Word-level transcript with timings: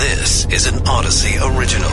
This 0.00 0.46
is 0.46 0.66
an 0.66 0.76
Audacy 0.86 1.36
original. 1.58 1.90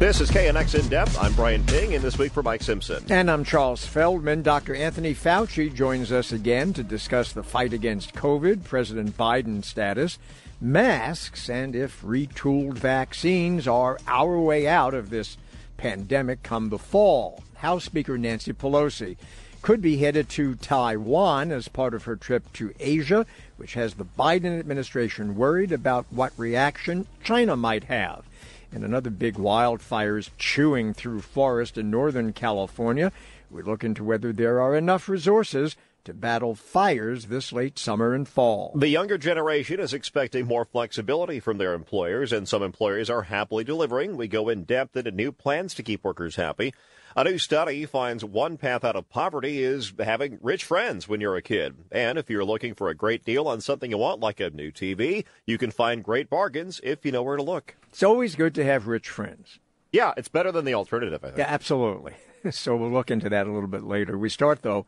This 0.00 0.20
is 0.20 0.32
KNX 0.32 0.80
In 0.80 0.88
Depth. 0.88 1.16
I'm 1.16 1.32
Brian 1.34 1.62
Ping, 1.62 1.94
and 1.94 2.02
this 2.02 2.18
week 2.18 2.32
for 2.32 2.42
Mike 2.42 2.60
Simpson. 2.60 3.04
And 3.08 3.30
I'm 3.30 3.44
Charles 3.44 3.86
Feldman. 3.86 4.42
Dr. 4.42 4.74
Anthony 4.74 5.14
Fauci 5.14 5.72
joins 5.72 6.10
us 6.10 6.32
again 6.32 6.72
to 6.72 6.82
discuss 6.82 7.32
the 7.32 7.44
fight 7.44 7.72
against 7.72 8.14
COVID, 8.14 8.64
President 8.64 9.16
Biden's 9.16 9.68
status, 9.68 10.18
masks, 10.60 11.48
and 11.48 11.76
if 11.76 12.02
retooled 12.02 12.74
vaccines 12.74 13.68
are 13.68 14.00
our 14.08 14.40
way 14.40 14.66
out 14.66 14.92
of 14.92 15.08
this 15.08 15.36
pandemic 15.76 16.42
come 16.42 16.70
the 16.70 16.80
fall. 16.80 17.44
House 17.54 17.84
Speaker 17.84 18.18
Nancy 18.18 18.52
Pelosi 18.52 19.16
could 19.64 19.80
be 19.80 19.96
headed 19.96 20.28
to 20.28 20.54
Taiwan 20.56 21.50
as 21.50 21.68
part 21.68 21.94
of 21.94 22.04
her 22.04 22.16
trip 22.16 22.52
to 22.52 22.74
Asia, 22.78 23.24
which 23.56 23.72
has 23.72 23.94
the 23.94 24.04
Biden 24.04 24.58
administration 24.60 25.36
worried 25.36 25.72
about 25.72 26.04
what 26.10 26.34
reaction 26.36 27.06
China 27.22 27.56
might 27.56 27.84
have 27.84 28.26
and 28.70 28.84
another 28.84 29.08
big 29.08 29.36
wildfires 29.36 30.28
chewing 30.36 30.92
through 30.92 31.22
forest 31.22 31.78
in 31.78 31.90
Northern 31.90 32.34
California. 32.34 33.10
We 33.50 33.62
look 33.62 33.82
into 33.82 34.04
whether 34.04 34.34
there 34.34 34.60
are 34.60 34.76
enough 34.76 35.08
resources 35.08 35.76
to 36.04 36.12
battle 36.12 36.54
fires 36.54 37.26
this 37.26 37.50
late 37.50 37.78
summer 37.78 38.12
and 38.12 38.28
fall. 38.28 38.70
The 38.74 38.88
younger 38.88 39.16
generation 39.16 39.80
is 39.80 39.94
expecting 39.94 40.46
more 40.46 40.66
flexibility 40.66 41.40
from 41.40 41.56
their 41.56 41.72
employers, 41.72 42.34
and 42.34 42.46
some 42.46 42.62
employers 42.62 43.08
are 43.08 43.22
happily 43.22 43.64
delivering. 43.64 44.18
We 44.18 44.28
go 44.28 44.50
in 44.50 44.64
depth 44.64 44.94
into 44.94 45.10
new 45.10 45.32
plans 45.32 45.72
to 45.74 45.82
keep 45.82 46.04
workers 46.04 46.36
happy. 46.36 46.74
A 47.16 47.22
new 47.22 47.38
study 47.38 47.86
finds 47.86 48.24
one 48.24 48.56
path 48.56 48.84
out 48.84 48.96
of 48.96 49.08
poverty 49.08 49.62
is 49.62 49.92
having 50.00 50.40
rich 50.42 50.64
friends 50.64 51.06
when 51.06 51.20
you're 51.20 51.36
a 51.36 51.42
kid. 51.42 51.76
And 51.92 52.18
if 52.18 52.28
you're 52.28 52.44
looking 52.44 52.74
for 52.74 52.88
a 52.88 52.94
great 52.94 53.24
deal 53.24 53.46
on 53.46 53.60
something 53.60 53.88
you 53.88 53.98
want, 53.98 54.18
like 54.18 54.40
a 54.40 54.50
new 54.50 54.72
TV, 54.72 55.24
you 55.46 55.56
can 55.56 55.70
find 55.70 56.02
great 56.02 56.28
bargains 56.28 56.80
if 56.82 57.06
you 57.06 57.12
know 57.12 57.22
where 57.22 57.36
to 57.36 57.42
look. 57.42 57.76
It's 57.90 58.02
always 58.02 58.34
good 58.34 58.52
to 58.56 58.64
have 58.64 58.88
rich 58.88 59.08
friends. 59.08 59.60
Yeah, 59.92 60.12
it's 60.16 60.26
better 60.26 60.50
than 60.50 60.64
the 60.64 60.74
alternative, 60.74 61.22
I 61.22 61.28
think. 61.28 61.38
Yeah, 61.38 61.46
absolutely. 61.48 62.14
So 62.50 62.76
we'll 62.76 62.90
look 62.90 63.10
into 63.10 63.30
that 63.30 63.46
a 63.46 63.50
little 63.50 63.70
bit 63.70 63.84
later. 63.84 64.18
We 64.18 64.28
start, 64.28 64.60
though, 64.60 64.84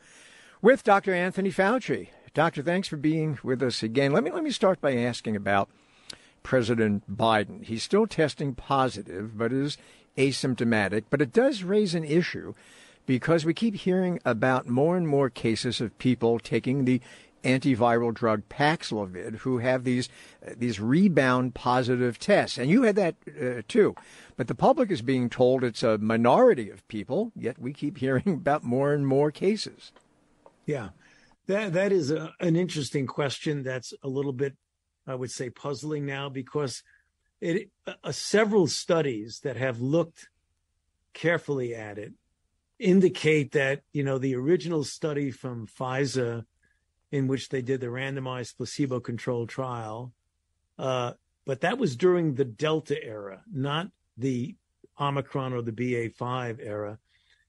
with 0.60 0.84
Dr. 0.84 1.14
Anthony 1.14 1.50
Fauci. 1.50 2.08
Doctor, 2.34 2.60
thanks 2.62 2.86
for 2.86 2.98
being 2.98 3.38
with 3.42 3.62
us 3.62 3.82
again. 3.82 4.12
Let 4.12 4.24
me 4.24 4.30
let 4.30 4.44
me 4.44 4.50
start 4.50 4.78
by 4.78 4.94
asking 4.94 5.36
about 5.36 5.70
President 6.42 7.16
Biden. 7.16 7.64
He's 7.64 7.82
still 7.82 8.06
testing 8.06 8.54
positive, 8.54 9.38
but 9.38 9.54
is 9.54 9.78
asymptomatic, 10.16 11.04
but 11.10 11.22
it 11.22 11.32
does 11.32 11.62
raise 11.62 11.94
an 11.94 12.04
issue 12.04 12.54
because 13.06 13.44
we 13.44 13.54
keep 13.54 13.74
hearing 13.76 14.18
about 14.24 14.68
more 14.68 14.96
and 14.96 15.06
more 15.08 15.30
cases 15.30 15.80
of 15.80 15.96
people 15.98 16.38
taking 16.38 16.84
the 16.84 17.00
antiviral 17.44 18.12
drug 18.12 18.42
Paxlovid 18.48 19.36
who 19.36 19.58
have 19.58 19.84
these 19.84 20.08
uh, 20.46 20.52
these 20.56 20.80
rebound 20.80 21.54
positive 21.54 22.18
tests, 22.18 22.58
and 22.58 22.68
you 22.68 22.82
had 22.82 22.96
that 22.96 23.14
uh, 23.28 23.62
too. 23.68 23.94
But 24.36 24.48
the 24.48 24.54
public 24.54 24.90
is 24.90 25.00
being 25.00 25.30
told 25.30 25.62
it's 25.62 25.82
a 25.82 25.96
minority 25.98 26.68
of 26.70 26.86
people, 26.88 27.32
yet 27.36 27.58
we 27.58 27.72
keep 27.72 27.98
hearing 28.04 28.28
about 28.28 28.64
more 28.64 28.92
and 28.92 29.06
more 29.06 29.30
cases. 29.30 29.92
Yeah, 30.66 30.90
that 31.46 31.72
that 31.72 31.92
is 31.92 32.10
a, 32.10 32.32
an 32.40 32.56
interesting 32.56 33.06
question. 33.06 33.62
That's 33.62 33.94
a 34.02 34.08
little 34.08 34.32
bit, 34.32 34.56
I 35.06 35.14
would 35.14 35.30
say, 35.30 35.48
puzzling 35.48 36.04
now 36.04 36.28
because 36.28 36.82
it 37.40 37.70
uh, 37.86 38.12
several 38.12 38.66
studies 38.66 39.40
that 39.44 39.56
have 39.56 39.80
looked 39.80 40.28
carefully 41.12 41.74
at 41.74 41.98
it 41.98 42.12
indicate 42.78 43.52
that 43.52 43.82
you 43.92 44.02
know 44.02 44.18
the 44.18 44.34
original 44.34 44.84
study 44.84 45.30
from 45.30 45.66
Pfizer 45.66 46.44
in 47.10 47.26
which 47.26 47.48
they 47.48 47.62
did 47.62 47.80
the 47.80 47.86
randomized 47.86 48.56
placebo 48.56 49.00
controlled 49.00 49.48
trial 49.48 50.12
uh, 50.78 51.12
but 51.44 51.60
that 51.60 51.78
was 51.78 51.96
during 51.96 52.34
the 52.34 52.44
delta 52.44 53.02
era 53.02 53.42
not 53.50 53.88
the 54.16 54.56
omicron 54.98 55.52
or 55.52 55.62
the 55.62 55.72
ba5 55.72 56.58
era. 56.60 56.98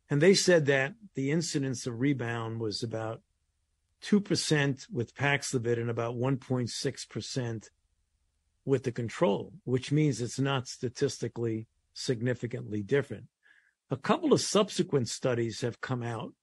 And 0.09 0.21
they 0.21 0.33
said 0.33 0.65
that 0.67 0.93
the 1.15 1.31
incidence 1.31 1.85
of 1.85 1.99
rebound 1.99 2.59
was 2.59 2.83
about 2.83 3.21
2% 4.03 4.91
with 4.91 5.15
Paxlovid 5.15 5.79
and 5.79 5.89
about 5.89 6.15
1.6% 6.15 7.69
with 8.67 8.83
the 8.83 8.91
control, 8.91 9.53
which 9.63 9.93
means 9.93 10.21
it's 10.21 10.37
not 10.37 10.67
statistically 10.67 11.67
significantly 11.93 12.83
different. 12.83 13.23
A 13.89 13.95
couple 13.95 14.33
of 14.33 14.41
subsequent 14.41 15.07
studies 15.07 15.61
have 15.61 15.79
come 15.79 16.03
out 16.03 16.33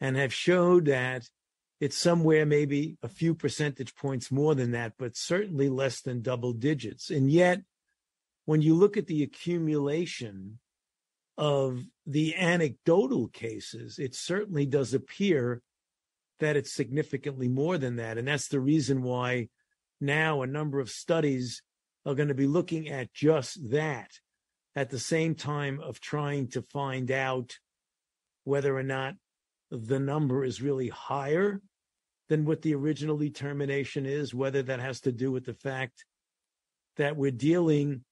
and 0.00 0.16
have 0.16 0.32
showed 0.32 0.86
that 0.86 1.28
it's 1.80 1.98
somewhere 1.98 2.46
maybe 2.46 2.96
a 3.02 3.08
few 3.08 3.34
percentage 3.34 3.94
points 3.94 4.32
more 4.32 4.54
than 4.54 4.70
that, 4.70 4.94
but 4.98 5.18
certainly 5.18 5.68
less 5.68 6.00
than 6.00 6.22
double 6.22 6.54
digits. 6.54 7.10
And 7.10 7.30
yet, 7.30 7.60
when 8.46 8.62
you 8.62 8.74
look 8.74 8.96
at 8.96 9.06
the 9.06 9.22
accumulation 9.22 10.60
of 11.36 11.84
the 12.06 12.34
anecdotal 12.36 13.28
cases, 13.28 13.98
it 13.98 14.14
certainly 14.14 14.64
does 14.64 14.94
appear 14.94 15.60
that 16.40 16.56
it's 16.56 16.72
significantly 16.72 17.48
more 17.48 17.76
than 17.76 17.96
that. 17.96 18.16
And 18.16 18.26
that's 18.26 18.48
the 18.48 18.60
reason 18.60 19.02
why 19.02 19.48
now 20.04 20.42
a 20.42 20.46
number 20.46 20.80
of 20.80 20.90
studies 20.90 21.62
are 22.06 22.14
going 22.14 22.28
to 22.28 22.34
be 22.34 22.46
looking 22.46 22.88
at 22.88 23.12
just 23.12 23.70
that 23.70 24.10
at 24.76 24.90
the 24.90 24.98
same 24.98 25.34
time 25.34 25.80
of 25.80 26.00
trying 26.00 26.48
to 26.48 26.62
find 26.62 27.10
out 27.10 27.58
whether 28.44 28.76
or 28.76 28.82
not 28.82 29.14
the 29.70 29.98
number 29.98 30.44
is 30.44 30.62
really 30.62 30.88
higher 30.88 31.60
than 32.28 32.44
what 32.44 32.62
the 32.62 32.74
original 32.74 33.16
determination 33.16 34.06
is, 34.06 34.34
whether 34.34 34.62
that 34.62 34.80
has 34.80 35.00
to 35.00 35.12
do 35.12 35.30
with 35.30 35.44
the 35.44 35.54
fact 35.54 36.04
that 36.96 37.16
we're 37.16 37.30
dealing 37.30 38.04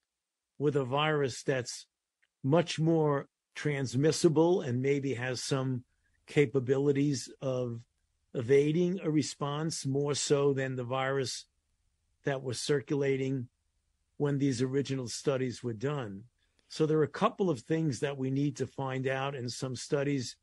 with 0.59 0.77
a 0.77 0.85
virus 0.85 1.43
that's 1.43 1.87
much 2.43 2.79
more 2.79 3.27
transmissible 3.55 4.61
and 4.61 4.83
maybe 4.83 5.15
has 5.15 5.43
some 5.43 5.85
capabilities 6.27 7.31
of 7.41 7.81
evading 8.35 9.01
a 9.03 9.11
response 9.11 9.85
more 9.87 10.15
so 10.15 10.53
than 10.53 10.77
the 10.77 10.85
virus 10.85 11.47
that 12.25 12.43
was 12.43 12.61
circulating 12.61 13.49
when 14.17 14.39
these 14.39 14.63
original 14.63 15.09
studies 15.09 15.63
were 15.63 15.73
done. 15.73 16.25
So 16.69 16.87
there 16.87 16.99
are 16.99 17.05
a 17.05 17.09
couple 17.09 17.51
of 17.51 17.61
things 17.61 18.01
that 18.01 18.17
we 18.17 18.31
need 18.31 18.57
to 18.57 18.67
find 18.67 19.07
out, 19.07 19.35
and 19.35 19.51
some 19.51 19.77
studies 19.77 20.37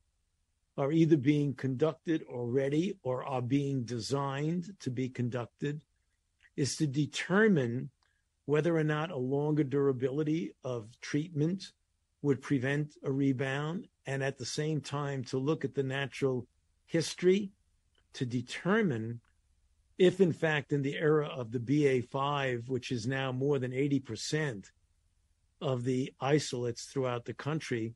are 0.78 0.92
either 0.92 1.18
being 1.18 1.54
conducted 1.54 2.24
already 2.30 2.98
or 3.04 3.24
are 3.24 3.42
being 3.42 3.84
designed 3.84 4.74
to 4.80 4.92
be 4.92 5.10
conducted, 5.10 5.84
is 6.56 6.76
to 6.78 6.88
determine 6.88 7.90
whether 8.46 8.76
or 8.76 8.84
not 8.84 9.12
a 9.12 9.18
longer 9.18 9.64
durability 9.64 10.54
of 10.64 10.88
treatment 11.02 11.72
would 12.22 12.42
prevent 12.42 12.96
a 13.04 13.12
rebound, 13.12 13.88
and 14.06 14.24
at 14.24 14.38
the 14.38 14.46
same 14.46 14.82
time 14.82 15.24
to 15.24 15.38
look 15.38 15.64
at 15.64 15.74
the 15.74 15.84
natural 15.84 16.48
history 16.86 17.52
to 18.14 18.26
determine 18.26 19.22
if 20.00 20.22
in 20.22 20.32
fact 20.32 20.72
in 20.72 20.82
the 20.82 20.96
era 20.96 21.28
of 21.28 21.52
the 21.52 21.60
BA5, 21.60 22.70
which 22.70 22.92
is 22.92 23.06
now 23.06 23.34
more 23.34 23.60
than 23.60 23.72
80% 23.72 24.72
of 25.62 25.84
the 25.84 26.14
isolates 26.22 26.86
throughout 26.86 27.26
the 27.26 27.34
country, 27.34 27.94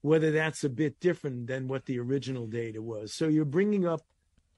whether 0.00 0.30
that's 0.30 0.62
a 0.62 0.68
bit 0.68 1.00
different 1.00 1.48
than 1.48 1.66
what 1.66 1.84
the 1.86 1.98
original 1.98 2.46
data 2.46 2.80
was. 2.80 3.12
So 3.12 3.26
you're 3.26 3.44
bringing 3.44 3.84
up 3.84 4.00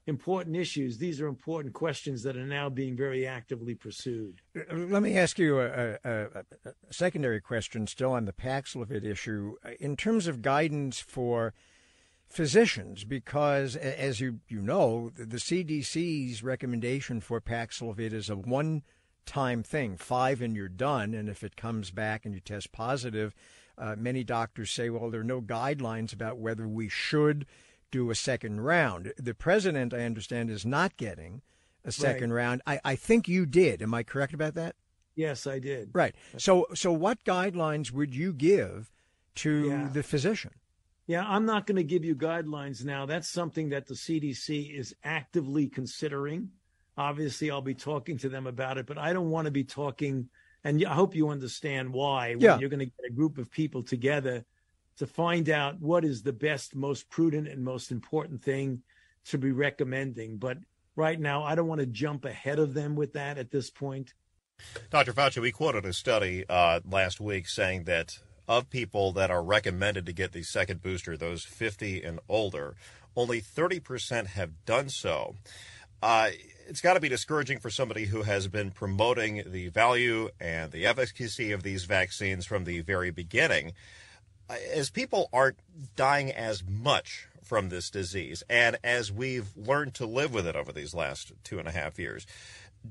important 0.05 0.55
issues. 0.55 0.99
These 0.99 1.19
are 1.19 1.27
important 1.27 1.73
questions 1.73 2.21
that 2.23 2.37
are 2.37 2.45
now 2.45 2.69
being 2.69 2.95
very 2.95 3.25
actively 3.25 3.73
pursued. 3.73 4.41
Let 4.71 5.01
me 5.01 5.17
ask 5.17 5.39
you 5.39 5.61
a, 5.61 5.97
a, 6.03 6.27
a 6.63 6.73
secondary 6.91 7.41
question 7.41 7.87
still 7.87 8.11
on 8.11 8.25
the 8.25 8.33
Paxlovid 8.33 9.03
issue. 9.03 9.55
In 9.79 9.97
terms 9.97 10.27
of 10.27 10.43
guidance 10.43 10.99
for 10.99 11.55
physicians 12.33 13.03
because, 13.03 13.75
as 13.75 14.19
you, 14.19 14.39
you 14.47 14.59
know, 14.59 15.11
the 15.15 15.37
CDC's 15.37 16.41
recommendation 16.41 17.21
for 17.21 17.39
Paxlovid 17.39 18.11
is 18.11 18.29
a 18.29 18.35
one 18.35 18.81
time 19.25 19.61
thing, 19.61 19.97
five 19.97 20.41
and 20.41 20.55
you're 20.55 20.67
done. 20.67 21.13
And 21.13 21.29
if 21.29 21.43
it 21.43 21.55
comes 21.55 21.91
back 21.91 22.25
and 22.25 22.33
you 22.33 22.39
test 22.39 22.71
positive, 22.71 23.35
uh, 23.77 23.95
many 23.97 24.23
doctors 24.23 24.71
say, 24.71 24.89
well, 24.89 25.11
there 25.11 25.21
are 25.21 25.23
no 25.23 25.41
guidelines 25.41 26.11
about 26.11 26.39
whether 26.39 26.67
we 26.67 26.89
should 26.89 27.45
do 27.91 28.09
a 28.09 28.15
second 28.15 28.61
round. 28.61 29.13
The 29.17 29.35
president, 29.35 29.93
I 29.93 30.01
understand, 30.01 30.49
is 30.49 30.65
not 30.65 30.97
getting 30.97 31.43
a 31.85 31.91
second 31.91 32.33
right. 32.33 32.43
round. 32.43 32.61
I, 32.65 32.79
I 32.83 32.95
think 32.95 33.27
you 33.27 33.45
did. 33.45 33.83
Am 33.83 33.93
I 33.93 34.01
correct 34.01 34.33
about 34.33 34.55
that? 34.55 34.75
Yes, 35.15 35.45
I 35.45 35.59
did. 35.59 35.91
Right. 35.93 36.15
So, 36.37 36.65
so 36.73 36.91
what 36.91 37.23
guidelines 37.23 37.91
would 37.91 38.15
you 38.15 38.33
give 38.33 38.91
to 39.35 39.67
yeah. 39.67 39.89
the 39.93 40.01
physician? 40.01 40.51
Yeah, 41.05 41.25
I'm 41.27 41.45
not 41.45 41.67
going 41.67 41.75
to 41.75 41.83
give 41.83 42.05
you 42.05 42.15
guidelines 42.15 42.85
now. 42.85 43.05
That's 43.05 43.27
something 43.27 43.69
that 43.69 43.87
the 43.87 43.93
CDC 43.93 44.77
is 44.77 44.95
actively 45.03 45.67
considering. 45.67 46.49
Obviously, 46.97 47.51
I'll 47.51 47.61
be 47.61 47.73
talking 47.73 48.17
to 48.19 48.29
them 48.29 48.47
about 48.47 48.77
it, 48.77 48.85
but 48.85 48.97
I 48.97 49.11
don't 49.13 49.29
want 49.29 49.45
to 49.45 49.51
be 49.51 49.63
talking. 49.63 50.29
And 50.63 50.83
I 50.85 50.93
hope 50.93 51.15
you 51.15 51.29
understand 51.29 51.91
why. 51.91 52.35
Yeah. 52.39 52.57
you're 52.57 52.69
going 52.69 52.79
to 52.79 52.85
get 52.85 53.09
a 53.09 53.13
group 53.13 53.37
of 53.37 53.51
people 53.51 53.83
together 53.83 54.45
to 54.97 55.07
find 55.07 55.49
out 55.49 55.81
what 55.81 56.05
is 56.05 56.21
the 56.21 56.31
best, 56.31 56.75
most 56.75 57.09
prudent, 57.09 57.47
and 57.47 57.63
most 57.63 57.91
important 57.91 58.41
thing 58.41 58.83
to 59.25 59.37
be 59.37 59.51
recommending. 59.51 60.37
But 60.37 60.59
right 60.95 61.19
now. 61.19 61.43
I 61.43 61.55
don't 61.55 61.67
want 61.67 61.81
to 61.81 61.87
jump 61.87 62.25
ahead 62.25 62.59
of 62.59 62.73
them 62.73 62.95
with 62.95 63.13
that 63.13 63.37
at 63.37 63.51
this 63.51 63.69
point. 63.69 64.13
Dr. 64.89 65.13
Fauci, 65.13 65.41
we 65.41 65.51
quoted 65.51 65.85
a 65.85 65.93
study 65.93 66.45
uh, 66.47 66.79
last 66.89 67.19
week 67.19 67.47
saying 67.47 67.85
that 67.85 68.17
of 68.47 68.69
people 68.69 69.11
that 69.13 69.31
are 69.31 69.43
recommended 69.43 70.05
to 70.05 70.13
get 70.13 70.31
the 70.31 70.43
second 70.43 70.81
booster, 70.81 71.15
those 71.15 71.43
50 71.43 72.03
and 72.03 72.19
older, 72.27 72.75
only 73.15 73.41
30% 73.41 74.27
have 74.27 74.65
done 74.65 74.89
so. 74.89 75.35
Uh, 76.01 76.29
it's 76.67 76.81
got 76.81 76.93
to 76.93 76.99
be 76.99 77.09
discouraging 77.09 77.59
for 77.59 77.69
somebody 77.69 78.05
who 78.05 78.23
has 78.23 78.47
been 78.47 78.71
promoting 78.71 79.43
the 79.45 79.69
value 79.69 80.29
and 80.39 80.71
the 80.71 80.85
efficacy 80.85 81.51
of 81.51 81.63
these 81.63 81.85
vaccines 81.85 82.45
from 82.45 82.63
the 82.63 82.81
very 82.81 83.11
beginning. 83.11 83.73
Uh, 84.49 84.55
as 84.73 84.89
people 84.89 85.29
aren't 85.31 85.59
dying 85.95 86.31
as 86.31 86.63
much 86.67 87.27
from 87.43 87.69
this 87.69 87.89
disease, 87.89 88.43
and 88.49 88.77
as 88.83 89.11
we've 89.11 89.55
learned 89.55 89.93
to 89.93 90.05
live 90.05 90.33
with 90.33 90.47
it 90.47 90.55
over 90.55 90.71
these 90.71 90.93
last 90.93 91.31
two 91.43 91.59
and 91.59 91.67
a 91.67 91.71
half 91.71 91.99
years, 91.99 92.25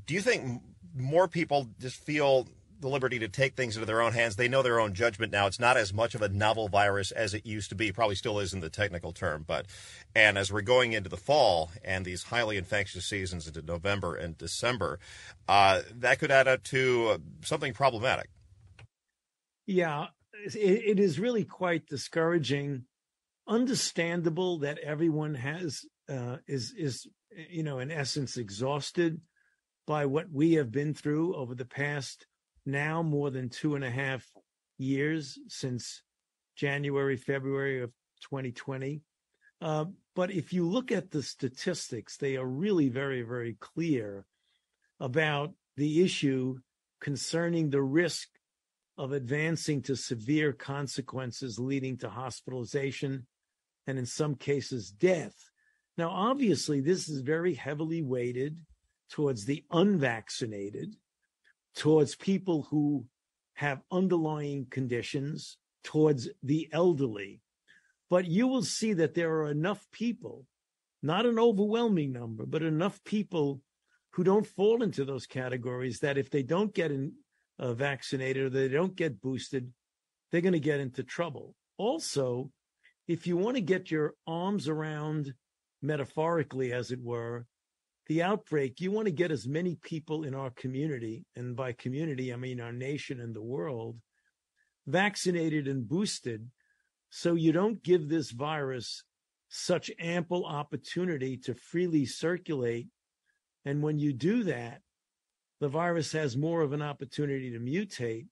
do 0.07 0.15
you 0.15 0.21
think 0.21 0.63
more 0.95 1.29
people 1.29 1.69
just 1.81 1.97
feel 1.97 2.47
the 2.83 2.89
liberty 2.89 3.19
to 3.21 3.29
take 3.29 3.55
things 3.55 3.77
into 3.77 3.87
their 3.87 4.03
own 4.03 4.13
hands. 4.13 4.37
They 4.37 4.49
know 4.49 4.63
their 4.63 4.79
own 4.79 4.93
judgment 4.93 5.33
now. 5.33 5.47
It's 5.47 5.61
not 5.61 5.77
as 5.77 5.95
much 5.95 6.15
of 6.15 6.21
a 6.21 6.29
novel 6.29 6.69
virus 6.69 7.11
as 7.11 7.33
it 7.33 7.47
used 7.47 7.71
to 7.71 7.75
be. 7.75 7.93
Probably 7.93 8.15
still 8.15 8.39
is 8.39 8.53
in 8.53 8.61
the 8.61 8.69
technical 8.69 9.13
term, 9.13 9.45
but 9.47 9.67
and 10.15 10.37
as 10.37 10.53
we're 10.53 10.61
going 10.61 10.93
into 10.93 11.09
the 11.09 11.17
fall 11.17 11.71
and 11.83 12.05
these 12.05 12.25
highly 12.25 12.57
infectious 12.57 13.07
seasons 13.07 13.47
into 13.47 13.63
November 13.63 14.15
and 14.15 14.37
December, 14.37 14.99
uh, 15.49 15.81
that 15.95 16.19
could 16.19 16.31
add 16.31 16.49
up 16.49 16.63
to 16.65 17.23
something 17.43 17.73
problematic. 17.73 18.29
Yeah, 19.67 20.09
it, 20.45 20.57
it 20.57 21.01
is 21.01 21.19
really 21.19 21.45
quite 21.45 21.87
discouraging. 21.87 22.85
Understandable 23.49 24.59
that 24.59 24.79
everyone 24.79 25.35
has 25.35 25.85
uh, 26.09 26.37
is 26.47 26.75
is 26.77 27.07
you 27.49 27.63
know 27.63 27.79
in 27.79 27.91
essence 27.91 28.37
exhausted 28.37 29.21
by 29.87 30.07
what 30.07 30.31
we 30.31 30.55
have 30.55 30.71
been 30.71 30.95
through 30.95 31.35
over 31.35 31.55
the 31.55 31.65
past 31.65 32.27
now 32.65 33.03
more 33.03 33.31
than 33.31 33.49
two 33.49 33.75
and 33.75 33.85
a 33.85 33.91
half 33.91 34.27
years 34.79 35.39
since 35.49 36.03
January, 36.57 37.17
February 37.17 37.83
of 37.83 37.91
2020. 38.23 39.03
Uh, 39.61 39.87
but 40.15 40.31
if 40.31 40.53
you 40.53 40.69
look 40.69 40.93
at 40.93 41.11
the 41.11 41.23
statistics, 41.23 42.17
they 42.17 42.37
are 42.37 42.47
really 42.47 42.89
very, 42.89 43.23
very 43.23 43.57
clear 43.61 44.27
about 45.01 45.53
the 45.77 46.03
issue 46.03 46.59
concerning 47.01 47.71
the 47.71 47.83
risk 47.83 48.29
of 48.99 49.13
advancing 49.13 49.83
to 49.83 49.97
severe 49.97 50.53
consequences 50.53 51.59
leading 51.59 51.97
to 51.97 52.09
hospitalization 52.09 53.27
and 53.87 53.99
in 53.99 54.07
some 54.07 54.35
cases 54.35 54.91
death. 54.91 55.35
Now, 55.97 56.11
obviously, 56.11 56.81
this 56.81 57.09
is 57.09 57.21
very 57.21 57.55
heavily 57.55 58.03
weighted 58.03 58.59
towards 59.11 59.45
the 59.45 59.65
unvaccinated 59.71 60.95
towards 61.77 62.15
people 62.15 62.67
who 62.71 63.07
have 63.55 63.83
underlying 63.91 64.67
conditions, 64.71 65.59
towards 65.85 66.29
the 66.43 66.69
elderly. 66.73 67.41
But 68.11 68.27
you 68.27 68.47
will 68.47 68.63
see 68.63 68.93
that 68.95 69.15
there 69.15 69.33
are 69.37 69.51
enough 69.51 69.87
people, 69.93 70.47
not 71.03 71.27
an 71.27 71.39
overwhelming 71.39 72.13
number, 72.13 72.45
but 72.47 72.63
enough 72.63 73.03
people 73.05 73.61
who 74.13 74.25
don't 74.25 74.47
fall 74.47 74.83
into 74.83 75.05
those 75.05 75.27
categories 75.27 76.01
that 76.01 76.19
if 76.19 76.31
they 76.31 76.43
don't 76.43 76.75
get 76.75 76.91
in, 76.91 77.13
uh, 77.59 77.73
vaccinated 77.73 78.45
or 78.45 78.51
they 78.51 78.69
don't 78.69 78.97
get 78.97 79.21
boosted, 79.21 79.73
they're 80.31 80.41
going 80.41 80.53
to 80.53 80.61
get 80.61 80.81
into 80.81 81.03
trouble. 81.03 81.55
Also, 81.79 82.51
if 83.09 83.27
you 83.27 83.37
want 83.37 83.57
to 83.57 83.63
get 83.63 83.91
your 83.91 84.15
arms 84.27 84.69
around, 84.69 85.35
metaphorically 85.81 86.73
as 86.73 86.91
it 86.91 87.01
were, 87.01 87.47
the 88.07 88.23
outbreak, 88.23 88.81
you 88.81 88.91
want 88.91 89.07
to 89.07 89.13
get 89.13 89.31
as 89.31 89.47
many 89.47 89.77
people 89.77 90.25
in 90.25 90.35
our 90.35 90.51
community, 90.51 91.25
and 91.37 91.55
by 91.55 91.73
community, 91.73 92.33
I 92.33 92.37
mean 92.37 92.61
our 92.61 92.73
nation 92.73 93.21
and 93.21 93.35
the 93.35 93.43
world, 93.43 93.97
vaccinated 94.87 95.69
and 95.69 95.89
boosted 95.89 96.49
so 97.11 97.35
you 97.35 97.53
don't 97.53 97.83
give 97.83 98.09
this 98.09 98.31
virus 98.31 99.05
such 99.49 99.91
ample 100.01 100.47
opportunity 100.47 101.37
to 101.37 101.55
freely 101.55 102.07
circulate. 102.07 102.89
And 103.65 103.83
when 103.83 103.99
you 103.99 104.13
do 104.13 104.45
that, 104.45 104.81
the 105.61 105.69
virus 105.69 106.11
has 106.13 106.37
more 106.37 106.63
of 106.63 106.73
an 106.73 106.83
opportunity 106.83 107.51
to 107.53 107.61
mutate. 107.61 108.27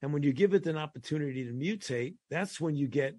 And 0.00 0.12
when 0.12 0.22
you 0.22 0.32
give 0.32 0.54
it 0.54 0.66
an 0.66 0.78
opportunity 0.78 1.44
to 1.44 1.52
mutate, 1.52 2.14
that's 2.30 2.60
when 2.60 2.76
you 2.76 2.86
get 2.86 3.16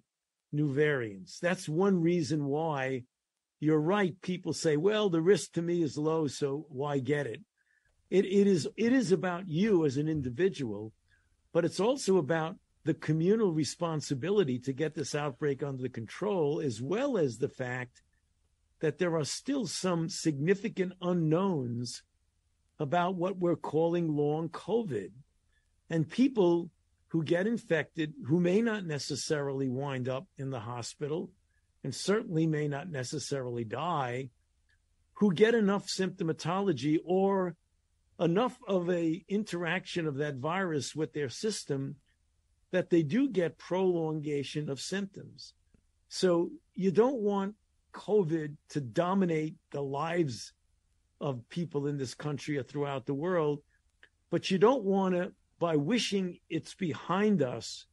new 0.51 0.73
variants. 0.73 1.39
That's 1.39 1.69
one 1.69 2.01
reason 2.01 2.45
why 2.45 3.03
you're 3.59 3.79
right. 3.79 4.19
People 4.21 4.53
say, 4.53 4.77
well, 4.77 5.09
the 5.09 5.21
risk 5.21 5.53
to 5.53 5.61
me 5.61 5.81
is 5.81 5.97
low, 5.97 6.27
so 6.27 6.65
why 6.69 6.99
get 6.99 7.27
it? 7.27 7.41
It, 8.09 8.25
it 8.25 8.47
is 8.47 8.67
it 8.75 8.91
is 8.91 9.11
about 9.11 9.47
you 9.47 9.85
as 9.85 9.97
an 9.97 10.07
individual, 10.07 10.93
but 11.53 11.65
it's 11.65 11.79
also 11.79 12.17
about 12.17 12.55
the 12.85 12.93
communal 12.93 13.51
responsibility 13.51 14.57
to 14.59 14.73
get 14.73 14.95
this 14.95 15.13
outbreak 15.13 15.61
under 15.61 15.89
control, 15.89 16.59
as 16.59 16.81
well 16.81 17.17
as 17.17 17.37
the 17.37 17.49
fact 17.49 18.01
that 18.79 18.97
there 18.97 19.15
are 19.15 19.25
still 19.25 19.67
some 19.67 20.09
significant 20.09 20.93
unknowns 21.01 22.01
about 22.79 23.15
what 23.15 23.37
we're 23.37 23.57
calling 23.57 24.15
long 24.15 24.49
COVID. 24.49 25.11
And 25.89 26.09
people 26.09 26.69
who 27.09 27.23
get 27.23 27.45
infected, 27.45 28.13
who 28.25 28.39
may 28.39 28.61
not 28.61 28.85
necessarily 28.85 29.67
wind 29.67 30.07
up 30.07 30.25
in 30.37 30.49
the 30.49 30.59
hospital, 30.61 31.29
and 31.83 31.93
certainly 31.93 32.45
may 32.45 32.67
not 32.67 32.89
necessarily 32.89 33.63
die 33.63 34.29
who 35.13 35.33
get 35.33 35.53
enough 35.53 35.85
symptomatology 35.87 36.97
or 37.05 37.55
enough 38.19 38.57
of 38.67 38.89
a 38.89 39.23
interaction 39.27 40.07
of 40.07 40.15
that 40.15 40.35
virus 40.35 40.95
with 40.95 41.13
their 41.13 41.29
system 41.29 41.95
that 42.71 42.89
they 42.89 43.03
do 43.03 43.29
get 43.29 43.57
prolongation 43.57 44.69
of 44.69 44.79
symptoms. 44.79 45.53
So 46.07 46.51
you 46.73 46.91
don't 46.91 47.21
want 47.21 47.55
COVID 47.93 48.55
to 48.69 48.81
dominate 48.81 49.55
the 49.71 49.81
lives 49.81 50.53
of 51.19 51.47
people 51.49 51.87
in 51.87 51.97
this 51.97 52.13
country 52.13 52.57
or 52.57 52.63
throughout 52.63 53.05
the 53.05 53.13
world, 53.13 53.59
but 54.29 54.49
you 54.51 54.57
don't 54.57 54.83
want 54.83 55.15
to, 55.15 55.33
by 55.59 55.75
wishing 55.75 56.39
it's 56.49 56.75
behind 56.75 57.41
us 57.41 57.85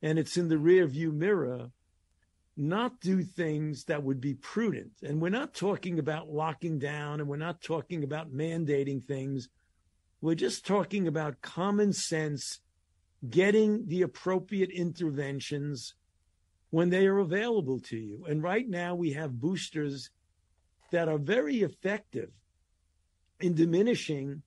and 0.00 0.18
it's 0.18 0.36
in 0.36 0.48
the 0.48 0.58
rear 0.58 0.86
view 0.86 1.12
mirror, 1.12 1.70
not 2.56 3.00
do 3.00 3.22
things 3.22 3.84
that 3.84 4.02
would 4.02 4.20
be 4.20 4.34
prudent. 4.34 4.90
And 5.02 5.20
we're 5.20 5.30
not 5.30 5.54
talking 5.54 5.98
about 5.98 6.28
locking 6.28 6.78
down 6.78 7.20
and 7.20 7.28
we're 7.28 7.36
not 7.36 7.62
talking 7.62 8.04
about 8.04 8.32
mandating 8.32 9.02
things. 9.02 9.48
We're 10.20 10.34
just 10.34 10.66
talking 10.66 11.08
about 11.08 11.40
common 11.40 11.92
sense, 11.92 12.60
getting 13.28 13.86
the 13.86 14.02
appropriate 14.02 14.70
interventions 14.70 15.94
when 16.70 16.90
they 16.90 17.06
are 17.06 17.18
available 17.18 17.80
to 17.80 17.96
you. 17.96 18.24
And 18.28 18.42
right 18.42 18.68
now 18.68 18.94
we 18.94 19.12
have 19.12 19.40
boosters 19.40 20.10
that 20.90 21.08
are 21.08 21.18
very 21.18 21.62
effective 21.62 22.30
in 23.40 23.54
diminishing 23.54 24.42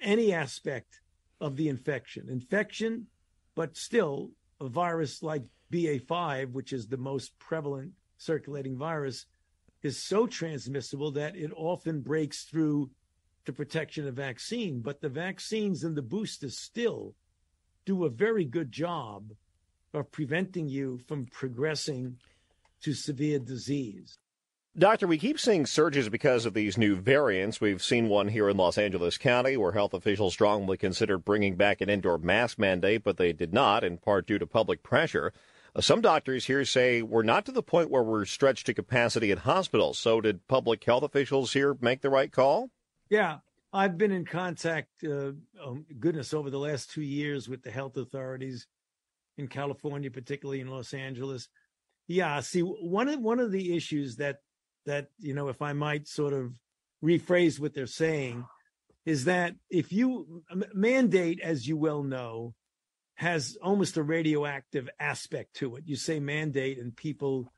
any 0.00 0.32
aspect 0.32 1.00
of 1.40 1.56
the 1.56 1.68
infection. 1.68 2.28
Infection, 2.30 3.06
but 3.54 3.76
still 3.76 4.30
a 4.60 4.68
virus 4.68 5.22
like 5.22 5.42
BA5, 5.72 6.52
which 6.52 6.72
is 6.72 6.88
the 6.88 6.96
most 6.96 7.38
prevalent 7.38 7.92
circulating 8.18 8.76
virus, 8.76 9.26
is 9.82 10.02
so 10.02 10.26
transmissible 10.26 11.10
that 11.12 11.36
it 11.36 11.52
often 11.56 12.00
breaks 12.00 12.44
through 12.44 12.90
the 13.46 13.52
protection 13.52 14.06
of 14.06 14.14
vaccine. 14.14 14.80
But 14.80 15.00
the 15.00 15.08
vaccines 15.08 15.84
and 15.84 15.96
the 15.96 16.02
boosters 16.02 16.58
still 16.58 17.14
do 17.86 18.04
a 18.04 18.10
very 18.10 18.44
good 18.44 18.70
job 18.70 19.32
of 19.94 20.12
preventing 20.12 20.68
you 20.68 21.00
from 21.08 21.26
progressing 21.26 22.18
to 22.82 22.92
severe 22.92 23.38
disease. 23.38 24.18
Doctor, 24.78 25.08
we 25.08 25.18
keep 25.18 25.40
seeing 25.40 25.66
surges 25.66 26.08
because 26.08 26.46
of 26.46 26.54
these 26.54 26.78
new 26.78 26.94
variants. 26.94 27.60
We've 27.60 27.82
seen 27.82 28.08
one 28.08 28.28
here 28.28 28.48
in 28.48 28.56
Los 28.56 28.78
Angeles 28.78 29.18
County 29.18 29.56
where 29.56 29.72
health 29.72 29.92
officials 29.94 30.32
strongly 30.32 30.76
considered 30.76 31.24
bringing 31.24 31.56
back 31.56 31.80
an 31.80 31.90
indoor 31.90 32.18
mask 32.18 32.56
mandate, 32.56 33.02
but 33.02 33.16
they 33.16 33.32
did 33.32 33.52
not, 33.52 33.82
in 33.82 33.98
part 33.98 34.28
due 34.28 34.38
to 34.38 34.46
public 34.46 34.84
pressure. 34.84 35.32
Uh, 35.74 35.80
some 35.80 36.00
doctors 36.00 36.46
here 36.46 36.64
say 36.64 37.02
we're 37.02 37.22
not 37.22 37.46
to 37.46 37.52
the 37.52 37.62
point 37.62 37.90
where 37.90 38.02
we're 38.02 38.24
stretched 38.24 38.66
to 38.66 38.74
capacity 38.74 39.30
at 39.30 39.38
hospitals. 39.38 39.98
So, 39.98 40.20
did 40.20 40.46
public 40.48 40.82
health 40.84 41.02
officials 41.02 41.52
here 41.52 41.76
make 41.80 42.00
the 42.00 42.10
right 42.10 42.30
call? 42.30 42.70
Yeah, 43.08 43.38
I've 43.72 43.96
been 43.96 44.12
in 44.12 44.24
contact, 44.24 44.88
uh, 45.04 45.32
oh, 45.60 45.78
goodness, 45.98 46.34
over 46.34 46.50
the 46.50 46.58
last 46.58 46.90
two 46.90 47.02
years 47.02 47.48
with 47.48 47.62
the 47.62 47.70
health 47.70 47.96
authorities 47.96 48.66
in 49.38 49.48
California, 49.48 50.10
particularly 50.10 50.60
in 50.60 50.68
Los 50.68 50.92
Angeles. 50.92 51.48
Yeah, 52.08 52.40
see, 52.40 52.60
one 52.60 53.08
of 53.08 53.20
one 53.20 53.38
of 53.38 53.52
the 53.52 53.76
issues 53.76 54.16
that 54.16 54.40
that 54.86 55.10
you 55.18 55.34
know, 55.34 55.48
if 55.48 55.62
I 55.62 55.72
might 55.72 56.08
sort 56.08 56.32
of 56.32 56.52
rephrase 57.04 57.60
what 57.60 57.72
they're 57.72 57.86
saying, 57.86 58.44
is 59.06 59.24
that 59.24 59.54
if 59.70 59.92
you 59.92 60.42
mandate, 60.74 61.40
as 61.40 61.66
you 61.68 61.76
well 61.76 62.02
know, 62.02 62.54
has 63.20 63.58
almost 63.62 63.98
a 63.98 64.02
radioactive 64.02 64.88
aspect 64.98 65.52
to 65.52 65.76
it. 65.76 65.84
You 65.84 65.94
say 65.94 66.18
mandate, 66.20 66.78
and 66.78 66.96
people 66.96 67.52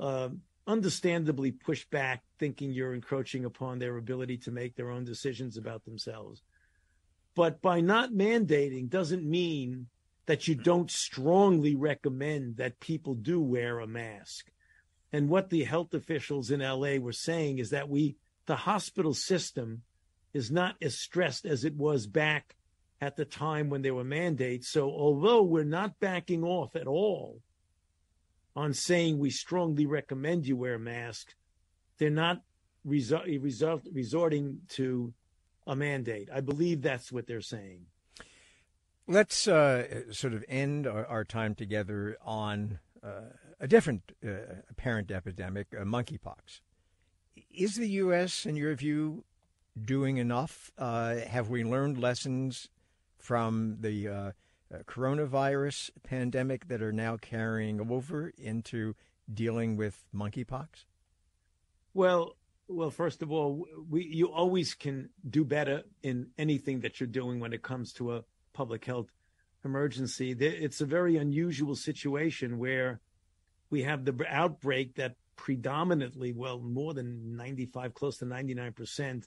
uh, 0.00 0.30
understandably 0.66 1.52
push 1.52 1.84
back. 1.84 2.24
thinking 2.40 2.72
you're 2.72 2.94
encroaching 2.94 3.44
upon 3.44 3.78
their 3.78 3.96
ability 3.96 4.38
to 4.38 4.50
make 4.50 4.74
their 4.74 4.90
own 4.90 5.04
decisions 5.04 5.56
about 5.56 5.84
themselves. 5.84 6.42
But 7.36 7.62
by 7.62 7.80
not 7.80 8.10
mandating 8.10 8.90
doesn't 8.90 9.24
mean 9.24 9.86
that 10.26 10.48
you 10.48 10.56
don't 10.56 10.90
strongly 10.90 11.76
recommend 11.76 12.56
that 12.56 12.80
people 12.80 13.14
do 13.14 13.40
wear 13.40 13.78
a 13.78 13.86
mask. 13.86 14.50
And 15.12 15.28
what 15.28 15.48
the 15.48 15.62
health 15.62 15.94
officials 15.94 16.50
in 16.50 16.58
LA 16.58 16.96
were 16.96 17.12
saying 17.12 17.60
is 17.60 17.70
that 17.70 17.88
we, 17.88 18.16
the 18.46 18.56
hospital 18.56 19.14
system, 19.14 19.82
is 20.32 20.50
not 20.50 20.74
as 20.82 20.98
stressed 20.98 21.46
as 21.46 21.64
it 21.64 21.76
was 21.76 22.08
back 22.08 22.56
at 23.04 23.16
the 23.16 23.24
time 23.26 23.68
when 23.68 23.82
there 23.82 23.94
were 23.94 24.02
mandates. 24.02 24.70
So 24.70 24.90
although 24.90 25.42
we're 25.42 25.62
not 25.62 26.00
backing 26.00 26.42
off 26.42 26.74
at 26.74 26.86
all 26.86 27.42
on 28.56 28.72
saying 28.72 29.18
we 29.18 29.28
strongly 29.28 29.84
recommend 29.84 30.46
you 30.46 30.56
wear 30.56 30.74
a 30.74 30.78
mask, 30.78 31.34
they're 31.98 32.08
not 32.08 32.40
resort, 32.82 33.26
resort, 33.40 33.82
resorting 33.92 34.60
to 34.70 35.12
a 35.66 35.76
mandate. 35.76 36.30
I 36.32 36.40
believe 36.40 36.80
that's 36.80 37.12
what 37.12 37.26
they're 37.26 37.42
saying. 37.42 37.86
Let's 39.06 39.46
uh, 39.46 40.10
sort 40.10 40.32
of 40.32 40.42
end 40.48 40.86
our, 40.86 41.04
our 41.04 41.24
time 41.24 41.54
together 41.54 42.16
on 42.24 42.78
uh, 43.02 43.32
a 43.60 43.68
different 43.68 44.12
uh, 44.26 44.62
apparent 44.70 45.10
epidemic, 45.10 45.66
uh, 45.78 45.84
monkeypox. 45.84 46.60
Is 47.52 47.76
the 47.76 47.88
U.S., 47.88 48.46
in 48.46 48.56
your 48.56 48.74
view, 48.74 49.24
doing 49.78 50.16
enough? 50.16 50.72
Uh, 50.78 51.16
have 51.16 51.50
we 51.50 51.64
learned 51.64 51.98
lessons 51.98 52.70
from 53.24 53.78
the 53.80 54.06
uh, 54.06 54.30
coronavirus 54.86 55.90
pandemic 56.02 56.68
that 56.68 56.82
are 56.82 56.92
now 56.92 57.16
carrying 57.16 57.80
over 57.90 58.30
into 58.36 58.94
dealing 59.32 59.76
with 59.76 60.04
monkeypox? 60.14 60.84
Well, 61.94 62.36
well, 62.68 62.90
first 62.90 63.22
of 63.22 63.32
all, 63.32 63.66
we 63.88 64.04
you 64.04 64.30
always 64.30 64.74
can 64.74 65.08
do 65.28 65.42
better 65.42 65.84
in 66.02 66.28
anything 66.36 66.80
that 66.80 67.00
you're 67.00 67.06
doing 67.06 67.40
when 67.40 67.54
it 67.54 67.62
comes 67.62 67.94
to 67.94 68.14
a 68.14 68.24
public 68.52 68.84
health 68.84 69.08
emergency. 69.64 70.32
It's 70.32 70.82
a 70.82 70.86
very 70.86 71.16
unusual 71.16 71.76
situation 71.76 72.58
where 72.58 73.00
we 73.70 73.84
have 73.84 74.04
the 74.04 74.14
outbreak 74.28 74.96
that 74.96 75.16
predominantly, 75.36 76.32
well, 76.32 76.60
more 76.60 76.92
than 76.92 77.36
95, 77.36 77.94
close 77.94 78.18
to 78.18 78.26
99%, 78.26 79.24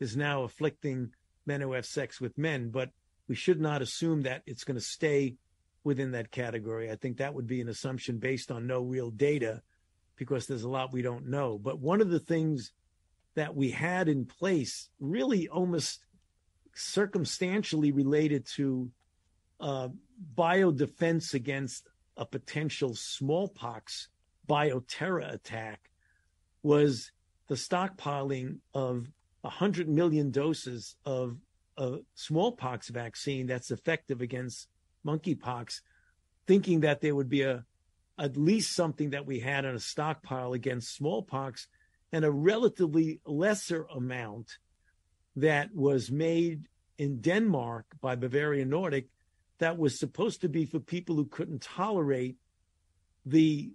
is 0.00 0.16
now 0.16 0.42
afflicting 0.44 1.12
men 1.44 1.60
who 1.60 1.72
have 1.72 1.86
sex 1.86 2.18
with 2.18 2.38
men. 2.38 2.70
But 2.70 2.90
we 3.28 3.34
should 3.34 3.60
not 3.60 3.82
assume 3.82 4.22
that 4.22 4.42
it's 4.46 4.64
going 4.64 4.76
to 4.76 4.84
stay 4.84 5.36
within 5.84 6.12
that 6.12 6.30
category. 6.30 6.90
I 6.90 6.96
think 6.96 7.18
that 7.18 7.34
would 7.34 7.46
be 7.46 7.60
an 7.60 7.68
assumption 7.68 8.18
based 8.18 8.50
on 8.50 8.66
no 8.66 8.82
real 8.82 9.10
data 9.10 9.62
because 10.16 10.46
there's 10.46 10.64
a 10.64 10.68
lot 10.68 10.92
we 10.92 11.02
don't 11.02 11.28
know. 11.28 11.58
But 11.58 11.78
one 11.78 12.00
of 12.00 12.10
the 12.10 12.20
things 12.20 12.72
that 13.34 13.54
we 13.54 13.70
had 13.70 14.08
in 14.08 14.24
place, 14.24 14.88
really 14.98 15.48
almost 15.48 16.04
circumstantially 16.74 17.92
related 17.92 18.46
to 18.56 18.90
uh, 19.60 19.88
biodefense 20.34 21.34
against 21.34 21.88
a 22.16 22.26
potential 22.26 22.94
smallpox 22.94 24.08
bioterror 24.48 25.32
attack, 25.32 25.90
was 26.62 27.12
the 27.48 27.54
stockpiling 27.54 28.58
of 28.74 29.08
100 29.42 29.88
million 29.88 30.30
doses 30.30 30.96
of 31.04 31.36
a 31.76 31.98
smallpox 32.14 32.88
vaccine 32.88 33.46
that's 33.46 33.70
effective 33.70 34.20
against 34.20 34.68
monkeypox, 35.04 35.80
thinking 36.46 36.80
that 36.80 37.00
there 37.00 37.14
would 37.14 37.28
be 37.28 37.42
a 37.42 37.64
at 38.18 38.36
least 38.36 38.74
something 38.74 39.10
that 39.10 39.26
we 39.26 39.40
had 39.40 39.64
in 39.64 39.74
a 39.74 39.80
stockpile 39.80 40.54
against 40.54 40.94
smallpox 40.94 41.68
and 42.12 42.24
a 42.24 42.30
relatively 42.30 43.20
lesser 43.26 43.86
amount 43.94 44.58
that 45.36 45.74
was 45.74 46.10
made 46.10 46.66
in 46.96 47.20
Denmark 47.20 47.84
by 48.00 48.14
Bavarian 48.14 48.70
Nordic 48.70 49.08
that 49.58 49.76
was 49.76 49.98
supposed 49.98 50.40
to 50.40 50.48
be 50.48 50.64
for 50.64 50.80
people 50.80 51.14
who 51.14 51.26
couldn't 51.26 51.62
tolerate 51.62 52.36
the 53.24 53.70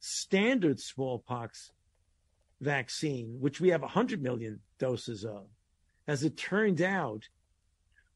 standard 0.00 0.80
smallpox 0.80 1.70
vaccine, 2.60 3.36
which 3.40 3.60
we 3.60 3.68
have 3.68 3.82
100 3.82 4.22
million 4.22 4.60
doses 4.78 5.24
of. 5.24 5.46
As 6.06 6.24
it 6.24 6.36
turned 6.36 6.82
out, 6.82 7.28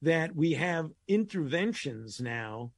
that 0.02 0.34
we 0.34 0.52
have 0.52 0.90
interventions 1.06 2.20
now 2.20 2.72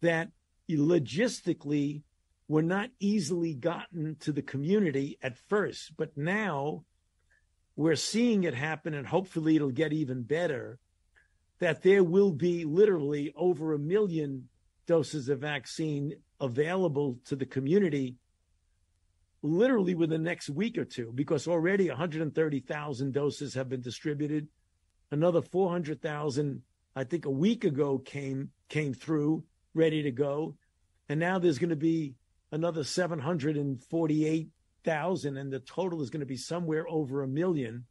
that 0.00 0.28
logistically 0.70 2.02
were 2.48 2.62
not 2.62 2.90
easily 3.00 3.54
gotten 3.54 4.16
to 4.20 4.32
the 4.32 4.42
community 4.42 5.18
at 5.22 5.38
first, 5.48 5.92
but 5.96 6.16
now 6.16 6.84
we're 7.76 7.96
seeing 7.96 8.44
it 8.44 8.54
happen, 8.54 8.94
and 8.94 9.06
hopefully 9.06 9.56
it'll 9.56 9.70
get 9.70 9.92
even 9.92 10.22
better. 10.22 10.78
That 11.60 11.82
there 11.82 12.04
will 12.04 12.32
be 12.32 12.64
literally 12.64 13.32
over 13.36 13.72
a 13.72 13.78
million 13.78 14.48
doses 14.86 15.28
of 15.28 15.40
vaccine 15.40 16.12
available 16.40 17.18
to 17.24 17.36
the 17.36 17.46
community 17.46 18.16
literally 19.42 19.94
within 19.94 20.22
the 20.22 20.30
next 20.30 20.48
week 20.48 20.78
or 20.78 20.84
two, 20.84 21.12
because 21.14 21.46
already 21.46 21.88
130,000 21.88 23.12
doses 23.12 23.54
have 23.54 23.68
been 23.68 23.82
distributed. 23.82 24.48
Another 25.14 25.40
400,000, 25.42 26.62
I 26.96 27.04
think, 27.04 27.24
a 27.24 27.30
week 27.30 27.62
ago 27.62 27.98
came 27.98 28.50
came 28.68 28.92
through, 28.92 29.44
ready 29.72 30.02
to 30.02 30.10
go, 30.10 30.56
and 31.08 31.20
now 31.20 31.38
there's 31.38 31.60
going 31.60 31.70
to 31.70 31.76
be 31.76 32.16
another 32.50 32.82
748,000, 32.82 35.36
and 35.36 35.52
the 35.52 35.60
total 35.60 36.02
is 36.02 36.10
going 36.10 36.18
to 36.18 36.26
be 36.26 36.36
somewhere 36.36 36.84
over 36.88 37.22
a 37.22 37.28
million. 37.28 37.84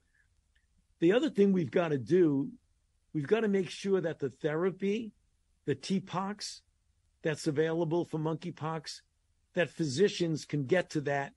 The 0.99 1.13
other 1.13 1.29
thing 1.29 1.53
we've 1.53 1.71
got 1.71 1.91
to 1.91 1.97
do, 1.97 2.49
we've 3.13 3.25
got 3.25 3.39
to 3.39 3.47
make 3.47 3.69
sure 3.69 4.01
that 4.01 4.19
the 4.19 4.29
therapy, 4.29 5.13
the 5.63 5.75
TPOXX 5.75 6.59
that's 7.21 7.47
available 7.47 8.03
for 8.03 8.19
monkeypox, 8.19 8.99
that 9.53 9.69
physicians 9.69 10.43
can 10.43 10.65
get 10.65 10.89
to 10.89 10.99
that 10.99 11.31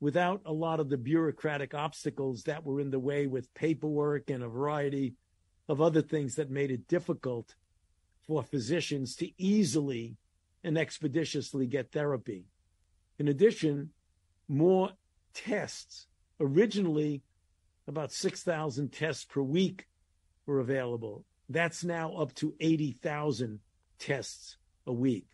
without 0.00 0.40
a 0.44 0.52
lot 0.52 0.80
of 0.80 0.88
the 0.88 0.96
bureaucratic 0.96 1.74
obstacles 1.74 2.44
that 2.44 2.64
were 2.64 2.80
in 2.80 2.90
the 2.90 2.98
way 2.98 3.26
with 3.26 3.52
paperwork 3.54 4.30
and 4.30 4.42
a 4.42 4.48
variety 4.48 5.14
of 5.68 5.80
other 5.80 6.02
things 6.02 6.36
that 6.36 6.50
made 6.50 6.70
it 6.70 6.88
difficult 6.88 7.54
for 8.26 8.42
physicians 8.42 9.16
to 9.16 9.30
easily 9.38 10.16
and 10.62 10.78
expeditiously 10.78 11.66
get 11.66 11.90
therapy. 11.92 12.44
In 13.18 13.28
addition, 13.28 13.90
more 14.48 14.90
tests. 15.34 16.06
Originally, 16.40 17.22
about 17.86 18.12
6,000 18.12 18.92
tests 18.92 19.24
per 19.24 19.42
week 19.42 19.88
were 20.46 20.60
available. 20.60 21.24
That's 21.48 21.82
now 21.82 22.12
up 22.14 22.34
to 22.34 22.54
80,000 22.60 23.60
tests 23.98 24.56
a 24.86 24.92
week. 24.92 25.26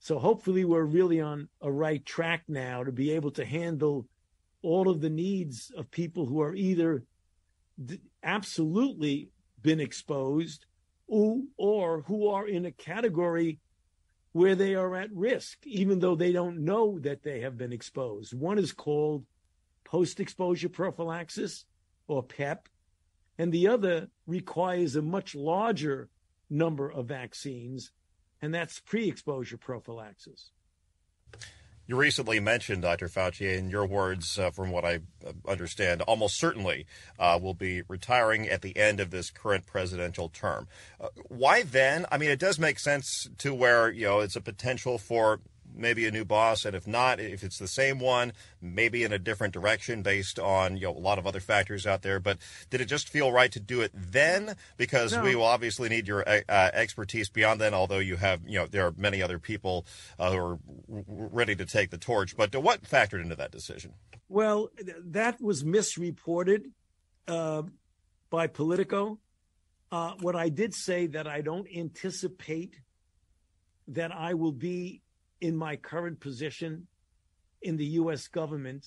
So 0.00 0.18
hopefully, 0.18 0.64
we're 0.64 0.82
really 0.82 1.20
on 1.20 1.48
a 1.60 1.70
right 1.70 2.04
track 2.04 2.44
now 2.48 2.82
to 2.82 2.90
be 2.90 3.12
able 3.12 3.30
to 3.32 3.44
handle 3.44 4.06
all 4.62 4.88
of 4.88 5.02
the 5.02 5.10
needs 5.10 5.70
of 5.76 5.90
people 5.90 6.24
who 6.24 6.40
are 6.40 6.54
either 6.54 7.04
absolutely 8.22 9.28
been 9.60 9.78
exposed 9.78 10.64
or, 11.06 11.42
or 11.58 12.00
who 12.02 12.28
are 12.28 12.48
in 12.48 12.64
a 12.64 12.72
category 12.72 13.58
where 14.32 14.54
they 14.54 14.74
are 14.74 14.96
at 14.96 15.12
risk, 15.12 15.58
even 15.66 15.98
though 15.98 16.14
they 16.14 16.32
don't 16.32 16.64
know 16.64 16.98
that 17.00 17.22
they 17.22 17.40
have 17.40 17.58
been 17.58 17.72
exposed. 17.72 18.32
One 18.32 18.58
is 18.58 18.72
called 18.72 19.26
post 19.84 20.18
exposure 20.18 20.70
prophylaxis 20.70 21.66
or 22.08 22.22
PEP, 22.22 22.68
and 23.36 23.52
the 23.52 23.68
other 23.68 24.08
requires 24.26 24.96
a 24.96 25.02
much 25.02 25.34
larger 25.34 26.08
number 26.48 26.90
of 26.90 27.06
vaccines, 27.06 27.92
and 28.42 28.54
that's 28.54 28.80
pre 28.80 29.08
exposure 29.08 29.56
prophylaxis. 29.56 30.50
You 31.90 31.96
recently 31.96 32.38
mentioned, 32.38 32.82
Dr. 32.82 33.08
Fauci, 33.08 33.58
in 33.58 33.68
your 33.68 33.84
words, 33.84 34.38
uh, 34.38 34.50
from 34.50 34.70
what 34.70 34.84
I 34.84 35.00
uh, 35.26 35.32
understand, 35.48 36.02
almost 36.02 36.38
certainly 36.38 36.86
uh, 37.18 37.36
will 37.42 37.52
be 37.52 37.82
retiring 37.88 38.48
at 38.48 38.62
the 38.62 38.76
end 38.76 39.00
of 39.00 39.10
this 39.10 39.28
current 39.28 39.66
presidential 39.66 40.28
term. 40.28 40.68
Uh, 41.00 41.08
why 41.26 41.64
then? 41.64 42.06
I 42.12 42.16
mean, 42.16 42.30
it 42.30 42.38
does 42.38 42.60
make 42.60 42.78
sense 42.78 43.28
to 43.38 43.52
where, 43.52 43.90
you 43.90 44.06
know, 44.06 44.20
it's 44.20 44.36
a 44.36 44.40
potential 44.40 44.98
for 44.98 45.40
maybe 45.74 46.06
a 46.06 46.10
new 46.10 46.24
boss, 46.24 46.64
and 46.64 46.74
if 46.74 46.86
not, 46.86 47.20
if 47.20 47.42
it's 47.42 47.58
the 47.58 47.68
same 47.68 47.98
one, 47.98 48.32
maybe 48.60 49.04
in 49.04 49.12
a 49.12 49.18
different 49.18 49.52
direction 49.54 50.02
based 50.02 50.38
on 50.38 50.76
you 50.76 50.86
know 50.86 50.96
a 50.96 50.98
lot 50.98 51.18
of 51.18 51.26
other 51.26 51.40
factors 51.40 51.86
out 51.86 52.02
there. 52.02 52.20
But 52.20 52.38
did 52.70 52.80
it 52.80 52.86
just 52.86 53.08
feel 53.08 53.32
right 53.32 53.50
to 53.52 53.60
do 53.60 53.80
it 53.80 53.92
then? 53.94 54.56
Because 54.76 55.12
no. 55.12 55.22
we 55.22 55.36
will 55.36 55.44
obviously 55.44 55.88
need 55.88 56.08
your 56.08 56.28
uh, 56.28 56.40
uh, 56.48 56.70
expertise 56.72 57.28
beyond 57.28 57.60
then. 57.60 57.74
Although 57.74 57.98
you 57.98 58.16
have 58.16 58.40
you 58.46 58.58
know 58.58 58.66
there 58.66 58.86
are 58.86 58.94
many 58.96 59.22
other 59.22 59.38
people 59.38 59.86
uh, 60.18 60.30
who 60.30 60.38
are 60.38 60.58
ready 61.06 61.54
to 61.56 61.66
take 61.66 61.90
the 61.90 61.98
torch. 61.98 62.36
But 62.36 62.54
what 62.54 62.82
factored 62.82 63.22
into 63.22 63.36
that 63.36 63.50
decision? 63.50 63.94
Well, 64.28 64.70
that 65.06 65.40
was 65.40 65.64
misreported 65.64 66.70
uh, 67.26 67.62
by 68.30 68.46
Politico. 68.46 69.18
Uh, 69.92 70.12
what 70.20 70.36
I 70.36 70.50
did 70.50 70.72
say 70.72 71.08
that 71.08 71.26
I 71.26 71.40
don't 71.40 71.66
anticipate 71.74 72.80
that 73.88 74.12
I 74.12 74.34
will 74.34 74.52
be 74.52 75.02
in 75.40 75.56
my 75.56 75.76
current 75.76 76.20
position 76.20 76.86
in 77.62 77.76
the 77.76 77.86
U.S. 77.86 78.28
government 78.28 78.86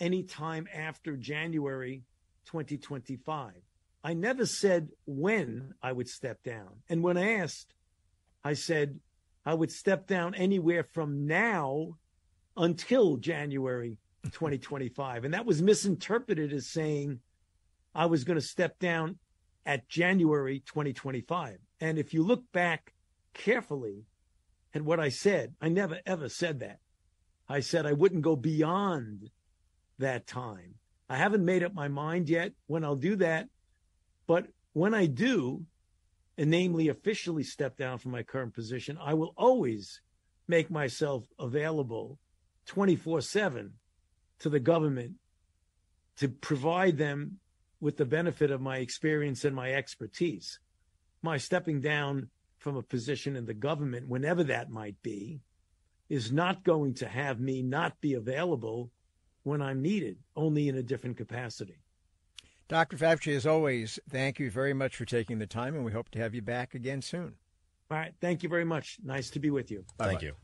anytime 0.00 0.66
after 0.72 1.16
January 1.16 2.02
2025. 2.46 3.52
I 4.04 4.14
never 4.14 4.46
said 4.46 4.88
when 5.06 5.74
I 5.82 5.92
would 5.92 6.08
step 6.08 6.42
down. 6.42 6.82
And 6.88 7.02
when 7.02 7.16
asked, 7.16 7.74
I 8.42 8.54
said 8.54 8.98
I 9.46 9.54
would 9.54 9.70
step 9.70 10.06
down 10.06 10.34
anywhere 10.34 10.82
from 10.82 11.26
now 11.26 11.98
until 12.56 13.16
January 13.16 13.98
2025. 14.24 15.24
And 15.24 15.34
that 15.34 15.46
was 15.46 15.62
misinterpreted 15.62 16.52
as 16.52 16.68
saying 16.70 17.20
I 17.94 18.06
was 18.06 18.24
going 18.24 18.38
to 18.38 18.46
step 18.46 18.78
down 18.78 19.18
at 19.66 19.88
January 19.88 20.60
2025. 20.66 21.58
And 21.80 21.98
if 21.98 22.12
you 22.12 22.22
look 22.22 22.42
back 22.52 22.92
carefully 23.34 24.04
at 24.74 24.82
what 24.82 25.00
I 25.00 25.08
said, 25.08 25.54
I 25.60 25.68
never 25.68 26.00
ever 26.06 26.28
said 26.28 26.60
that. 26.60 26.78
I 27.48 27.60
said 27.60 27.86
I 27.86 27.92
wouldn't 27.92 28.22
go 28.22 28.36
beyond 28.36 29.30
that 29.98 30.26
time. 30.26 30.76
I 31.08 31.16
haven't 31.16 31.44
made 31.44 31.62
up 31.62 31.74
my 31.74 31.88
mind 31.88 32.28
yet 32.28 32.52
when 32.66 32.84
I'll 32.84 32.96
do 32.96 33.16
that. 33.16 33.48
But 34.26 34.46
when 34.72 34.94
I 34.94 35.06
do, 35.06 35.66
and 36.38 36.50
namely 36.50 36.88
officially 36.88 37.42
step 37.42 37.76
down 37.76 37.98
from 37.98 38.12
my 38.12 38.22
current 38.22 38.54
position, 38.54 38.98
I 39.00 39.14
will 39.14 39.34
always 39.36 40.00
make 40.48 40.70
myself 40.70 41.26
available 41.38 42.18
24 42.66 43.20
7 43.20 43.72
to 44.38 44.48
the 44.48 44.60
government 44.60 45.14
to 46.16 46.28
provide 46.28 46.96
them 46.96 47.38
with 47.80 47.96
the 47.96 48.04
benefit 48.04 48.50
of 48.50 48.60
my 48.60 48.78
experience 48.78 49.44
and 49.44 49.54
my 49.54 49.72
expertise. 49.72 50.58
My 51.22 51.36
stepping 51.36 51.80
down 51.80 52.28
from 52.62 52.76
a 52.76 52.82
position 52.82 53.36
in 53.36 53.44
the 53.44 53.54
government, 53.54 54.08
whenever 54.08 54.44
that 54.44 54.70
might 54.70 55.02
be, 55.02 55.40
is 56.08 56.30
not 56.30 56.62
going 56.62 56.94
to 56.94 57.08
have 57.08 57.40
me 57.40 57.62
not 57.62 58.00
be 58.00 58.14
available 58.14 58.90
when 59.42 59.60
I'm 59.60 59.82
needed, 59.82 60.18
only 60.36 60.68
in 60.68 60.76
a 60.76 60.82
different 60.82 61.16
capacity. 61.16 61.78
Dr. 62.68 62.96
Fauci, 62.96 63.34
as 63.34 63.46
always, 63.46 63.98
thank 64.08 64.38
you 64.38 64.50
very 64.50 64.72
much 64.72 64.96
for 64.96 65.04
taking 65.04 65.40
the 65.40 65.46
time, 65.46 65.74
and 65.74 65.84
we 65.84 65.92
hope 65.92 66.10
to 66.10 66.18
have 66.20 66.34
you 66.34 66.40
back 66.40 66.74
again 66.74 67.02
soon. 67.02 67.34
All 67.90 67.98
right. 67.98 68.14
Thank 68.20 68.42
you 68.42 68.48
very 68.48 68.64
much. 68.64 68.98
Nice 69.04 69.28
to 69.30 69.40
be 69.40 69.50
with 69.50 69.70
you. 69.70 69.84
Bye-bye. 69.98 70.10
Thank 70.10 70.22
you. 70.22 70.34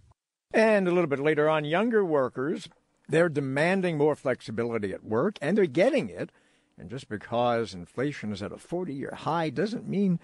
And 0.52 0.88
a 0.88 0.90
little 0.90 1.06
bit 1.06 1.20
later 1.20 1.48
on, 1.48 1.64
younger 1.64 2.04
workers, 2.04 2.68
they're 3.08 3.28
demanding 3.28 3.96
more 3.96 4.16
flexibility 4.16 4.92
at 4.92 5.04
work, 5.04 5.38
and 5.40 5.56
they're 5.56 5.66
getting 5.66 6.10
it. 6.10 6.30
And 6.76 6.90
just 6.90 7.08
because 7.08 7.74
inflation 7.74 8.32
is 8.32 8.42
at 8.42 8.52
a 8.52 8.58
40 8.58 8.92
year 8.92 9.14
high 9.14 9.50
doesn't 9.50 9.88
mean 9.88 10.20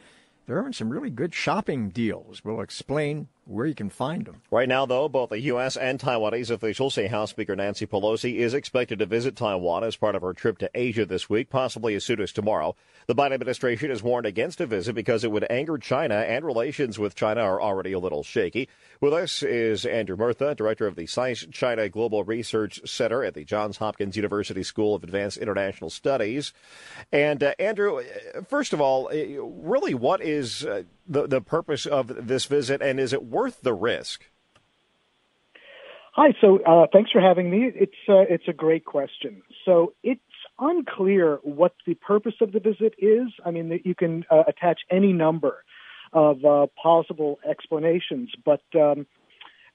there 0.47 0.59
aren't 0.59 0.77
some 0.77 0.91
really 0.91 1.11
good 1.11 1.35
shopping 1.35 1.89
deals. 1.89 2.45
We'll 2.45 2.61
explain 2.61 3.29
where 3.47 3.67
you 3.67 3.75
can 3.75 3.91
find 3.91 4.25
them. 4.25 4.41
Right 4.51 4.69
now, 4.69 4.87
though, 4.87 5.09
both 5.09 5.31
the 5.31 5.41
U.S. 5.41 5.77
and 5.77 5.99
Taiwanese 5.99 6.51
officials 6.51 6.95
say 6.95 7.07
House 7.07 7.31
Speaker 7.31 7.55
Nancy 7.55 7.87
Pelosi 7.87 8.37
is 8.37 8.55
expected 8.55 8.99
to 8.99 9.07
visit 9.07 9.37
Taiwan 9.37 9.85
as 9.85 9.97
part 9.97 10.15
of 10.15 10.23
her 10.23 10.33
trip 10.33 10.59
to 10.59 10.71
Asia 10.75 11.05
this 11.05 11.29
week, 11.29 11.51
possibly 11.51 11.95
as 11.95 12.05
soon 12.05 12.21
as 12.21 12.33
tomorrow. 12.33 12.75
The 13.07 13.15
Biden 13.15 13.35
administration 13.35 13.91
has 13.91 14.03
warned 14.03 14.27
against 14.27 14.61
a 14.61 14.67
visit 14.67 14.95
because 14.95 15.25
it 15.25 15.31
would 15.31 15.47
anger 15.51 15.79
China, 15.79 16.15
and 16.15 16.45
relations 16.45 16.99
with 16.99 17.15
China 17.15 17.43
are 17.43 17.61
already 17.61 17.93
a 17.93 17.99
little 17.99 18.23
shaky. 18.23 18.69
With 19.01 19.13
us 19.13 19.43
is 19.43 19.85
Andrew 19.85 20.17
Mertha, 20.17 20.57
director 20.57 20.87
of 20.87 20.97
the 20.97 21.07
SAIS 21.07 21.47
China 21.53 21.89
Global 21.89 22.25
Research 22.25 22.81
Center 22.89 23.25
at 23.25 23.35
the 23.35 23.45
Johns 23.45 23.77
Hopkins 23.77 24.17
University 24.17 24.63
School 24.63 24.95
of 24.95 25.05
Advanced 25.05 25.37
International 25.37 25.91
Studies. 25.91 26.53
And 27.13 27.43
uh, 27.43 27.55
Andrew, 27.59 28.03
first 28.49 28.73
of 28.73 28.81
all, 28.81 29.09
uh, 29.09 29.43
really, 29.43 29.95
what 29.95 30.23
is 30.23 30.65
uh, 30.65 30.85
the 31.07 31.27
the 31.27 31.41
purpose 31.41 31.87
of 31.87 32.27
this 32.27 32.47
visit, 32.47 32.83
and 32.83 32.99
is 32.99 33.13
it 33.13 33.25
worth 33.25 33.63
the 33.63 33.75
risk? 33.75 34.27
Hi. 36.13 36.35
So 36.41 36.61
uh, 36.63 36.87
thanks 36.93 37.11
for 37.11 37.21
having 37.21 37.51
me. 37.51 37.71
It's 37.75 37.93
uh, 38.09 38.25
it's 38.29 38.49
a 38.49 38.53
great 38.53 38.85
question. 38.85 39.43
So 39.65 39.95
it's 40.03 40.21
unclear 40.59 41.41
what 41.43 41.75
the 41.87 41.95
purpose 41.95 42.35
of 42.41 42.53
the 42.53 42.61
visit 42.61 42.95
is. 42.99 43.29
I 43.45 43.51
mean, 43.51 43.81
you 43.85 43.95
can 43.95 44.25
uh, 44.31 44.45
attach 44.47 44.81
any 44.91 45.13
number 45.13 45.65
of 46.13 46.45
uh, 46.45 46.67
possible 46.81 47.41
explanations, 47.49 48.31
but 48.45 48.63
um, 48.75 49.07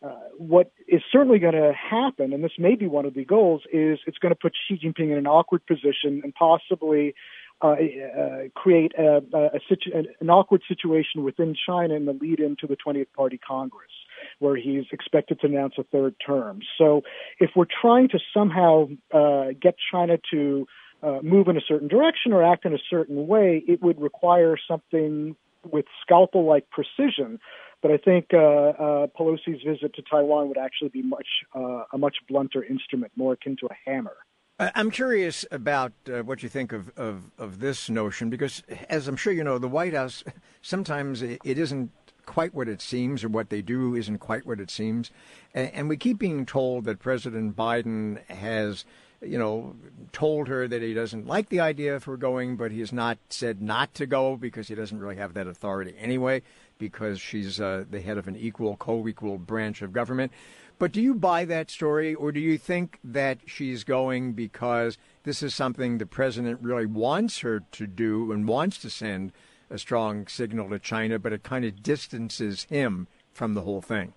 uh, 0.02 0.13
what 0.38 0.72
is 0.88 1.02
certainly 1.12 1.39
going 1.39 1.54
to 1.54 1.74
happen, 1.74 2.32
and 2.32 2.42
this 2.42 2.54
may 2.58 2.76
be 2.76 2.88
one 2.88 3.06
of 3.06 3.13
the 3.13 3.26
goals, 3.26 3.63
is 3.74 4.00
it's 4.08 4.18
going 4.18 4.34
to 4.34 4.39
put 4.39 4.54
Xi 4.68 4.80
Jinping 4.82 5.12
in 5.12 5.18
an 5.18 5.28
awkward 5.28 5.65
position 5.65 6.22
and 6.24 6.34
possibly 6.34 7.15
uh, 7.62 7.67
uh, 7.67 8.38
create 8.56 8.93
a, 8.98 9.17
a 9.34 9.60
situ- 9.67 9.91
an 10.19 10.30
awkward 10.30 10.62
situation 10.67 11.24
within 11.24 11.56
China 11.67 11.93
in 11.93 12.06
the 12.06 12.13
lead 12.13 12.39
into 12.39 12.67
the 12.67 12.78
20th 12.78 13.12
Party 13.15 13.38
Congress, 13.38 13.91
where 14.39 14.56
he's 14.56 14.86
expected 14.91 15.39
to 15.41 15.48
announce 15.48 15.74
a 15.78 15.84
third 15.84 16.15
term. 16.26 16.62
So, 16.78 17.02
if 17.39 17.52
we're 17.56 17.65
trying 17.82 18.10
to 18.10 18.19
somehow 18.34 18.88
uh, 19.13 19.48
get 19.62 19.76
China 19.91 20.17
to 20.32 20.67
uh, 21.04 21.19
move 21.22 21.48
in 21.48 21.58
a 21.58 21.62
certain 21.67 21.88
direction 21.88 22.34
or 22.34 22.43
act 22.43 22.65
in 22.65 22.74
a 22.74 22.80
certain 22.89 23.28
way, 23.28 23.63
it 23.67 23.82
would 23.82 24.00
require 24.02 24.58
something 24.67 25.36
with 25.69 25.86
scalpel 26.02 26.45
like 26.45 26.69
precision. 26.69 27.39
But 27.82 27.91
I 27.91 27.98
think 27.98 28.28
uh, 28.34 28.38
uh, 28.38 29.08
Pelosi's 29.17 29.63
visit 29.65 29.95
to 29.95 30.02
Taiwan 30.02 30.50
would 30.50 30.58
actually 30.58 30.89
be 30.89 31.02
much 31.02 31.28
uh, 31.56 31.84
a 31.93 31.98
much 31.98 32.17
blunter 32.28 32.63
instrument, 32.63 33.12
more 33.15 33.34
akin 33.34 33.56
to 33.62 33.67
a 33.67 33.89
hammer. 33.89 34.15
I'm 34.60 34.91
curious 34.91 35.45
about 35.52 35.93
uh, 36.12 36.22
what 36.24 36.43
you 36.43 36.50
think 36.50 36.74
of, 36.74 36.91
of, 36.98 37.32
of, 37.38 37.62
this 37.62 37.89
notion, 37.89 38.30
because 38.30 38.62
as 38.89 39.08
I'm 39.08 39.15
sure 39.15 39.32
you 39.32 39.43
know, 39.43 39.58
the 39.58 39.69
White 39.69 39.93
House 39.93 40.22
sometimes 40.62 41.22
it, 41.22 41.39
isn't 41.45 41.91
quite 42.26 42.54
what 42.54 42.67
it 42.67 42.82
seems, 42.82 43.24
or 43.24 43.30
what 43.30 43.50
they 43.50 43.62
do 43.62 43.95
isn't 43.95 44.17
quite 44.17 44.45
what 44.45 44.60
it 44.60 44.69
seems, 44.69 45.12
and, 45.54 45.72
and 45.74 45.89
we 45.89 45.95
keep 45.95 46.19
being 46.19 46.45
told 46.45 46.84
that 46.84 47.00
President 47.00 47.56
Biden 47.56 48.22
has, 48.30 48.84
you 49.22 49.38
know, 49.38 49.78
told 50.12 50.50
her 50.50 50.67
that 50.67 50.82
he 50.82 50.93
doesn't 50.93 51.26
like 51.26 51.48
the 51.48 51.62
idea 51.62 51.95
of 51.95 52.04
her 52.04 52.17
going, 52.17 52.58
but 52.58 52.72
he 52.72 52.82
has 52.82 52.91
not 52.91 53.17
said 53.30 53.62
not 53.62 53.93
to 53.93 54.06
go 54.06 54.36
because 54.36 54.67
he 54.67 54.76
doesn't 54.76 55.00
really 55.00 55.15
have 55.15 55.36
that 55.36 55.48
authority 55.48 55.95
anyway, 55.98 56.41
because 56.78 57.22
she's 57.22 57.62
uh, 57.62 57.86
the 57.89 58.02
head 58.02 58.17
of 58.17 58.28
an 58.28 58.36
equal, 58.36 58.76
co-equal 58.76 59.38
branch 59.38 59.82
of 59.82 59.93
government. 59.93 60.34
But 60.80 60.94
do 60.94 61.02
you 61.02 61.13
buy 61.13 61.44
that 61.46 61.70
story, 61.70 62.15
or 62.15 62.32
do 62.32 62.39
you 62.39 62.58
think 62.58 63.00
that 63.04 63.39
she's 63.46 63.84
going 63.84 64.32
because 64.32 64.98
this 65.24 65.44
is 65.44 65.54
something 65.54 65.98
the 65.98 66.06
president 66.06 66.62
really 66.62 66.86
wants 66.86 67.39
her 67.39 67.62
to 67.74 67.86
do 67.86 68.32
and 68.32 68.48
wants 68.48 68.78
to 68.80 68.89
send 68.89 69.34
a 69.70 69.78
strong 69.78 70.26
signal 70.28 70.70
to 70.70 70.80
China, 70.80 71.20
but 71.20 71.34
it 71.34 71.44
kind 71.44 71.65
of 71.65 71.84
distances 71.84 72.63
him 72.70 73.08
from 73.34 73.56
the 73.56 73.62
whole 73.62 73.82
thing? 73.82 74.13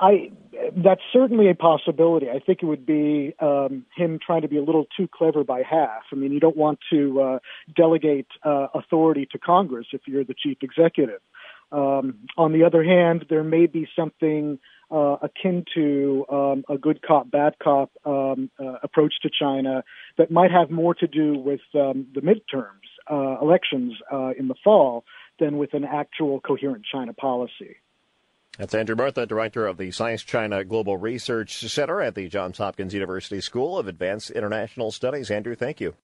I 0.00 0.32
that's 0.76 1.00
certainly 1.12 1.48
a 1.48 1.54
possibility. 1.54 2.28
I 2.30 2.40
think 2.40 2.62
it 2.62 2.66
would 2.66 2.84
be 2.84 3.34
um, 3.40 3.86
him 3.96 4.18
trying 4.24 4.42
to 4.42 4.48
be 4.48 4.56
a 4.56 4.62
little 4.62 4.86
too 4.96 5.08
clever 5.08 5.44
by 5.44 5.62
half. 5.62 6.02
I 6.12 6.16
mean, 6.16 6.32
you 6.32 6.40
don't 6.40 6.56
want 6.56 6.80
to 6.90 7.20
uh, 7.20 7.38
delegate 7.74 8.26
uh, 8.44 8.66
authority 8.74 9.26
to 9.32 9.38
Congress 9.38 9.86
if 9.92 10.02
you're 10.06 10.24
the 10.24 10.34
chief 10.34 10.58
executive. 10.62 11.20
Um, 11.70 12.28
on 12.36 12.52
the 12.52 12.64
other 12.64 12.82
hand, 12.82 13.26
there 13.28 13.44
may 13.44 13.66
be 13.66 13.88
something 13.96 14.58
uh, 14.90 15.16
akin 15.22 15.64
to 15.74 16.24
um, 16.30 16.64
a 16.68 16.78
good 16.78 17.02
cop, 17.02 17.30
bad 17.30 17.54
cop 17.62 17.90
um, 18.04 18.50
uh, 18.58 18.74
approach 18.82 19.14
to 19.22 19.30
China 19.30 19.84
that 20.16 20.30
might 20.30 20.50
have 20.50 20.70
more 20.70 20.94
to 20.94 21.06
do 21.06 21.38
with 21.38 21.60
um, 21.74 22.06
the 22.14 22.20
midterms, 22.20 22.88
uh, 23.10 23.40
elections 23.40 23.94
uh, 24.12 24.30
in 24.38 24.48
the 24.48 24.54
fall, 24.64 25.04
than 25.38 25.58
with 25.58 25.74
an 25.74 25.84
actual 25.84 26.40
coherent 26.40 26.84
China 26.90 27.12
policy. 27.12 27.76
That's 28.56 28.74
Andrew 28.74 28.96
Mertha, 28.96 29.26
director 29.26 29.68
of 29.68 29.76
the 29.76 29.92
SAIS 29.92 30.24
China 30.24 30.64
Global 30.64 30.96
Research 30.96 31.60
Center 31.70 32.00
at 32.00 32.16
the 32.16 32.28
Johns 32.28 32.58
Hopkins 32.58 32.92
University 32.92 33.40
School 33.40 33.78
of 33.78 33.86
Advanced 33.86 34.30
International 34.30 34.90
Studies. 34.90 35.30
Andrew, 35.30 35.54
thank 35.54 35.80
you. 35.80 35.94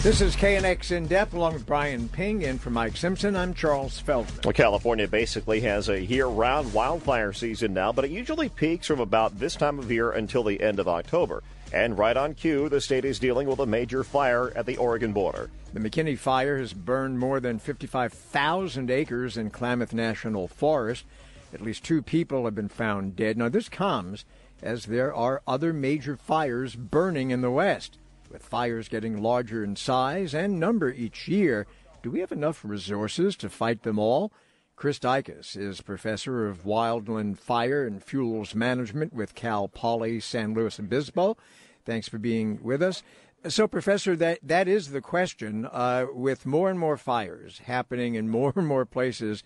This 0.00 0.20
is 0.20 0.36
KNX 0.36 0.92
In 0.92 1.08
Depth 1.08 1.34
along 1.34 1.54
with 1.54 1.66
Brian 1.66 2.08
Ping. 2.08 2.44
And 2.44 2.60
for 2.60 2.70
Mike 2.70 2.96
Simpson, 2.96 3.34
I'm 3.34 3.52
Charles 3.52 3.98
Feldman. 3.98 4.40
Well, 4.44 4.52
California 4.52 5.08
basically 5.08 5.60
has 5.62 5.88
a 5.88 6.00
year 6.00 6.26
round 6.26 6.72
wildfire 6.72 7.32
season 7.32 7.74
now, 7.74 7.90
but 7.90 8.04
it 8.04 8.12
usually 8.12 8.48
peaks 8.48 8.86
from 8.86 9.00
about 9.00 9.40
this 9.40 9.56
time 9.56 9.76
of 9.80 9.90
year 9.90 10.12
until 10.12 10.44
the 10.44 10.62
end 10.62 10.78
of 10.78 10.86
October. 10.86 11.42
And 11.72 11.98
right 11.98 12.16
on 12.16 12.34
cue, 12.34 12.68
the 12.68 12.80
state 12.80 13.04
is 13.04 13.18
dealing 13.18 13.48
with 13.48 13.58
a 13.58 13.66
major 13.66 14.04
fire 14.04 14.52
at 14.54 14.66
the 14.66 14.76
Oregon 14.76 15.12
border. 15.12 15.50
The 15.72 15.80
McKinney 15.80 16.16
fire 16.16 16.58
has 16.58 16.72
burned 16.72 17.18
more 17.18 17.40
than 17.40 17.58
55,000 17.58 18.92
acres 18.92 19.36
in 19.36 19.50
Klamath 19.50 19.92
National 19.92 20.46
Forest. 20.46 21.06
At 21.52 21.60
least 21.60 21.82
two 21.82 22.02
people 22.02 22.44
have 22.44 22.54
been 22.54 22.68
found 22.68 23.16
dead. 23.16 23.36
Now, 23.36 23.48
this 23.48 23.68
comes 23.68 24.24
as 24.62 24.86
there 24.86 25.12
are 25.12 25.42
other 25.44 25.72
major 25.72 26.16
fires 26.16 26.76
burning 26.76 27.32
in 27.32 27.40
the 27.40 27.50
West. 27.50 27.98
With 28.30 28.42
fires 28.42 28.88
getting 28.88 29.22
larger 29.22 29.64
in 29.64 29.76
size 29.76 30.34
and 30.34 30.60
number 30.60 30.90
each 30.90 31.28
year, 31.28 31.66
do 32.02 32.10
we 32.10 32.20
have 32.20 32.32
enough 32.32 32.64
resources 32.64 33.36
to 33.36 33.48
fight 33.48 33.82
them 33.82 33.98
all? 33.98 34.32
Chris 34.76 34.98
Dicus 34.98 35.56
is 35.56 35.80
professor 35.80 36.46
of 36.46 36.64
wildland 36.64 37.38
fire 37.38 37.86
and 37.86 38.02
fuels 38.02 38.54
management 38.54 39.12
with 39.12 39.34
Cal 39.34 39.66
Poly 39.66 40.20
San 40.20 40.54
Luis 40.54 40.78
Obispo. 40.78 41.36
Thanks 41.84 42.08
for 42.08 42.18
being 42.18 42.62
with 42.62 42.82
us. 42.82 43.02
So, 43.48 43.66
Professor, 43.66 44.14
that, 44.16 44.40
that 44.42 44.68
is 44.68 44.90
the 44.90 45.00
question. 45.00 45.66
Uh, 45.70 46.06
with 46.12 46.44
more 46.44 46.68
and 46.70 46.78
more 46.78 46.96
fires 46.96 47.60
happening 47.64 48.14
in 48.14 48.28
more 48.28 48.52
and 48.54 48.66
more 48.66 48.84
places 48.84 49.42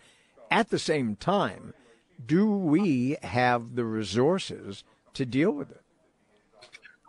at 0.51 0.71
the 0.71 0.79
same 0.79 1.15
time, 1.15 1.73
do 2.25 2.51
we 2.51 3.17
have 3.23 3.75
the 3.75 3.85
resources 3.85 4.83
to 5.15 5.25
deal 5.25 5.53
with 5.53 5.71
it? 5.71 5.82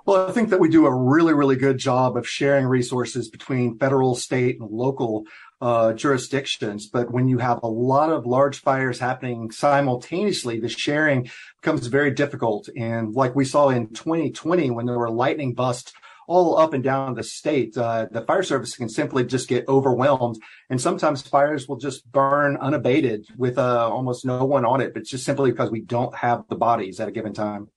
Well, 0.06 0.28
I 0.28 0.34
think 0.34 0.50
that 0.50 0.60
we 0.60 0.68
do 0.68 0.86
a 0.86 0.94
really, 0.94 1.34
really 1.34 1.56
good 1.56 1.78
job 1.78 2.18
of 2.18 2.28
sharing 2.28 2.66
resources 2.66 3.30
between 3.30 3.78
federal, 3.78 4.16
state, 4.16 4.60
and 4.60 4.70
local 4.70 5.24
uh, 5.62 5.94
jurisdictions. 5.94 6.88
But 6.88 7.10
when 7.12 7.30
you 7.30 7.38
have 7.38 7.62
a 7.64 7.68
lot 7.68 8.10
of 8.10 8.26
large 8.26 8.60
fires 8.60 9.00
happening 9.00 9.50
simultaneously, 9.50 10.60
the 10.60 10.68
sharing 10.68 11.30
becomes 11.62 11.88
very 11.88 12.12
difficult. 12.12 12.68
And 12.76 13.14
like 13.14 13.34
we 13.34 13.46
saw 13.46 13.70
in 13.70 13.94
2020, 13.94 14.72
when 14.72 14.86
there 14.86 15.00
were 15.00 15.10
lightning 15.10 15.54
busts 15.54 15.94
all 16.28 16.58
up 16.58 16.74
and 16.74 16.84
down 16.84 17.14
the 17.14 17.24
state, 17.24 17.78
uh, 17.78 18.08
the 18.12 18.26
fire 18.26 18.44
service 18.44 18.76
can 18.76 18.90
simply 18.90 19.24
just 19.24 19.48
get 19.48 19.70
overwhelmed. 19.70 20.38
And 20.70 20.82
sometimes 20.82 21.22
fires 21.22 21.70
will 21.70 21.78
just 21.78 22.12
burn 22.12 22.58
unabated 22.58 23.28
with 23.38 23.58
uh, 23.58 23.90
almost 23.90 24.26
no 24.26 24.44
one 24.44 24.66
on 24.66 24.82
it. 24.82 24.94
But 24.94 25.06
just 25.06 25.24
simply 25.24 25.52
because 25.52 25.72
we 25.72 25.80
don't 25.80 26.14
have 26.14 26.44
the 26.50 26.58
bodies 26.58 27.00
at 27.00 27.08
a 27.08 27.12
given 27.12 27.34
time. 27.34 27.70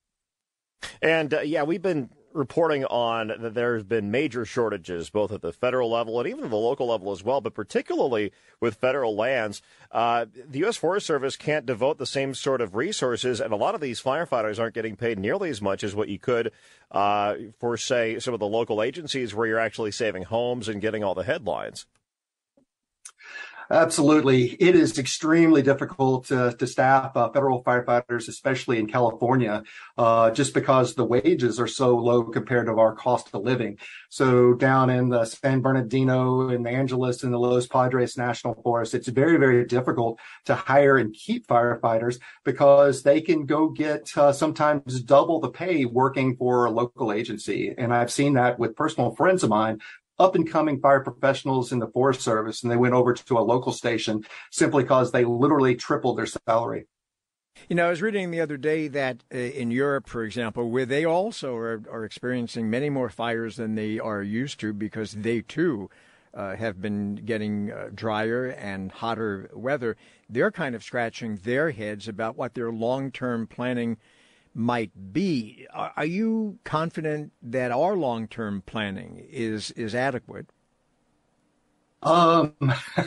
And 1.01 1.33
uh, 1.33 1.41
yeah, 1.41 1.63
we've 1.63 1.83
been 1.83 2.11
reporting 2.37 2.85
on 2.85 3.29
that 3.29 3.55
there's 3.55 3.83
been 3.83 4.11
major 4.11 4.45
shortages, 4.45 5.11
both 5.11 5.33
at 5.33 5.41
the 5.41 5.53
federal 5.53 5.91
level 5.91 6.21
and 6.21 6.29
even 6.29 6.49
the 6.49 6.57
local 6.57 6.89
level 6.89 7.11
as 7.13 7.25
well, 7.25 7.41
but 7.41 7.55
particularly 7.55 8.33
with 8.61 8.77
federal 8.77 9.17
lands. 9.17 9.63
Uh, 9.91 10.27
the 10.49 10.61
U.S. 10.61 10.77
Forest 10.77 11.07
Service 11.07 11.37
can't 11.37 11.67
devote 11.67 11.99
the 11.99 12.07
same 12.07 12.35
sort 12.35 12.61
of 12.61 12.75
resources, 12.75 13.41
and 13.41 13.53
a 13.53 13.57
lot 13.57 13.75
of 13.75 13.81
these 13.81 14.03
firefighters 14.03 14.61
aren't 14.61 14.75
getting 14.75 14.97
paid 14.97 15.19
nearly 15.19 15.51
as 15.51 15.63
much 15.63 15.83
as 15.83 15.95
what 15.95 16.09
you 16.09 16.19
could 16.19 16.53
uh, 16.91 17.35
for, 17.59 17.77
say, 17.77 18.19
some 18.19 18.35
of 18.35 18.41
the 18.41 18.47
local 18.47 18.83
agencies 18.83 19.35
where 19.35 19.47
you're 19.47 19.59
actually 19.59 19.91
saving 19.91 20.25
homes 20.25 20.69
and 20.69 20.81
getting 20.81 21.03
all 21.03 21.15
the 21.15 21.25
headlines. 21.25 21.87
Absolutely. 23.71 24.51
It 24.61 24.77
is 24.77 24.99
extremely 24.99 25.61
difficult 25.61 26.27
to, 26.27 26.55
to 26.57 26.67
staff 26.67 27.17
uh, 27.17 27.31
federal 27.31 27.65
firefighters, 27.65 28.29
especially 28.29 28.79
in 28.79 28.87
California, 28.87 29.65
uh, 29.99 30.31
just 30.31 30.55
because 30.55 30.95
the 30.95 31.05
wages 31.05 31.59
are 31.59 31.67
so 31.67 31.97
low 31.97 32.23
compared 32.25 32.67
to 32.67 32.79
our 32.79 32.95
cost 32.95 33.29
of 33.35 33.43
living. 33.43 33.79
So 34.09 34.55
down 34.55 34.89
in 34.91 35.09
the 35.09 35.25
San 35.25 35.63
Bernardino 35.63 36.49
and 36.49 36.67
Angeles 36.67 37.25
and 37.25 37.33
the 37.33 37.39
Los 37.39 37.67
Padres 37.67 38.17
National 38.17 38.55
Forest, 38.55 38.95
it's 38.95 39.09
very, 39.09 39.37
very 39.37 39.65
difficult 39.65 40.21
to 40.45 40.55
hire 40.55 40.97
and 40.97 41.13
keep 41.13 41.47
firefighters 41.49 42.21
because 42.45 43.03
they 43.03 43.21
can 43.21 43.47
go 43.47 43.69
get 43.69 44.17
uh, 44.17 44.33
sometimes 44.33 45.01
double 45.03 45.41
the 45.41 45.51
pay 45.51 45.85
working 45.85 46.37
for 46.37 46.67
a 46.67 46.71
local 46.71 47.13
agency. 47.13 47.75
And 47.77 47.93
I've 47.93 48.13
seen 48.13 48.35
that 48.35 48.61
with 48.61 48.77
personal 48.77 49.15
friends 49.15 49.43
of 49.43 49.51
mine 49.51 49.81
up 50.19 50.35
and 50.35 50.51
coming 50.51 50.81
fire 50.81 51.01
professionals 51.01 51.73
in 51.73 51.79
the 51.79 51.89
Forest 51.89 52.23
Service 52.23 52.63
and 52.63 52.73
they 52.73 52.77
went 52.77 52.95
over 52.95 53.15
to 53.15 53.39
a 53.39 53.41
local 53.41 53.73
station 53.73 54.25
simply 54.51 54.83
because 54.83 55.13
they 55.13 55.25
literally 55.25 55.75
tripled 55.75 56.19
their 56.19 56.27
salary. 56.27 56.87
You 57.69 57.77
know, 57.77 57.87
I 57.87 57.91
was 57.91 58.03
reading 58.03 58.31
the 58.31 58.41
other 58.41 58.57
day 58.57 58.87
that 58.89 59.25
uh, 59.35 59.39
in 59.39 59.71
Europe, 59.71 60.09
for 60.09 60.25
example, 60.25 60.71
where 60.71 60.87
they 60.87 61.05
also 61.05 61.57
are, 61.57 61.83
are, 61.91 62.05
experiencing 62.05 62.69
many 62.69 62.91
more 62.91 63.09
fires 63.09 63.57
than 63.57 63.75
they 63.75 63.99
are 63.99 64.23
used 64.23 64.61
to 64.61 64.75
because 64.75 65.13
they 65.13 65.41
too 65.41 65.89
uh, 66.35 66.55
have 66.55 66.83
been 66.83 67.15
getting 67.17 67.73
uh, 67.73 67.89
drier 67.95 68.47
and 68.47 68.93
hotter 68.93 69.51
weather, 69.55 69.97
they're 70.29 70.51
kind 70.51 70.75
of 70.75 70.85
scratching 70.85 71.37
their 71.37 71.71
heads 71.71 72.07
about 72.09 72.37
what 72.37 72.55
their 72.55 72.71
long 72.71 73.11
term 73.11 73.47
planning 73.47 73.97
might 74.57 75.13
be. 75.13 75.67
Are 75.73 76.07
you 76.07 76.59
confident 76.65 77.33
that 77.43 77.71
our 77.71 77.95
long 77.95 78.27
term 78.27 78.63
planning 78.65 79.25
is 79.31 79.71
is 79.73 79.95
adequate? 79.95 80.47
Um, 82.03 82.55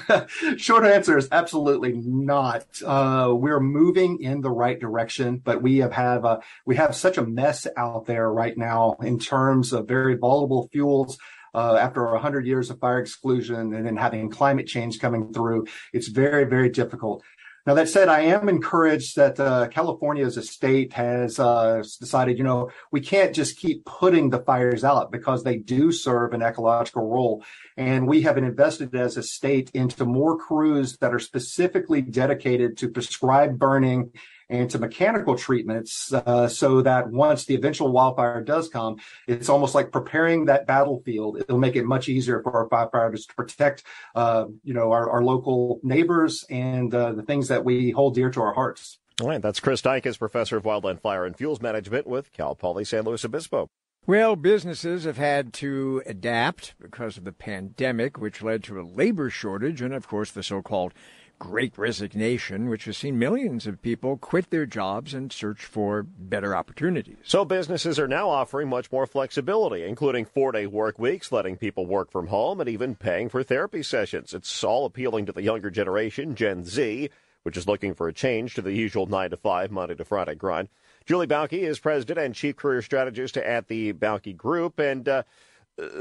short 0.58 0.86
answer 0.86 1.18
is 1.18 1.28
absolutely 1.32 1.94
not. 1.94 2.66
Uh, 2.86 3.34
we're 3.34 3.60
moving 3.60 4.22
in 4.22 4.42
the 4.42 4.52
right 4.52 4.80
direction, 4.80 5.38
but 5.38 5.62
we 5.62 5.78
have 5.78 5.94
have 5.94 6.26
uh, 6.26 6.40
we 6.66 6.76
have 6.76 6.96
such 6.96 7.18
a 7.18 7.26
mess 7.26 7.66
out 7.78 8.06
there 8.06 8.32
right 8.32 8.58
now 8.58 8.98
in 9.02 9.18
terms 9.18 9.74
of 9.74 9.88
very 9.88 10.16
volatile 10.16 10.70
fuels. 10.72 11.18
Uh, 11.56 11.78
after 11.78 12.06
a 12.06 12.20
hundred 12.20 12.46
years 12.46 12.70
of 12.70 12.80
fire 12.80 13.00
exclusion 13.00 13.74
and 13.74 13.84
then 13.84 13.98
having 13.98 14.30
climate 14.30 14.68
change 14.68 15.00
coming 15.00 15.34
through, 15.34 15.66
it's 15.94 16.08
very, 16.08 16.44
very 16.44 16.70
difficult. 16.70 17.24
Now, 17.70 17.76
that 17.76 17.88
said, 17.88 18.10
I 18.10 18.22
am 18.22 18.50
encouraged 18.50 19.16
that 19.18 19.40
uh, 19.40 19.68
California 19.68 20.26
as 20.26 20.38
a 20.38 20.42
state 20.42 20.92
has 20.94 21.38
uh, 21.38 21.84
decided, 22.00 22.40
you 22.40 22.44
know, 22.44 22.72
we 22.92 23.00
can't 23.00 23.32
just 23.32 23.60
keep 23.60 23.86
putting 23.86 24.32
the 24.32 24.40
fires 24.40 24.84
out 24.84 25.12
because 25.12 25.44
they 25.44 25.58
do 25.58 25.92
serve 25.92 26.34
an 26.34 26.42
ecological 26.42 27.08
role. 27.08 27.44
And 27.78 28.08
we 28.08 28.24
have 28.24 28.40
invested 28.40 28.96
as 28.96 29.18
a 29.18 29.22
state 29.22 29.70
into 29.76 30.04
more 30.04 30.36
crews 30.36 30.98
that 30.98 31.14
are 31.14 31.20
specifically 31.20 32.02
dedicated 32.02 32.76
to 32.78 32.90
prescribed 32.90 33.60
burning 33.60 34.14
and 34.50 34.70
to 34.72 34.80
mechanical 34.80 35.38
treatments 35.38 36.12
uh, 36.12 36.48
so 36.48 36.82
that 36.82 37.10
once 37.10 37.46
the 37.46 37.56
eventual 37.56 37.92
wildfire 37.92 38.44
does 38.44 38.68
come, 38.70 38.98
it's 39.28 39.50
almost 39.50 39.76
like 39.76 39.92
preparing 39.92 40.46
that 40.46 40.66
battlefield. 40.66 41.38
It'll 41.38 41.60
make 41.60 41.76
it 41.76 41.86
much 41.86 42.10
easier 42.10 42.42
for 42.42 42.52
our 42.54 42.70
firefighters 42.70 43.28
to 43.28 43.36
protect, 43.36 43.84
uh, 44.16 44.46
you 44.64 44.74
know, 44.74 44.92
our, 44.92 45.10
our, 45.10 45.24
local 45.24 45.80
neighbors 45.84 46.44
and 46.50 46.94
uh, 46.94 47.12
the 47.12 47.22
things 47.22 47.50
that 47.50 47.64
we 47.64 47.92
hold 47.92 48.16
dear 48.16 48.32
to 48.32 48.42
our 48.42 48.54
hearts. 48.54 48.98
All 49.22 49.28
right, 49.28 49.42
that's 49.42 49.60
Chris 49.60 49.82
Dicus, 49.82 50.18
professor 50.18 50.58
of 50.58 50.64
wildland 50.64 51.02
fire 51.02 51.26
and 51.26 51.36
fuels 51.36 51.62
management 51.62 52.08
with 52.08 52.32
Cal 52.32 52.56
Poly 52.56 52.86
San 52.86 53.04
Luis 53.04 53.26
Obispo. 53.26 53.70
Well, 54.08 54.36
businesses 54.36 55.04
have 55.04 55.18
had 55.18 55.54
to 55.56 56.02
adapt 56.06 56.74
because 56.82 57.18
of 57.18 57.26
the 57.26 57.32
pandemic, 57.32 58.18
which 58.18 58.42
led 58.42 58.64
to 58.64 58.80
a 58.80 58.82
labor 58.82 59.30
shortage 59.30 59.82
and, 59.82 59.94
of 59.94 60.08
course, 60.08 60.32
the 60.32 60.42
so 60.42 60.64
called 60.64 60.94
great 61.40 61.78
resignation, 61.78 62.70
which 62.70 62.86
has 62.86 62.98
seen 62.98 63.18
millions 63.18 63.66
of 63.66 63.82
people 63.82 64.18
quit 64.18 64.50
their 64.50 64.66
jobs 64.66 65.14
and 65.14 65.32
search 65.32 65.66
for 65.66 66.04
better 66.04 66.56
opportunities. 66.56 67.18
So 67.24 67.46
businesses 67.46 67.98
are 67.98 68.08
now 68.08 68.30
offering 68.30 68.70
much 68.70 68.92
more 68.92 69.08
flexibility, 69.08 69.84
including 69.86 70.26
four 70.26 70.52
day 70.52 70.68
work 70.68 71.00
weeks, 71.00 71.32
letting 71.32 71.56
people 71.56 71.86
work 71.86 72.12
from 72.12 72.28
home, 72.28 72.60
and 72.60 72.70
even 72.70 72.96
paying 72.96 73.30
for 73.30 73.42
therapy 73.42 73.82
sessions. 73.82 74.34
It's 74.34 74.64
all 74.64 74.86
appealing 74.86 75.26
to 75.26 75.32
the 75.32 75.42
younger 75.42 75.72
generation, 75.72 76.36
Gen 76.36 76.66
Z, 76.66 77.10
which 77.44 77.58
is 77.58 77.68
looking 77.68 77.94
for 77.94 78.08
a 78.08 78.14
change 78.14 78.54
to 78.56 78.62
the 78.62 78.74
usual 78.74 79.06
9 79.06 79.32
to 79.32 79.38
5, 79.38 79.72
Monday 79.72 79.96
to 79.96 80.06
Friday 80.06 80.36
grind. 80.36 80.68
Julie 81.06 81.28
Bauke 81.28 81.54
is 81.54 81.80
president 81.80 82.20
and 82.20 82.36
chief 82.36 82.56
career 82.56 82.82
strategist 82.82 83.38
at 83.38 83.68
the 83.68 83.94
Bauke 83.94 84.36
Group. 84.36 84.78
And 84.78 85.08
uh, 85.08 85.24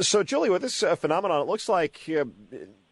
so, 0.00 0.22
Julie, 0.22 0.50
with 0.50 0.62
this 0.62 0.82
uh, 0.82 0.96
phenomenon, 0.96 1.40
it 1.40 1.46
looks 1.46 1.68
like 1.68 2.00
uh, 2.08 2.24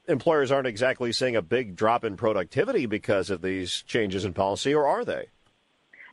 employers 0.08 0.50
aren't 0.50 0.66
exactly 0.66 1.12
seeing 1.12 1.36
a 1.36 1.42
big 1.42 1.76
drop 1.76 2.04
in 2.04 2.16
productivity 2.16 2.86
because 2.86 3.30
of 3.30 3.42
these 3.42 3.82
changes 3.82 4.24
in 4.24 4.32
policy, 4.32 4.74
or 4.74 4.86
are 4.86 5.04
they? 5.04 5.28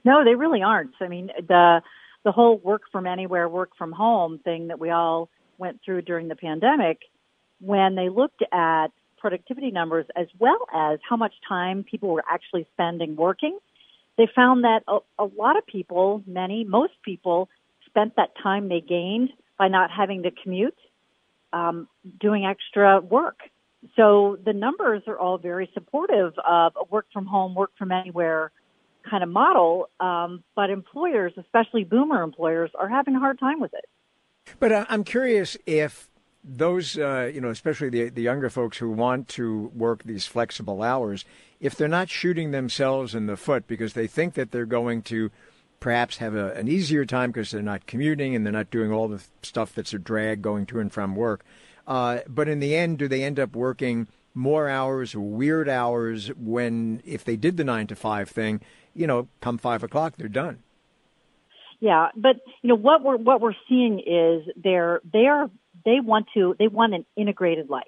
No, 0.06 0.24
they 0.24 0.36
really 0.36 0.62
aren't. 0.62 0.94
I 1.00 1.08
mean, 1.08 1.30
the 1.48 1.82
the 2.24 2.32
whole 2.32 2.58
work 2.58 2.84
from 2.92 3.06
anywhere, 3.06 3.50
work 3.50 3.72
from 3.78 3.92
home 3.92 4.40
thing 4.40 4.68
that 4.68 4.80
we 4.80 4.90
all 4.90 5.30
went 5.58 5.82
through 5.84 6.02
during 6.04 6.30
the 6.30 6.36
pandemic, 6.36 7.00
when 7.60 7.96
they 7.96 8.10
looked 8.10 8.42
at 8.52 8.88
productivity 9.18 9.72
numbers 9.72 10.06
as 10.16 10.28
well 10.40 10.60
as 10.74 11.00
how 11.08 11.16
much 11.16 11.34
time 11.48 11.84
people 11.84 12.10
were 12.10 12.24
actually 12.30 12.66
spending 12.74 13.16
working, 13.16 13.58
they 14.18 14.28
found 14.36 14.64
that 14.64 14.84
a, 14.88 15.00
a 15.20 15.26
lot 15.38 15.58
of 15.58 15.66
people, 15.66 16.24
many, 16.28 16.64
most 16.64 16.94
people, 17.04 17.50
spent 17.86 18.16
that 18.16 18.32
time 18.42 18.70
they 18.70 18.82
gained 18.82 19.30
by 19.58 19.68
not 19.68 19.92
having 19.92 20.24
to 20.24 20.32
commute, 20.32 20.78
um, 21.52 21.88
doing 22.20 22.46
extra 22.46 23.00
work. 23.00 23.40
So 23.96 24.38
the 24.44 24.54
numbers 24.54 25.04
are 25.08 25.18
all 25.18 25.38
very 25.38 25.70
supportive 25.74 26.34
of 26.40 26.74
a 26.76 26.86
work 26.90 27.08
from 27.12 27.26
home, 27.26 27.54
work 27.56 27.72
from 27.78 27.92
anywhere 27.92 28.52
kind 29.10 29.24
of 29.24 29.30
model. 29.30 29.90
Um, 30.00 30.44
but 30.56 30.70
employers, 30.70 31.34
especially 31.38 31.84
boomer 31.84 32.22
employers, 32.22 32.72
are 32.80 32.88
having 32.88 33.16
a 33.16 33.20
hard 33.20 33.40
time 33.40 33.60
with 33.60 33.74
it. 33.74 33.86
But 34.60 34.86
I'm 34.90 35.04
curious 35.04 35.58
if 35.66 36.10
those, 36.44 36.98
uh, 36.98 37.32
you 37.34 37.40
know, 37.40 37.50
especially 37.50 37.90
the, 37.90 38.10
the 38.10 38.22
younger 38.22 38.50
folks 38.50 38.78
who 38.78 38.90
want 38.90 39.28
to 39.30 39.72
work 39.76 40.04
these 40.04 40.26
flexible 40.26 40.82
hours, 40.82 41.24
if 41.60 41.76
they're 41.76 41.88
not 41.88 42.10
shooting 42.10 42.52
themselves 42.52 43.16
in 43.16 43.28
the 43.28 43.38
foot 43.38 43.68
because 43.68 43.94
they 43.94 44.08
think 44.08 44.34
that 44.34 44.52
they're 44.52 44.66
going 44.66 45.02
to 45.04 45.32
perhaps 45.80 46.18
have 46.18 46.36
a, 46.36 46.54
an 46.54 46.68
easier 46.68 47.06
time 47.06 47.32
because 47.32 47.52
they're 47.52 47.62
not 47.62 47.86
commuting 47.86 48.36
and 48.36 48.46
they're 48.46 48.54
not 48.54 48.70
doing 48.70 48.92
all 48.92 49.08
the 49.08 49.24
stuff 49.42 49.74
that's 49.74 49.94
a 49.94 50.00
drag 50.00 50.42
going 50.42 50.66
to 50.66 50.80
and 50.80 50.92
from 50.92 51.16
work. 51.16 51.44
Uh, 51.88 52.20
but 52.28 52.48
in 52.48 52.60
the 52.60 52.76
end, 52.76 52.98
do 52.98 53.08
they 53.08 53.24
end 53.24 53.40
up 53.40 53.56
working 53.56 54.08
more 54.34 54.70
hours, 54.70 55.16
weird 55.16 55.70
hours, 55.70 56.30
when 56.36 57.02
if 57.06 57.24
they 57.24 57.36
did 57.36 57.58
the 57.58 57.64
nine 57.64 57.88
to 57.88 57.96
five 57.96 58.30
thing, 58.30 58.62
you 58.96 59.06
know, 59.08 59.28
come 59.42 59.58
five 59.58 59.84
o'clock, 59.84 60.16
they're 60.18 60.28
done. 60.28 60.64
Yeah, 61.80 62.10
but 62.16 62.38
you 62.62 62.70
know 62.70 62.76
what 62.76 63.04
we're 63.04 63.18
what 63.18 63.42
we're 63.42 63.56
seeing 63.68 64.00
is 64.00 64.48
they're 64.56 65.02
they 65.12 65.26
are 65.28 65.50
they 65.86 66.00
want 66.00 66.28
to 66.34 66.56
they 66.58 66.68
want 66.68 66.94
an 66.94 67.06
integrated 67.16 67.70
life. 67.70 67.84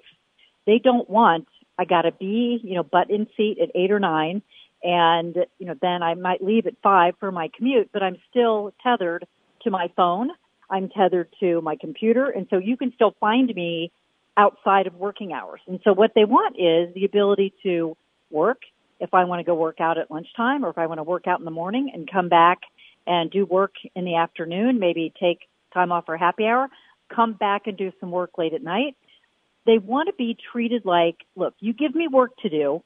They 0.66 0.78
don't 0.78 1.08
want 1.08 1.48
I 1.78 1.84
got 1.84 2.02
to 2.02 2.12
be 2.12 2.60
you 2.62 2.74
know 2.74 2.82
butt 2.82 3.10
in 3.10 3.26
seat 3.36 3.58
at 3.62 3.70
eight 3.74 3.90
or 3.90 3.98
nine, 3.98 4.42
and 4.82 5.34
you 5.58 5.66
know 5.66 5.74
then 5.80 6.02
I 6.02 6.14
might 6.14 6.44
leave 6.44 6.66
at 6.66 6.74
five 6.82 7.14
for 7.18 7.32
my 7.32 7.50
commute, 7.56 7.90
but 7.92 8.02
I'm 8.02 8.18
still 8.28 8.74
tethered 8.82 9.26
to 9.62 9.70
my 9.70 9.90
phone 9.96 10.30
I'm 10.68 10.88
tethered 10.88 11.28
to 11.40 11.60
my 11.60 11.76
computer. 11.76 12.28
And 12.28 12.46
so 12.50 12.58
you 12.58 12.76
can 12.76 12.92
still 12.94 13.14
find 13.20 13.52
me 13.54 13.92
outside 14.36 14.86
of 14.86 14.94
working 14.94 15.32
hours. 15.32 15.60
And 15.66 15.80
so 15.84 15.92
what 15.92 16.12
they 16.14 16.24
want 16.24 16.56
is 16.58 16.94
the 16.94 17.04
ability 17.04 17.54
to 17.62 17.96
work 18.30 18.62
if 18.98 19.12
I 19.14 19.24
want 19.24 19.40
to 19.40 19.44
go 19.44 19.54
work 19.54 19.80
out 19.80 19.98
at 19.98 20.10
lunchtime 20.10 20.64
or 20.64 20.70
if 20.70 20.78
I 20.78 20.86
want 20.86 20.98
to 20.98 21.04
work 21.04 21.26
out 21.26 21.38
in 21.38 21.44
the 21.44 21.50
morning 21.50 21.90
and 21.92 22.10
come 22.10 22.28
back 22.28 22.60
and 23.06 23.30
do 23.30 23.44
work 23.44 23.74
in 23.94 24.04
the 24.04 24.16
afternoon, 24.16 24.78
maybe 24.78 25.12
take 25.20 25.40
time 25.72 25.92
off 25.92 26.06
for 26.06 26.16
happy 26.16 26.46
hour, 26.46 26.68
come 27.14 27.34
back 27.34 27.66
and 27.66 27.76
do 27.76 27.92
some 28.00 28.10
work 28.10 28.38
late 28.38 28.54
at 28.54 28.62
night. 28.62 28.96
They 29.66 29.78
want 29.78 30.08
to 30.08 30.14
be 30.14 30.36
treated 30.52 30.84
like, 30.84 31.16
look, 31.34 31.54
you 31.60 31.72
give 31.72 31.94
me 31.94 32.08
work 32.08 32.36
to 32.42 32.48
do, 32.48 32.82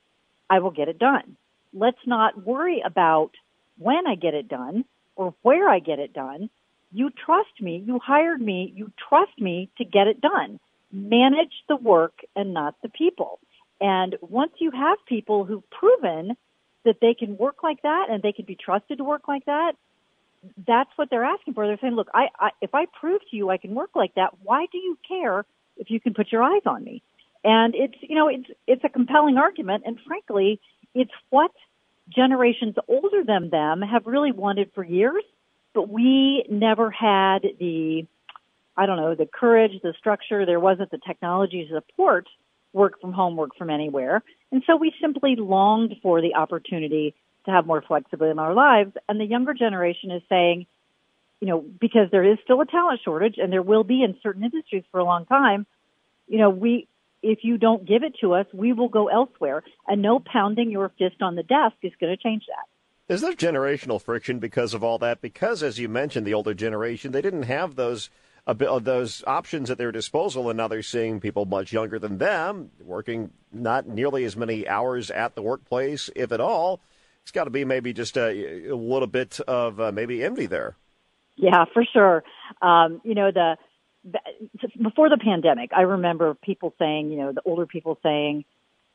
I 0.49 0.59
will 0.59 0.71
get 0.71 0.89
it 0.89 0.99
done. 0.99 1.37
Let's 1.73 2.01
not 2.07 2.45
worry 2.45 2.83
about 2.85 3.31
when 3.79 4.07
I 4.07 4.15
get 4.17 4.35
it 4.35 4.49
done 4.49 4.85
or 5.15 5.35
where 5.43 5.69
I 5.69 5.79
get 5.79 5.99
it 5.99 6.13
done. 6.13 6.51
You 6.93 7.11
trust 7.11 7.61
me. 7.61 7.83
You 7.87 7.99
hired 7.99 8.41
me. 8.41 8.73
You 8.75 8.91
trust 9.09 9.39
me 9.39 9.71
to 9.79 9.85
get 9.85 10.07
it 10.07 10.21
done. 10.21 10.59
Manage 10.93 11.53
the 11.69 11.77
work 11.77 12.15
and 12.35 12.53
not 12.53 12.75
the 12.83 12.89
people. 12.89 13.39
And 13.81 14.17
once 14.21 14.53
you 14.59 14.71
have 14.71 14.99
people 15.07 15.45
who've 15.45 15.69
proven 15.71 16.37
that 16.85 16.97
they 17.01 17.15
can 17.15 17.37
work 17.37 17.63
like 17.63 17.83
that 17.83 18.07
and 18.11 18.23
they 18.23 18.33
can 18.33 18.45
be 18.45 18.57
trusted 18.57 18.99
to 18.99 19.05
work 19.05 19.29
like 19.29 19.45
that, 19.47 19.73
that's 20.67 20.91
what 20.97 21.11
they're 21.11 21.25
asking 21.25 21.55
for. 21.55 21.67
They're 21.67 21.79
saying, 21.81 21.95
look, 21.95 22.09
I, 22.15 22.29
I, 22.39 22.51
if 22.61 22.75
I 22.75 22.87
prove 22.99 23.21
to 23.31 23.37
you 23.37 23.51
I 23.51 23.59
can 23.59 23.75
work 23.75 23.91
like 23.95 24.15
that, 24.15 24.31
why 24.43 24.67
do 24.73 24.79
you 24.79 24.99
care 25.07 25.45
if 25.77 25.91
you 25.91 26.01
can 26.01 26.15
put 26.15 26.33
your 26.33 26.43
eyes 26.43 26.63
on 26.67 26.83
me? 26.83 27.03
And 27.45 27.75
it's, 27.75 27.95
you 28.03 28.17
know, 28.17 28.29
it's, 28.29 28.49
it's 28.67 28.85
a 28.85 28.89
compelling 28.89 29.37
argument. 29.37 29.85
And 29.87 29.99
frankly, 30.07 30.61
it's 30.95 31.13
what 31.31 31.53
generations 32.09 32.75
older 32.89 33.23
than 33.25 33.51
them 33.51 33.83
have 33.83 34.07
really 34.07 34.33
wanted 34.33 34.73
for 34.75 34.85
years, 34.85 35.23
but 35.75 35.89
we 35.89 36.45
never 36.51 36.91
had 36.91 37.41
the, 37.59 38.07
I 38.77 38.87
don't 38.87 38.97
know, 38.97 39.15
the 39.15 39.27
courage, 39.27 39.73
the 39.83 39.95
structure. 39.99 40.45
There 40.47 40.61
wasn't 40.61 40.91
the 40.91 40.99
technology 40.99 41.67
to 41.67 41.75
support 41.75 42.27
work 42.73 43.01
from 43.01 43.13
home, 43.13 43.37
work 43.37 43.51
from 43.57 43.71
anywhere. 43.71 44.23
And 44.53 44.63
so 44.67 44.77
we 44.77 44.93
simply 45.01 45.37
longed 45.37 45.97
for 46.03 46.21
the 46.21 46.35
opportunity 46.35 47.15
to 47.47 47.51
have 47.51 47.67
more 47.67 47.83
flexibility 47.83 48.33
in 48.33 48.39
our 48.39 48.55
lives. 48.55 48.93
And 49.09 49.21
the 49.21 49.25
younger 49.25 49.55
generation 49.55 50.11
is 50.11 50.23
saying, 50.29 50.67
you 51.41 51.49
know, 51.49 51.65
because 51.81 52.11
there 52.11 52.25
is 52.25 52.39
still 52.45 52.61
a 52.61 52.67
talent 52.67 53.01
shortage 53.05 53.37
and 53.39 53.53
there 53.53 53.63
will 53.63 53.85
be 53.85 54.03
in 54.03 54.17
certain 54.23 54.45
industries 54.45 54.85
for 54.93 55.01
a 55.01 55.05
long 55.05 55.25
time, 55.25 55.67
you 56.29 56.39
know, 56.39 56.51
we, 56.51 56.87
if 57.23 57.41
you 57.43 57.59
don't 57.59 57.87
give 57.87 58.03
it 58.03 58.15
to 58.21 58.35
us, 58.35 58.47
we 58.53 58.73
will 58.73 58.89
go 58.89 59.09
elsewhere. 59.09 59.63
And 59.89 60.03
no 60.03 60.21
pounding 60.21 60.71
your 60.71 60.91
fist 60.99 61.17
on 61.23 61.35
the 61.35 61.43
desk 61.43 61.77
is 61.83 61.93
going 62.01 62.15
to 62.17 62.23
change 62.23 62.45
that. 62.47 62.67
Is 63.11 63.23
there 63.23 63.33
generational 63.33 64.01
friction 64.01 64.39
because 64.39 64.73
of 64.73 64.85
all 64.85 64.97
that? 64.99 65.21
Because, 65.21 65.65
as 65.65 65.81
you 65.81 65.89
mentioned, 65.89 66.25
the 66.25 66.35
older 66.35 66.55
generation, 66.55 67.11
they 67.11 67.21
didn't 67.21 67.43
have 67.43 67.75
those 67.75 68.09
of 68.47 68.85
those 68.85 69.25
options 69.27 69.69
at 69.69 69.79
their 69.79 69.91
disposal, 69.91 70.49
and 70.49 70.57
now 70.57 70.69
they're 70.69 70.81
seeing 70.81 71.19
people 71.19 71.45
much 71.45 71.73
younger 71.73 71.99
than 71.99 72.19
them 72.19 72.71
working 72.85 73.31
not 73.53 73.89
nearly 73.89 74.25
as 74.25 74.37
many 74.37 74.67
hours 74.67 75.11
at 75.11 75.35
the 75.35 75.43
workplace, 75.43 76.09
if 76.15 76.31
at 76.31 76.41
all. 76.41 76.79
It's 77.23 77.33
got 77.33 77.45
to 77.45 77.51
be 77.51 77.65
maybe 77.65 77.93
just 77.93 78.17
a, 78.17 78.69
a 78.69 78.77
little 78.77 79.09
bit 79.09 79.41
of 79.41 79.81
uh, 79.81 79.91
maybe 79.91 80.23
envy 80.23 80.47
there. 80.47 80.77
Yeah, 81.35 81.65
for 81.75 81.85
sure. 81.93 82.23
Um, 82.63 83.01
you 83.03 83.17
know, 83.17 83.33
the 83.33 83.57
before 84.81 85.09
the 85.09 85.19
pandemic, 85.19 85.73
I 85.77 85.83
remember 85.83 86.35
people 86.35 86.75
saying, 86.79 87.11
you 87.11 87.19
know, 87.19 87.33
the 87.33 87.43
older 87.45 87.67
people 87.67 87.99
saying, 88.05 88.45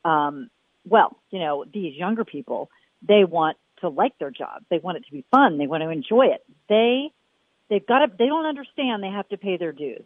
um, 0.05 0.49
well, 0.85 1.17
you 1.31 1.39
know, 1.39 1.65
these 1.65 1.97
younger 1.97 2.23
people, 2.23 2.69
they 3.05 3.25
want 3.25 3.57
to 3.81 3.89
like 3.89 4.17
their 4.19 4.31
job. 4.31 4.63
They 4.69 4.79
want 4.79 4.97
it 4.97 5.05
to 5.05 5.11
be 5.11 5.25
fun. 5.31 5.57
They 5.57 5.67
want 5.67 5.83
to 5.83 5.89
enjoy 5.89 6.27
it. 6.27 6.43
They 6.69 7.11
They've 7.69 7.85
got 7.85 7.99
to, 7.99 8.11
they 8.17 8.27
don't 8.27 8.45
understand 8.45 9.01
they 9.01 9.09
have 9.09 9.27
to 9.29 9.37
pay 9.37 9.57
their 9.57 9.71
dues. 9.71 10.03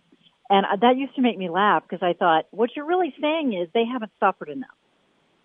And 0.49 0.65
that 0.81 0.97
used 0.97 1.15
to 1.15 1.21
make 1.21 1.37
me 1.37 1.49
laugh 1.49 1.83
because 1.87 2.01
I 2.01 2.13
thought, 2.13 2.45
what 2.51 2.71
you're 2.75 2.85
really 2.85 3.13
saying 3.21 3.53
is 3.53 3.67
they 3.73 3.85
haven't 3.85 4.11
suffered 4.19 4.49
enough. 4.49 4.69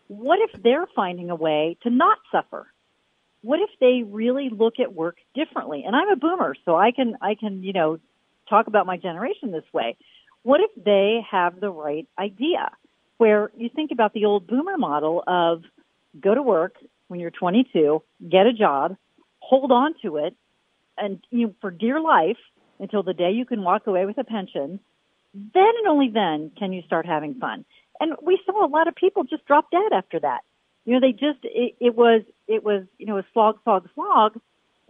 What 0.09 0.39
if 0.41 0.63
they're 0.63 0.87
finding 0.95 1.31
a 1.31 1.35
way 1.35 1.77
to 1.83 1.91
not 1.91 2.19
suffer? 2.31 2.67
What 3.43 3.59
if 3.61 3.71
they 3.81 4.03
really 4.03 4.49
look 4.49 4.75
at 4.81 4.95
work 4.95 5.17
differently? 5.35 5.85
And 5.87 5.95
I'm 5.95 6.09
a 6.09 6.17
boomer, 6.17 6.55
so 6.65 6.77
I 6.77 6.93
can, 6.93 7.17
I 7.21 7.35
can, 7.35 7.63
you 7.63 7.73
know, 7.73 7.99
talk 8.49 8.67
about 8.67 8.87
my 8.87 8.97
generation 8.97 9.51
this 9.51 9.65
way. 9.73 9.97
What 10.43 10.61
if 10.61 10.71
they 10.83 11.21
have 11.31 11.61
the 11.61 11.71
right 11.71 12.07
idea 12.19 12.71
where 13.19 13.51
you 13.57 13.69
think 13.69 13.91
about 13.91 14.15
the 14.15 14.25
old 14.25 14.47
boomer 14.47 14.79
model 14.79 15.23
of 15.27 15.65
go 16.19 16.35
to 16.35 16.43
work 16.43 16.77
when 17.09 17.21
you're 17.21 17.31
22, 17.31 18.03
get 18.31 18.47
a 18.47 18.53
job, 18.53 18.97
hold 19.41 19.73
on 19.73 19.95
to 20.03 20.17
it, 20.17 20.35
and 20.97 21.21
you 21.31 21.49
know, 21.49 21.55
for 21.61 21.71
dear 21.71 22.01
life 22.01 22.39
until 22.79 23.03
the 23.03 23.15
day 23.15 23.31
you 23.31 23.45
can 23.45 23.63
walk 23.63 23.87
away 23.87 24.07
with 24.07 24.19
a 24.19 24.25
pension, 24.25 24.81
then 25.33 25.73
and 25.79 25.89
only 25.89 26.11
then 26.13 26.51
can 26.59 26.73
you 26.73 26.83
start 26.87 27.07
having 27.07 27.35
fun. 27.35 27.65
And 28.01 28.15
we 28.23 28.41
saw 28.45 28.65
a 28.65 28.69
lot 28.69 28.89
of 28.89 28.95
people 28.95 29.25
just 29.25 29.45
drop 29.47 29.71
dead 29.71 29.93
after 29.93 30.21
that. 30.21 30.41
You 30.85 30.95
know, 30.95 31.01
they 31.01 31.13
just 31.13 31.39
it, 31.43 31.77
it 31.81 31.95
was 31.95 32.23
it 32.47 32.63
was 32.65 32.85
you 32.99 33.07
know 33.07 33.19
a 33.19 33.25
slog, 33.33 33.59
slog, 33.65 33.89
slog. 33.95 34.39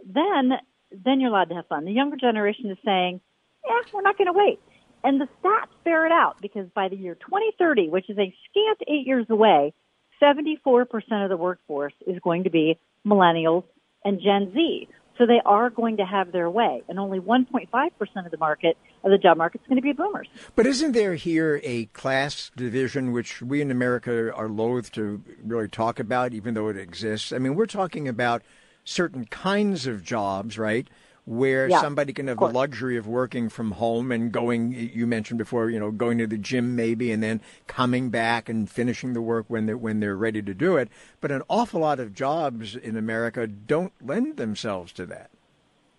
Then 0.05 0.53
then 0.91 1.19
you're 1.19 1.29
allowed 1.29 1.49
to 1.49 1.55
have 1.55 1.67
fun. 1.67 1.85
The 1.85 1.91
younger 1.91 2.17
generation 2.17 2.69
is 2.69 2.77
saying, 2.85 3.21
yeah, 3.65 3.79
we're 3.93 4.01
not 4.01 4.17
going 4.17 4.27
to 4.27 4.33
wait. 4.33 4.59
And 5.03 5.21
the 5.21 5.27
stats 5.41 5.69
bear 5.83 6.05
it 6.05 6.11
out 6.11 6.37
because 6.41 6.67
by 6.73 6.89
the 6.89 6.95
year 6.95 7.15
2030, 7.15 7.89
which 7.89 8.09
is 8.09 8.17
a 8.17 8.33
scant 8.49 8.79
eight 8.87 9.05
years 9.05 9.27
away, 9.29 9.73
74% 10.21 10.85
of 11.23 11.29
the 11.29 11.37
workforce 11.37 11.93
is 12.05 12.19
going 12.23 12.43
to 12.43 12.49
be 12.49 12.79
millennials 13.05 13.63
and 14.03 14.19
Gen 14.21 14.51
Z. 14.53 14.87
So 15.17 15.25
they 15.25 15.41
are 15.45 15.69
going 15.69 15.97
to 15.97 16.05
have 16.05 16.33
their 16.33 16.49
way, 16.49 16.83
and 16.89 16.99
only 16.99 17.19
1.5% 17.19 18.25
of 18.25 18.31
the 18.31 18.37
market 18.37 18.77
of 19.01 19.11
the 19.11 19.17
job 19.17 19.37
market 19.37 19.61
is 19.61 19.67
going 19.67 19.77
to 19.77 19.81
be 19.81 19.93
boomers. 19.93 20.27
But 20.55 20.65
isn't 20.65 20.91
there 20.91 21.15
here 21.15 21.61
a 21.63 21.85
class 21.85 22.51
division 22.57 23.13
which 23.13 23.41
we 23.41 23.61
in 23.61 23.71
America 23.71 24.33
are 24.33 24.49
loath 24.49 24.91
to 24.93 25.23
really 25.41 25.69
talk 25.69 26.01
about, 26.01 26.33
even 26.33 26.53
though 26.53 26.67
it 26.67 26.75
exists? 26.75 27.31
I 27.31 27.37
mean, 27.37 27.55
we're 27.55 27.65
talking 27.65 28.09
about 28.09 28.41
certain 28.83 29.25
kinds 29.25 29.87
of 29.87 30.03
jobs, 30.03 30.57
right? 30.59 30.89
Where 31.25 31.67
yeah, 31.67 31.81
somebody 31.81 32.13
can 32.13 32.27
have 32.27 32.37
the 32.37 32.45
luxury 32.45 32.97
of 32.97 33.07
working 33.07 33.49
from 33.49 33.71
home 33.71 34.11
and 34.11 34.31
going 34.31 34.71
you 34.71 35.07
mentioned 35.07 35.39
before 35.39 35.71
you 35.71 35.79
know 35.79 35.89
going 35.89 36.19
to 36.19 36.27
the 36.27 36.37
gym 36.37 36.75
maybe 36.75 37.11
and 37.11 37.23
then 37.23 37.41
coming 37.65 38.11
back 38.11 38.47
and 38.47 38.69
finishing 38.69 39.13
the 39.13 39.21
work 39.21 39.45
when 39.47 39.65
they're 39.65 39.77
when 39.77 39.99
they're 39.99 40.15
ready 40.15 40.41
to 40.41 40.53
do 40.53 40.77
it. 40.77 40.87
But 41.21 41.31
an 41.31 41.41
awful 41.49 41.81
lot 41.81 41.99
of 41.99 42.13
jobs 42.13 42.75
in 42.75 42.95
America 42.95 43.47
don't 43.47 43.91
lend 43.99 44.37
themselves 44.37 44.91
to 44.93 45.05
that. 45.07 45.31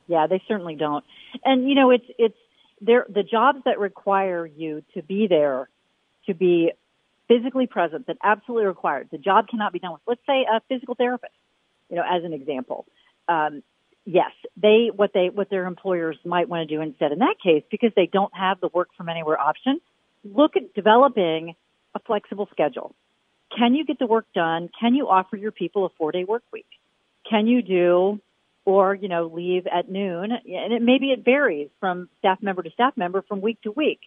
Yeah 0.07 0.29
they 0.29 0.41
certainly 0.47 0.77
don't. 0.77 1.05
And 1.45 1.69
you 1.69 1.75
know 1.75 1.91
it's 1.91 2.07
it's 2.19 2.39
there 2.81 3.05
the 3.09 3.25
jobs 3.25 3.59
that 3.65 3.81
require 3.81 4.47
you 4.47 4.85
to 4.95 5.03
be 5.03 5.27
there 5.27 5.69
to 6.27 6.35
be 6.35 6.73
physically 7.27 7.67
present 7.67 8.07
that 8.07 8.17
absolutely 8.23 8.67
required 8.67 9.09
the 9.11 9.19
job 9.19 9.49
cannot 9.49 9.73
be 9.73 9.81
done 9.81 9.91
with 9.91 10.03
let's 10.07 10.21
say 10.25 10.47
a 10.49 10.61
physical 10.69 10.95
therapist 10.95 11.33
you 11.91 11.97
know 11.97 12.05
as 12.09 12.23
an 12.23 12.33
example. 12.33 12.87
Um, 13.29 13.65
yes, 14.07 14.31
they 14.57 14.91
what 14.95 15.13
they 15.13 15.29
what 15.29 15.51
their 15.51 15.67
employers 15.67 16.17
might 16.25 16.49
want 16.49 16.67
to 16.67 16.75
do 16.75 16.81
instead 16.81 17.13
in 17.13 17.19
that 17.19 17.35
case 17.43 17.65
because 17.71 17.91
they 17.95 18.07
don't 18.11 18.35
have 18.35 18.61
the 18.61 18.69
work 18.69 18.89
from 18.97 19.09
anywhere 19.09 19.39
option. 19.39 19.81
Look 20.25 20.57
at 20.57 20.73
developing 20.75 21.55
a 21.95 21.99
flexible 21.99 22.49
schedule. 22.53 22.95
Can 23.57 23.75
you 23.75 23.85
get 23.85 23.99
the 23.99 24.07
work 24.07 24.27
done? 24.35 24.71
Can 24.81 24.95
you 24.95 25.09
offer 25.09 25.37
your 25.37 25.53
people 25.53 25.85
a 25.85 25.89
four 25.99 26.13
day 26.13 26.25
work 26.25 26.43
week? 26.53 26.67
Can 27.29 27.47
you 27.47 27.61
do 27.61 28.21
or 28.65 28.95
you 28.95 29.09
know 29.09 29.31
leave 29.33 29.67
at 29.67 29.91
noon? 29.91 30.31
And 30.33 30.73
it 30.73 30.83
maybe 30.83 31.11
it 31.11 31.25
varies 31.25 31.69
from 31.81 32.09
staff 32.21 32.39
member 32.41 32.63
to 32.63 32.71
staff 32.71 32.97
member 32.97 33.23
from 33.23 33.41
week 33.41 33.61
to 33.63 33.73
week, 33.73 34.01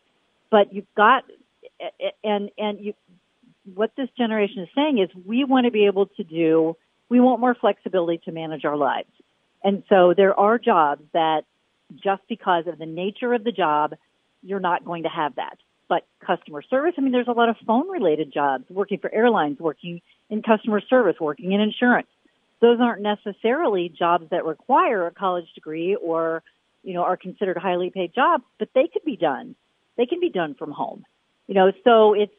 but 0.50 0.74
you've 0.74 0.94
got 0.96 1.24
and 2.24 2.50
and 2.58 2.80
you 2.80 2.94
what 3.76 3.92
this 3.96 4.10
generation 4.18 4.64
is 4.64 4.70
saying 4.74 4.98
is 4.98 5.10
we 5.26 5.44
want 5.44 5.66
to 5.66 5.72
be 5.72 5.86
able 5.86 6.08
to 6.08 6.24
do 6.24 6.76
we 7.10 7.20
want 7.20 7.40
more 7.40 7.56
flexibility 7.56 8.20
to 8.26 8.32
manage 8.32 8.66
our 8.66 8.78
lives 8.78 9.10
and 9.64 9.84
so 9.90 10.14
there 10.16 10.40
are 10.40 10.58
jobs 10.58 11.04
that 11.14 11.44
just 11.96 12.22
because 12.30 12.68
of 12.68 12.78
the 12.78 12.86
nature 12.86 13.34
of 13.34 13.44
the 13.44 13.52
job, 13.52 13.96
you're 14.44 14.60
not 14.60 14.86
going 14.86 15.04
to 15.04 15.10
have 15.10 15.36
that. 15.36 15.58
But 15.88 16.06
customer 16.26 16.62
service, 16.62 16.94
I 16.98 17.02
mean, 17.02 17.12
there's 17.12 17.28
a 17.28 17.32
lot 17.32 17.50
of 17.50 17.58
phone 17.66 17.90
related 17.90 18.32
jobs, 18.32 18.66
working 18.70 19.00
for 19.00 19.14
airlines, 19.14 19.60
working 19.60 20.02
in 20.30 20.44
customer 20.44 20.82
service, 20.82 21.16
working 21.20 21.52
in 21.52 21.62
insurance. 21.62 22.08
Those 22.62 22.80
aren't 22.80 23.02
necessarily 23.02 23.90
jobs 23.90 24.30
that 24.30 24.46
require 24.46 25.08
a 25.08 25.12
college 25.12 25.52
degree 25.56 25.96
or, 25.96 26.44
you 26.84 26.94
know, 26.94 27.04
are 27.04 27.18
considered 27.18 27.58
highly 27.58 27.90
paid 27.90 28.14
jobs, 28.14 28.44
but 28.60 28.70
they 28.76 28.88
could 28.88 29.04
be 29.04 29.18
done. 29.18 29.56
They 29.98 30.06
can 30.06 30.20
be 30.20 30.30
done 30.30 30.54
from 30.54 30.72
home. 30.72 31.06
You 31.48 31.56
know, 31.56 31.72
so 31.84 32.14
it's, 32.14 32.34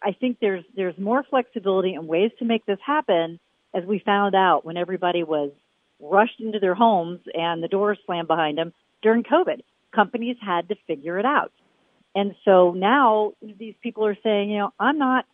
I 0.00 0.12
think 0.12 0.38
there's, 0.40 0.64
there's 0.76 0.96
more 0.96 1.24
flexibility 1.28 1.94
and 1.94 2.06
ways 2.06 2.30
to 2.38 2.44
make 2.44 2.64
this 2.64 2.78
happen 2.86 3.40
as 3.74 3.84
we 3.84 3.98
found 3.98 4.36
out 4.36 4.64
when 4.64 4.76
everybody 4.76 5.24
was 5.24 5.50
rushed 6.02 6.40
into 6.40 6.58
their 6.58 6.74
homes 6.74 7.20
and 7.32 7.62
the 7.62 7.68
doors 7.68 7.98
slammed 8.04 8.28
behind 8.28 8.58
them 8.58 8.72
during 9.02 9.22
COVID. 9.22 9.60
Companies 9.94 10.36
had 10.40 10.68
to 10.68 10.74
figure 10.86 11.18
it 11.18 11.24
out. 11.24 11.52
And 12.14 12.34
so 12.44 12.72
now 12.72 13.32
these 13.40 13.74
people 13.82 14.04
are 14.04 14.18
saying, 14.22 14.50
you 14.50 14.58
know, 14.58 14.72
I'm 14.78 14.98
not, 14.98 15.24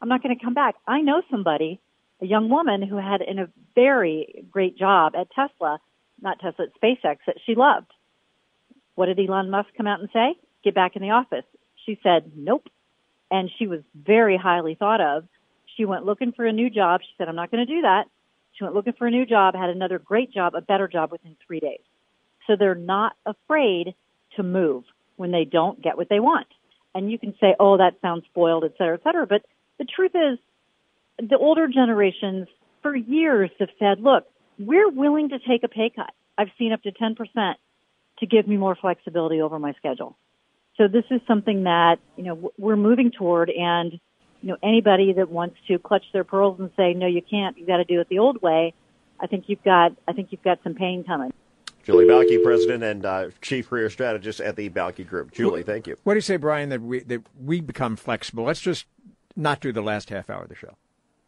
I'm 0.00 0.08
not 0.08 0.22
going 0.22 0.36
to 0.36 0.44
come 0.44 0.54
back. 0.54 0.74
I 0.86 1.00
know 1.00 1.22
somebody, 1.30 1.80
a 2.20 2.26
young 2.26 2.48
woman 2.48 2.82
who 2.82 2.96
had 2.96 3.20
in 3.20 3.38
a 3.38 3.48
very 3.74 4.44
great 4.50 4.76
job 4.76 5.12
at 5.14 5.28
Tesla, 5.30 5.78
not 6.20 6.40
Tesla, 6.40 6.66
at 6.66 6.80
SpaceX 6.80 7.18
that 7.26 7.36
she 7.46 7.54
loved. 7.54 7.92
What 8.94 9.06
did 9.06 9.20
Elon 9.20 9.50
Musk 9.50 9.68
come 9.76 9.86
out 9.86 10.00
and 10.00 10.08
say? 10.12 10.36
Get 10.64 10.74
back 10.74 10.96
in 10.96 11.02
the 11.02 11.10
office. 11.10 11.44
She 11.86 12.00
said, 12.02 12.32
nope. 12.34 12.68
And 13.30 13.50
she 13.58 13.66
was 13.68 13.80
very 13.94 14.36
highly 14.36 14.74
thought 14.74 15.00
of. 15.00 15.24
She 15.76 15.84
went 15.84 16.04
looking 16.04 16.32
for 16.32 16.44
a 16.44 16.52
new 16.52 16.70
job. 16.70 17.02
She 17.02 17.14
said, 17.16 17.28
I'm 17.28 17.36
not 17.36 17.52
going 17.52 17.64
to 17.64 17.72
do 17.72 17.82
that 17.82 18.06
She 18.58 18.64
went 18.64 18.74
looking 18.74 18.94
for 18.94 19.06
a 19.06 19.10
new 19.10 19.24
job, 19.24 19.54
had 19.54 19.70
another 19.70 19.98
great 20.00 20.32
job, 20.32 20.54
a 20.56 20.60
better 20.60 20.88
job 20.88 21.12
within 21.12 21.36
three 21.46 21.60
days. 21.60 21.80
So 22.46 22.56
they're 22.58 22.74
not 22.74 23.14
afraid 23.24 23.94
to 24.36 24.42
move 24.42 24.84
when 25.16 25.30
they 25.30 25.44
don't 25.44 25.80
get 25.80 25.96
what 25.96 26.08
they 26.08 26.18
want. 26.18 26.48
And 26.94 27.10
you 27.10 27.18
can 27.18 27.34
say, 27.40 27.54
oh, 27.60 27.76
that 27.76 27.94
sounds 28.02 28.24
spoiled, 28.24 28.64
et 28.64 28.72
cetera, 28.76 28.94
et 28.94 29.02
cetera. 29.04 29.26
But 29.26 29.42
the 29.78 29.84
truth 29.84 30.12
is, 30.14 30.38
the 31.18 31.36
older 31.38 31.68
generations 31.68 32.48
for 32.82 32.96
years 32.96 33.50
have 33.60 33.68
said, 33.78 34.00
look, 34.00 34.24
we're 34.58 34.90
willing 34.90 35.28
to 35.28 35.38
take 35.38 35.62
a 35.62 35.68
pay 35.68 35.90
cut. 35.94 36.10
I've 36.36 36.50
seen 36.58 36.72
up 36.72 36.82
to 36.82 36.92
10% 36.92 37.54
to 38.20 38.26
give 38.26 38.48
me 38.48 38.56
more 38.56 38.76
flexibility 38.76 39.40
over 39.40 39.58
my 39.58 39.72
schedule. 39.74 40.16
So 40.76 40.88
this 40.88 41.04
is 41.10 41.20
something 41.26 41.64
that, 41.64 41.96
you 42.16 42.24
know, 42.24 42.52
we're 42.56 42.76
moving 42.76 43.10
toward 43.10 43.50
and, 43.50 44.00
you 44.42 44.50
know, 44.50 44.56
anybody 44.62 45.12
that 45.14 45.30
wants 45.30 45.56
to 45.68 45.78
clutch 45.78 46.04
their 46.12 46.24
pearls 46.24 46.60
and 46.60 46.70
say, 46.76 46.94
no, 46.94 47.06
you 47.06 47.22
can't, 47.22 47.58
you've 47.58 47.66
got 47.66 47.78
to 47.78 47.84
do 47.84 48.00
it 48.00 48.08
the 48.08 48.18
old 48.18 48.40
way. 48.42 48.74
I 49.20 49.26
think 49.26 49.44
you've 49.48 49.62
got, 49.64 49.92
I 50.06 50.12
think 50.12 50.28
you've 50.30 50.42
got 50.42 50.60
some 50.62 50.74
pain 50.74 51.04
coming. 51.04 51.32
Julie 51.82 52.04
Bauke, 52.04 52.42
President 52.44 52.84
and 52.84 53.06
uh, 53.06 53.30
Chief 53.40 53.68
Career 53.68 53.88
Strategist 53.88 54.40
at 54.40 54.56
the 54.56 54.68
Bauke 54.68 55.06
Group. 55.06 55.32
Julie, 55.32 55.62
thank 55.62 55.86
you. 55.86 55.96
What 56.04 56.14
do 56.14 56.18
you 56.18 56.22
say, 56.22 56.36
Brian, 56.36 56.68
that 56.68 56.82
we 56.82 57.00
that 57.00 57.22
we 57.42 57.62
become 57.62 57.96
flexible? 57.96 58.44
Let's 58.44 58.60
just 58.60 58.84
not 59.36 59.60
do 59.60 59.72
the 59.72 59.80
last 59.80 60.10
half 60.10 60.28
hour 60.28 60.42
of 60.42 60.50
the 60.50 60.54
show. 60.54 60.76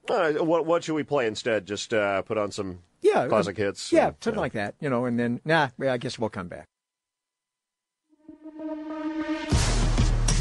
Uh, 0.08 0.44
what, 0.44 0.66
what 0.66 0.84
should 0.84 0.94
we 0.94 1.02
play 1.02 1.26
instead? 1.26 1.66
Just 1.66 1.94
uh, 1.94 2.20
put 2.22 2.36
on 2.36 2.50
some 2.50 2.80
yeah, 3.00 3.26
classic 3.26 3.56
hits? 3.56 3.92
Yeah, 3.92 4.08
and, 4.08 4.16
something 4.20 4.40
like 4.40 4.52
that, 4.52 4.74
you 4.80 4.90
know, 4.90 5.04
and 5.04 5.18
then, 5.18 5.40
nah, 5.44 5.68
I 5.80 5.96
guess 5.96 6.18
we'll 6.18 6.30
come 6.30 6.48
back. 6.48 6.66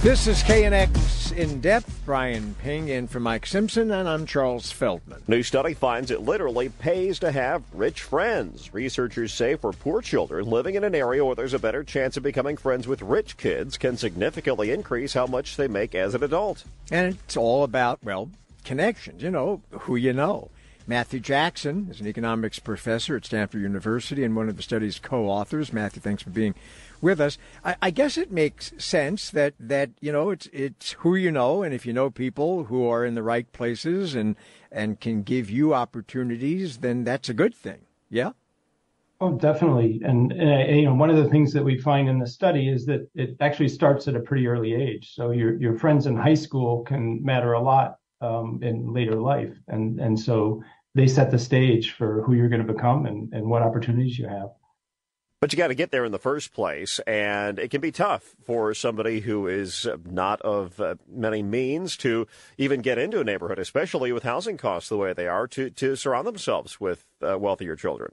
This 0.02 0.28
is 0.28 0.42
KNX 0.44 1.36
In 1.36 1.60
Depth. 1.60 2.04
Brian 2.06 2.56
Ping 2.64 2.88
in 2.88 3.06
for 3.06 3.20
Mike 3.20 3.46
Simpson, 3.46 3.92
and 3.92 4.08
I'm 4.08 4.26
Charles 4.26 4.72
Feldman. 4.72 5.22
New 5.28 5.44
study 5.44 5.74
finds 5.74 6.10
it 6.10 6.22
literally 6.22 6.70
pays 6.70 7.20
to 7.20 7.34
have 7.34 7.64
rich 7.74 8.04
friends. 8.04 8.74
Researchers 8.74 9.34
say 9.34 9.58
for 9.58 9.74
poor 9.74 10.02
children, 10.02 10.46
living 10.46 10.76
in 10.76 10.86
an 10.86 10.96
area 10.96 11.26
where 11.26 11.36
there's 11.36 11.54
a 11.54 11.60
better 11.60 11.84
chance 11.84 12.16
of 12.16 12.24
becoming 12.24 12.56
friends 12.56 12.88
with 12.88 13.02
rich 13.02 13.36
kids 13.36 13.78
can 13.78 13.98
significantly 13.98 14.72
increase 14.72 15.16
how 15.16 15.28
much 15.28 15.58
they 15.58 15.68
make 15.68 15.94
as 15.94 16.16
an 16.16 16.24
adult. 16.24 16.64
And 16.90 17.18
it's 17.26 17.36
all 17.36 17.66
about, 17.66 18.02
well, 18.02 18.30
connections, 18.64 19.22
you 19.22 19.32
know, 19.32 19.62
who 19.72 19.98
you 19.98 20.14
know. 20.14 20.50
Matthew 20.88 21.20
Jackson 21.20 21.90
is 21.92 22.00
an 22.00 22.08
economics 22.08 22.58
professor 22.58 23.18
at 23.18 23.26
Stanford 23.26 23.62
University 23.62 24.24
and 24.24 24.36
one 24.36 24.50
of 24.50 24.56
the 24.56 24.64
study's 24.64 24.98
co-authors. 24.98 25.72
Matthew, 25.72 26.02
thanks 26.02 26.24
for 26.24 26.32
being 26.32 26.56
with 27.02 27.20
us. 27.20 27.38
I, 27.64 27.76
I, 27.82 27.92
guess 27.92 28.18
it 28.18 28.32
makes 28.32 28.74
sense 28.78 29.30
that, 29.32 29.54
that 29.60 29.92
you 30.02 30.12
know 30.12 30.30
it's 30.30 30.48
it's 30.52 30.92
who 31.00 31.16
you 31.16 31.32
know, 31.32 31.64
and 31.64 31.74
if 31.74 31.86
you 31.86 31.94
know 31.94 32.10
people 32.10 32.66
who 32.66 32.88
are 32.88 33.06
in 33.06 33.16
the 33.16 33.24
right 33.24 33.52
places 33.52 34.16
and 34.16 34.36
and 34.72 35.00
can 35.00 35.24
give 35.24 35.50
you 35.50 35.74
opportunities, 35.74 36.78
then 36.78 37.04
that's 37.04 37.30
a 37.30 37.34
good 37.34 37.56
thing. 37.56 37.82
Yeah. 38.10 38.32
Oh, 39.22 39.34
definitely. 39.34 40.00
And, 40.06 40.32
and, 40.32 40.78
you 40.78 40.86
know, 40.86 40.94
one 40.94 41.10
of 41.10 41.18
the 41.18 41.30
things 41.30 41.52
that 41.52 41.64
we 41.64 41.78
find 41.78 42.08
in 42.08 42.20
the 42.20 42.28
study 42.28 42.70
is 42.70 42.86
that 42.86 43.10
it 43.16 43.36
actually 43.42 43.68
starts 43.68 44.08
at 44.08 44.16
a 44.16 44.20
pretty 44.22 44.48
early 44.48 44.74
age. 44.74 45.14
So 45.14 45.32
your 45.32 45.58
your 45.60 45.78
friends 45.78 46.06
in 46.06 46.16
high 46.16 46.36
school 46.36 46.84
can 46.84 47.24
matter 47.24 47.54
a 47.54 47.62
lot 47.62 47.98
um, 48.22 48.60
in 48.62 48.94
later 48.94 49.16
life, 49.16 49.54
and 49.68 50.00
and 50.00 50.18
so 50.18 50.64
they 50.96 51.08
set 51.08 51.32
the 51.32 51.40
stage 51.40 51.92
for 51.94 52.24
who 52.24 52.34
you're 52.34 52.50
going 52.50 52.66
to 52.66 52.74
become 52.74 53.06
and, 53.06 53.32
and 53.34 53.46
what 53.46 53.62
opportunities 53.62 54.18
you 54.18 54.28
have. 54.28 54.50
But 55.42 55.54
you 55.54 55.58
got 55.58 55.70
to 55.70 55.76
get 55.76 55.92
there 55.92 56.04
in 56.04 56.12
the 56.12 56.20
first 56.20 56.54
place, 56.54 57.00
and 57.08 57.60
it 57.60 57.72
can 57.72 57.80
be 57.80 57.94
tough 57.94 58.36
for 58.44 58.74
somebody 58.74 59.22
who 59.22 59.48
is 59.48 59.88
not 60.04 60.42
of 60.42 60.82
uh, 60.82 60.96
many 61.10 61.42
means 61.42 61.96
to 61.98 62.28
even 62.58 62.82
get 62.82 62.98
into 62.98 63.22
a 63.22 63.24
neighborhood, 63.24 63.58
especially 63.58 64.12
with 64.12 64.24
housing 64.24 64.58
costs 64.58 64.90
the 64.90 64.98
way 64.98 65.14
they 65.14 65.28
are, 65.28 65.48
to 65.48 65.70
to 65.70 65.96
surround 65.96 66.28
themselves 66.28 66.82
with 66.82 67.06
uh, 67.26 67.40
wealthier 67.40 67.78
children. 67.78 68.12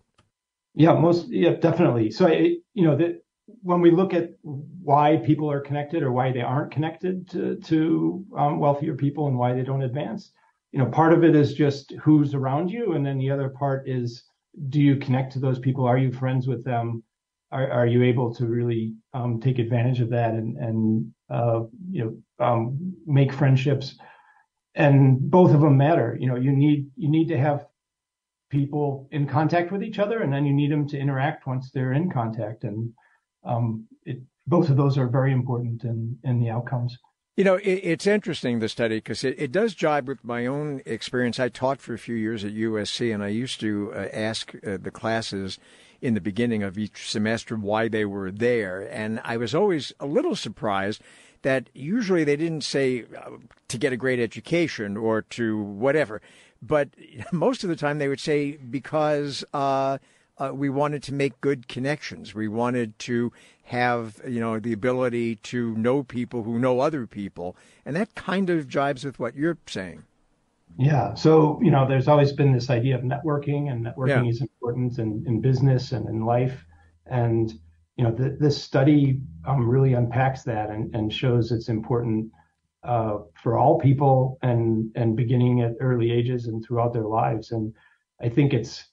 Yeah, 0.77 0.93
most 0.93 1.27
yeah, 1.29 1.55
definitely. 1.55 2.12
So 2.12 2.29
you 2.29 2.62
know, 2.75 2.97
that 2.97 3.25
when 3.62 3.81
we 3.81 3.91
look 3.91 4.15
at 4.15 4.35
why 4.43 5.17
people 5.17 5.51
are 5.51 5.61
connected 5.61 6.05
or 6.05 6.12
why 6.12 6.31
they 6.31 6.43
aren't 6.43 6.71
connected 6.71 7.29
to 7.31 7.57
to 7.57 8.25
um, 8.39 8.61
wealthier 8.61 8.95
people 8.95 9.27
and 9.27 9.37
why 9.37 9.53
they 9.53 9.65
don't 9.65 9.83
advance, 9.83 10.31
you 10.71 10.79
know, 10.79 10.87
part 10.87 11.12
of 11.12 11.25
it 11.25 11.35
is 11.35 11.55
just 11.55 11.93
who's 12.01 12.35
around 12.35 12.71
you, 12.71 12.93
and 12.93 13.05
then 13.05 13.19
the 13.19 13.33
other 13.33 13.49
part 13.49 13.89
is 13.89 14.23
do 14.69 14.81
you 14.81 14.95
connect 14.95 15.33
to 15.33 15.41
those 15.41 15.59
people? 15.59 15.85
Are 15.87 15.99
you 15.99 16.12
friends 16.12 16.47
with 16.47 16.65
them? 16.65 17.03
Are, 17.52 17.70
are 17.70 17.87
you 17.87 18.02
able 18.02 18.35
to 18.35 18.46
really 18.46 18.94
um, 19.14 19.40
take 19.40 19.59
advantage 19.59 20.00
of 20.00 20.11
that 20.11 20.35
and 20.35 20.56
and 20.56 21.12
uh, 21.30 21.61
you 21.90 22.04
know 22.38 22.44
um, 22.44 22.94
make 23.06 23.32
friendships? 23.32 23.96
And 24.74 25.30
both 25.30 25.54
of 25.54 25.61
them 25.61 25.78
matter. 25.78 26.16
You 26.20 26.28
know, 26.28 26.37
you 26.37 26.52
need 26.52 26.90
you 26.96 27.09
need 27.09 27.28
to 27.28 27.38
have 27.38 27.66
people 28.50 29.09
in 29.11 29.26
contact 29.26 29.72
with 29.72 29.82
each 29.82 29.98
other, 29.98 30.20
and 30.22 30.32
then 30.32 30.44
you 30.44 30.52
need 30.52 30.70
them 30.70 30.88
to 30.88 30.98
interact 30.98 31.46
once 31.46 31.70
they're 31.70 31.92
in 31.92 32.11
contact. 32.11 32.64
And 32.64 32.92
um, 33.44 33.87
it, 34.04 34.18
both 34.46 34.68
of 34.68 34.76
those 34.76 34.98
are 34.98 35.09
very 35.09 35.32
important 35.32 35.85
in 35.85 36.18
in 36.24 36.40
the 36.40 36.50
outcomes. 36.50 36.98
You 37.37 37.44
know, 37.44 37.56
it, 37.56 37.80
it's 37.82 38.06
interesting, 38.06 38.61
the 38.61 38.68
study, 38.68 38.96
because 38.96 39.22
it, 39.22 39.35
it 39.38 39.52
does 39.52 39.74
jibe 39.74 40.09
with 40.09 40.24
my 40.24 40.46
own 40.46 40.80
experience. 40.87 41.38
I 41.38 41.50
taught 41.50 41.80
for 41.80 41.92
a 41.92 41.98
few 41.98 42.14
years 42.14 42.44
at 42.44 42.54
USC, 42.54 43.12
and 43.12 43.22
I 43.22 43.28
used 43.28 43.61
to 43.61 43.92
uh, 43.94 44.09
ask 44.12 44.54
uh, 44.66 44.78
the 44.80 44.90
classes 44.90 45.59
in 46.00 46.14
the 46.14 46.20
beginning 46.20 46.62
of 46.62 46.78
each 46.78 47.11
semester 47.11 47.56
why 47.56 47.88
they 47.88 48.04
were 48.04 48.30
there. 48.30 48.88
And 48.90 49.20
I 49.24 49.37
was 49.37 49.54
always 49.54 49.92
a 50.00 50.06
little 50.06 50.37
surprised 50.37 51.02
that 51.42 51.68
usually 51.74 52.24
they 52.24 52.37
didn't 52.37 52.64
say 52.64 53.04
uh, 53.16 53.30
to 53.68 53.78
get 53.78 53.92
a 53.92 53.96
great 53.96 54.18
education 54.18 54.96
or 54.96 55.22
to 55.22 55.62
whatever, 55.62 56.20
but 56.61 56.88
most 57.32 57.62
of 57.62 57.68
the 57.68 57.76
time 57.76 57.98
they 57.98 58.09
would 58.09 58.20
say 58.20 58.56
because 58.56 59.44
uh, 59.52 59.98
uh, 60.38 60.50
we 60.52 60.68
wanted 60.68 61.02
to 61.04 61.14
make 61.14 61.40
good 61.40 61.68
connections. 61.68 62.35
We 62.35 62.48
wanted 62.48 62.98
to 63.00 63.32
have 63.64 64.20
you 64.26 64.40
know 64.40 64.59
the 64.59 64.72
ability 64.72 65.37
to 65.37 65.74
know 65.76 66.02
people 66.02 66.42
who 66.42 66.59
know 66.59 66.80
other 66.80 67.06
people, 67.06 67.56
and 67.85 67.96
that 67.96 68.14
kind 68.14 68.50
of 68.50 68.68
jives 68.68 69.04
with 69.04 69.18
what 69.18 69.35
you're 69.35 69.59
saying. 69.66 70.04
Yeah. 70.79 71.14
So 71.14 71.59
you 71.62 71.70
know, 71.70 71.87
there's 71.88 72.09
always 72.09 72.33
been 72.33 72.52
this 72.52 72.70
idea 72.70 72.96
of 72.96 73.02
networking, 73.02 73.70
and 73.70 73.85
networking 73.85 74.24
yeah. 74.24 74.31
is 74.31 74.40
important 74.40 74.98
in, 74.98 75.24
in 75.26 75.40
business 75.40 75.92
and 75.92 76.09
in 76.09 76.24
life. 76.24 76.64
And 77.07 77.52
you 77.96 78.05
know, 78.05 78.12
the, 78.12 78.37
this 78.38 78.62
study 78.62 79.20
um, 79.46 79.66
really 79.66 79.94
unpacks 79.94 80.42
that 80.42 80.70
and, 80.70 80.94
and 80.94 81.12
shows 81.12 81.50
it's 81.50 81.68
important 81.68 82.31
uh, 82.83 83.18
for 83.42 83.57
all 83.57 83.79
people, 83.79 84.38
and 84.42 84.90
and 84.96 85.16
beginning 85.16 85.62
at 85.62 85.72
early 85.81 86.11
ages 86.11 86.46
and 86.46 86.64
throughout 86.64 86.92
their 86.92 87.07
lives. 87.07 87.52
And 87.52 87.72
I 88.20 88.29
think 88.29 88.52
it's 88.52 88.87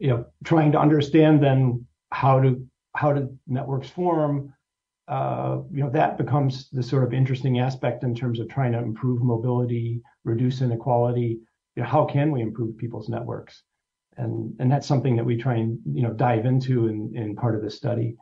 you 0.00 0.08
know 0.08 0.26
trying 0.44 0.72
to 0.72 0.78
understand 0.78 1.42
then 1.42 1.86
how 2.12 2.40
to 2.40 2.66
how 2.94 3.12
do 3.12 3.38
networks 3.46 3.88
form? 3.88 4.52
Uh, 5.08 5.58
you 5.70 5.82
know, 5.84 5.90
that 5.90 6.18
becomes 6.18 6.68
the 6.70 6.82
sort 6.82 7.04
of 7.04 7.12
interesting 7.12 7.60
aspect 7.60 8.02
in 8.02 8.14
terms 8.14 8.40
of 8.40 8.48
trying 8.48 8.72
to 8.72 8.78
improve 8.78 9.22
mobility, 9.22 10.02
reduce 10.26 10.60
inequality. 10.60 11.38
You 11.76 11.82
know, 11.82 11.88
how 11.88 12.04
can 12.04 12.32
we 12.32 12.42
improve 12.42 12.76
people's 12.76 13.08
networks? 13.08 13.62
And 14.16 14.56
and 14.58 14.70
that's 14.70 14.86
something 14.86 15.16
that 15.16 15.24
we 15.24 15.36
try 15.36 15.54
and 15.56 15.78
you 15.92 16.02
know 16.02 16.12
dive 16.12 16.44
into 16.44 16.88
in, 16.88 17.12
in 17.14 17.36
part 17.36 17.54
of 17.54 17.62
the 17.62 17.70
study. 17.70 18.16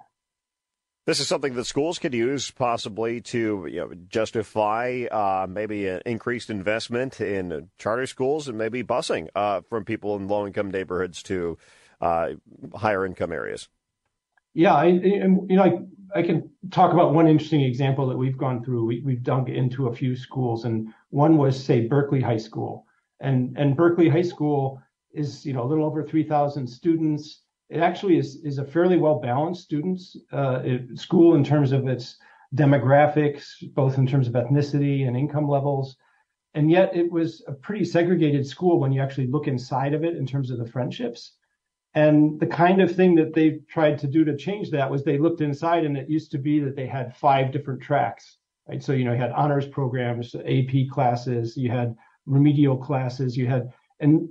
This 1.06 1.20
is 1.20 1.28
something 1.28 1.54
that 1.54 1.64
schools 1.64 1.98
could 1.98 2.14
use 2.14 2.50
possibly 2.50 3.20
to 3.20 3.66
you 3.70 3.80
know, 3.80 3.92
justify 4.08 5.04
uh, 5.10 5.46
maybe 5.48 5.86
an 5.86 6.00
increased 6.06 6.48
investment 6.48 7.20
in 7.20 7.68
charter 7.76 8.06
schools 8.06 8.48
and 8.48 8.56
maybe 8.56 8.82
busing 8.82 9.28
uh, 9.34 9.60
from 9.68 9.84
people 9.84 10.16
in 10.16 10.28
low 10.28 10.46
income 10.46 10.70
neighborhoods 10.70 11.22
to 11.24 11.58
uh, 12.00 12.30
higher 12.74 13.04
income 13.04 13.32
areas. 13.32 13.68
Yeah, 14.54 14.74
I, 14.74 14.86
and 14.86 15.50
you 15.50 15.56
know, 15.56 15.64
I, 15.64 16.20
I 16.20 16.22
can 16.22 16.50
talk 16.70 16.92
about 16.92 17.12
one 17.12 17.28
interesting 17.28 17.62
example 17.62 18.06
that 18.08 18.16
we've 18.16 18.38
gone 18.38 18.64
through. 18.64 18.86
We, 18.86 19.02
we've 19.04 19.22
dug 19.22 19.50
into 19.50 19.88
a 19.88 19.94
few 19.94 20.16
schools, 20.16 20.64
and 20.64 20.94
one 21.14 21.36
was 21.36 21.62
say 21.62 21.86
Berkeley 21.86 22.20
High 22.20 22.42
School, 22.48 22.86
and 23.20 23.56
and 23.56 23.76
Berkeley 23.76 24.08
High 24.08 24.28
School 24.34 24.82
is 25.12 25.46
you 25.46 25.52
know 25.52 25.62
a 25.62 25.70
little 25.70 25.84
over 25.84 26.02
three 26.02 26.24
thousand 26.24 26.66
students. 26.66 27.42
It 27.70 27.78
actually 27.78 28.18
is 28.18 28.36
is 28.42 28.58
a 28.58 28.64
fairly 28.64 28.98
well 28.98 29.20
balanced 29.20 29.62
students 29.62 30.16
uh, 30.32 30.62
school 30.94 31.36
in 31.36 31.44
terms 31.44 31.70
of 31.70 31.86
its 31.86 32.16
demographics, 32.56 33.44
both 33.74 33.96
in 33.96 34.06
terms 34.08 34.26
of 34.26 34.34
ethnicity 34.34 35.06
and 35.06 35.16
income 35.16 35.48
levels. 35.48 35.96
And 36.54 36.70
yet 36.70 36.96
it 36.96 37.10
was 37.10 37.42
a 37.46 37.52
pretty 37.52 37.84
segregated 37.84 38.46
school 38.46 38.80
when 38.80 38.92
you 38.92 39.00
actually 39.00 39.28
look 39.28 39.46
inside 39.46 39.94
of 39.94 40.04
it 40.04 40.16
in 40.16 40.26
terms 40.26 40.50
of 40.50 40.58
the 40.58 40.66
friendships. 40.66 41.32
And 41.94 42.40
the 42.40 42.46
kind 42.46 42.80
of 42.80 42.94
thing 42.94 43.14
that 43.16 43.34
they 43.34 43.60
tried 43.68 43.98
to 44.00 44.08
do 44.08 44.24
to 44.24 44.36
change 44.36 44.70
that 44.70 44.90
was 44.90 45.02
they 45.02 45.18
looked 45.18 45.40
inside 45.40 45.84
and 45.84 45.96
it 45.96 46.08
used 46.08 46.32
to 46.32 46.38
be 46.38 46.58
that 46.60 46.74
they 46.74 46.86
had 46.86 47.16
five 47.16 47.52
different 47.52 47.82
tracks, 47.82 48.38
right? 48.68 48.82
So, 48.82 48.92
you 48.92 49.04
know, 49.04 49.12
you 49.12 49.20
had 49.20 49.32
honors 49.32 49.66
programs, 49.66 50.34
AP 50.34 50.90
classes, 50.90 51.56
you 51.56 51.70
had 51.70 51.94
remedial 52.26 52.76
classes, 52.76 53.36
you 53.36 53.46
had, 53.46 53.72
and 54.00 54.28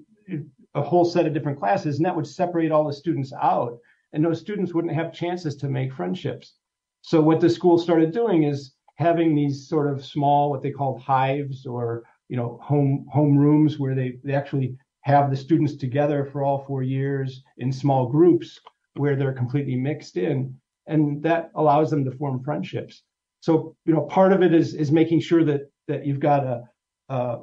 a 0.75 0.81
whole 0.81 1.05
set 1.05 1.25
of 1.25 1.33
different 1.33 1.59
classes, 1.59 1.97
and 1.97 2.05
that 2.05 2.15
would 2.15 2.27
separate 2.27 2.71
all 2.71 2.87
the 2.87 2.93
students 2.93 3.31
out. 3.41 3.77
And 4.13 4.23
those 4.23 4.39
students 4.39 4.73
wouldn't 4.73 4.93
have 4.93 5.13
chances 5.13 5.55
to 5.57 5.69
make 5.69 5.93
friendships. 5.93 6.53
So 7.01 7.21
what 7.21 7.41
the 7.41 7.49
school 7.49 7.77
started 7.77 8.11
doing 8.11 8.43
is 8.43 8.73
having 8.95 9.35
these 9.35 9.67
sort 9.67 9.91
of 9.91 10.05
small, 10.05 10.49
what 10.49 10.61
they 10.61 10.71
called 10.71 11.01
hives 11.01 11.65
or, 11.65 12.03
you 12.29 12.37
know, 12.37 12.59
home, 12.61 13.05
home 13.11 13.37
rooms 13.37 13.79
where 13.79 13.95
they, 13.95 14.19
they 14.23 14.33
actually 14.33 14.77
have 15.01 15.29
the 15.29 15.35
students 15.35 15.75
together 15.75 16.25
for 16.31 16.43
all 16.43 16.63
four 16.65 16.81
years 16.81 17.43
in 17.57 17.71
small 17.71 18.07
groups 18.07 18.59
where 18.95 19.15
they're 19.15 19.33
completely 19.33 19.75
mixed 19.75 20.17
in, 20.17 20.55
and 20.87 21.21
that 21.23 21.51
allows 21.55 21.89
them 21.89 22.05
to 22.05 22.11
form 22.11 22.43
friendships. 22.43 23.03
So, 23.43 23.75
you 23.85 23.93
know, 23.93 24.03
part 24.03 24.31
of 24.31 24.41
it 24.41 24.53
is 24.53 24.73
is 24.73 24.89
making 24.89 25.19
sure 25.19 25.43
that 25.43 25.69
that 25.89 26.05
you've 26.05 26.21
got 26.21 26.45
a 26.45 26.63
a, 27.09 27.39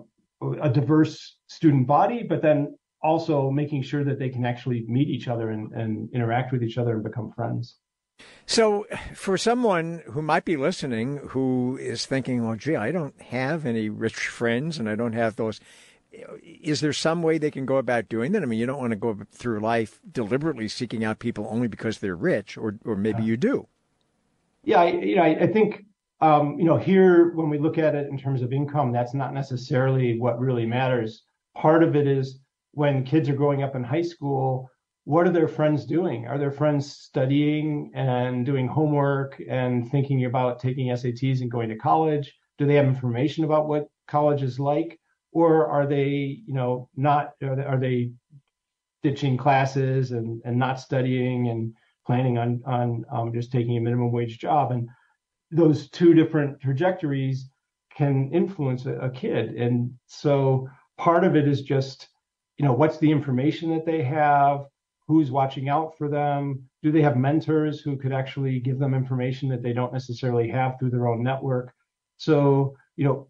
a 0.63 0.71
diverse 0.71 1.37
student 1.47 1.87
body, 1.87 2.23
but 2.23 2.41
then 2.41 2.75
also 3.03 3.51
making 3.51 3.83
sure 3.83 4.03
that 4.05 4.19
they 4.19 4.31
can 4.31 4.47
actually 4.47 4.87
meet 4.89 5.09
each 5.09 5.29
other 5.29 5.51
and, 5.51 5.71
and 5.73 6.09
interact 6.15 6.53
with 6.53 6.63
each 6.63 6.79
other 6.79 6.95
and 6.95 7.05
become 7.05 7.31
friends. 7.33 7.77
So, 8.47 8.87
for 9.15 9.37
someone 9.37 10.03
who 10.07 10.23
might 10.23 10.47
be 10.47 10.57
listening 10.57 11.19
who 11.19 11.77
is 11.79 12.07
thinking, 12.07 12.47
well, 12.47 12.57
gee, 12.57 12.77
I 12.77 12.93
don't 12.93 13.21
have 13.21 13.67
any 13.67 13.91
rich 13.91 14.27
friends 14.27 14.79
and 14.79 14.89
I 14.89 14.95
don't 14.95 15.13
have 15.13 15.37
those, 15.37 15.61
is 16.43 16.81
there 16.81 16.95
some 16.95 17.23
way 17.23 17.37
they 17.37 17.51
can 17.51 17.67
go 17.67 17.77
about 17.77 18.09
doing 18.09 18.33
that? 18.33 18.43
I 18.43 18.47
mean, 18.47 18.59
you 18.59 18.65
don't 18.65 18.81
want 18.81 18.93
to 18.93 18.97
go 18.97 19.19
through 19.31 19.61
life 19.61 20.01
deliberately 20.11 20.69
seeking 20.69 21.05
out 21.05 21.19
people 21.19 21.47
only 21.51 21.69
because 21.69 21.99
they're 21.99 22.17
rich, 22.17 22.57
or, 22.57 22.79
or 22.87 22.97
maybe 22.97 23.23
you 23.23 23.37
do. 23.37 23.67
Yeah, 24.65 24.81
I, 24.81 24.93
you 24.93 25.17
know, 25.17 25.23
I, 25.23 25.41
I 25.43 25.47
think 25.47 25.85
you 26.23 26.65
know, 26.65 26.77
here 26.77 27.33
when 27.35 27.49
we 27.49 27.59
look 27.59 27.79
at 27.79 27.95
it 27.95 28.09
in 28.09 28.19
terms 28.19 28.43
of 28.43 28.53
income, 28.53 28.93
that's 28.93 29.15
not 29.15 29.33
necessarily 29.33 30.19
what 30.19 30.39
really 30.39 30.67
matters. 30.67 31.25
Part 31.57 31.83
of 31.83 31.97
it 31.97 32.07
is 32.07 32.41
when 32.73 33.05
kids 33.05 33.29
are 33.29 33.35
growing 33.35 33.63
up 33.63 33.75
in 33.75 33.83
high 33.83 34.03
school, 34.03 34.71
what 35.05 35.27
are 35.27 35.33
their 35.33 35.49
friends 35.49 35.87
doing? 35.87 36.27
Are 36.27 36.39
their 36.39 36.53
friends 36.53 36.95
studying 36.95 37.91
and 37.95 38.45
doing 38.45 38.69
homework 38.69 39.41
and 39.49 39.91
thinking 39.91 40.25
about 40.27 40.61
taking 40.61 40.89
SATs 40.89 41.41
and 41.41 41.51
going 41.51 41.69
to 41.71 41.77
college? 41.77 42.33
Do 42.59 42.67
they 42.67 42.75
have 42.75 42.87
information 42.87 43.45
about 43.45 43.67
what 43.67 43.89
college 44.07 44.43
is 44.43 44.61
like? 44.61 45.01
Or 45.33 45.67
are 45.67 45.87
they, 45.87 46.43
you 46.47 46.55
know, 46.55 46.89
not, 46.97 47.31
are 47.43 47.57
they, 47.57 47.63
are 47.65 47.79
they 47.79 48.13
ditching 49.03 49.37
classes 49.37 50.11
and, 50.11 50.43
and 50.45 50.59
not 50.59 50.79
studying 50.79 51.49
and 51.49 51.73
planning 52.07 52.37
on, 52.37 52.63
on 52.67 53.05
um, 53.11 53.33
just 53.33 53.51
taking 53.51 53.79
a 53.79 53.81
minimum 53.81 54.13
wage 54.13 54.39
job? 54.39 54.71
And 54.71 54.89
those 55.51 55.89
two 55.91 56.15
different 56.15 56.61
trajectories 56.61 57.49
can 57.97 58.31
influence 58.33 58.87
a, 58.87 58.95
a 58.95 59.11
kid. 59.11 59.57
And 59.57 59.93
so 60.07 60.69
part 60.97 61.25
of 61.25 61.37
it 61.37 61.49
is 61.49 61.63
just, 61.63 62.09
you 62.57 62.65
know, 62.65 62.73
what's 62.73 62.99
the 62.99 63.11
information 63.11 63.71
that 63.71 63.87
they 63.87 64.03
have? 64.03 64.67
Who's 65.09 65.31
watching 65.31 65.69
out 65.69 65.99
for 65.99 66.09
them? 66.09 66.63
Do 66.83 66.93
they 66.93 67.03
have 67.03 67.17
mentors 67.17 67.81
who 67.81 67.97
could 67.97 68.13
actually 68.13 68.61
give 68.61 68.79
them 68.79 68.95
information 68.95 69.49
that 69.49 69.63
they 69.63 69.73
don't 69.73 69.93
necessarily 69.93 70.49
have 70.49 70.79
through 70.79 70.91
their 70.91 71.09
own 71.09 71.23
network? 71.23 71.73
So, 72.17 72.77
you 72.97 73.05
know, 73.05 73.29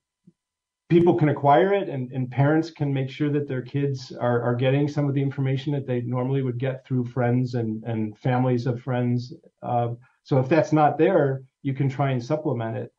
people 0.91 1.15
can 1.15 1.31
acquire 1.31 1.73
it 1.73 1.89
and, 1.89 2.11
and 2.13 2.31
parents 2.31 2.71
can 2.71 2.93
make 2.93 3.09
sure 3.09 3.31
that 3.31 3.49
their 3.49 3.63
kids 3.63 4.13
are, 4.13 4.43
are 4.43 4.57
getting 4.57 4.89
some 4.89 5.09
of 5.09 5.15
the 5.15 5.23
information 5.23 5.73
that 5.73 5.87
they 5.87 6.03
normally 6.03 6.43
would 6.43 6.59
get 6.59 6.85
through 6.85 7.05
friends 7.07 7.55
and, 7.55 7.83
and 7.85 8.19
families 8.19 8.67
of 8.67 8.83
friends. 8.83 9.33
Uh, 9.63 9.91
so 10.23 10.39
if 10.39 10.49
that's 10.49 10.73
not 10.73 10.99
there, 10.99 11.43
you 11.63 11.75
can 11.75 11.89
try 11.89 12.11
and 12.11 12.23
supplement 12.23 12.77
it. 12.77 12.93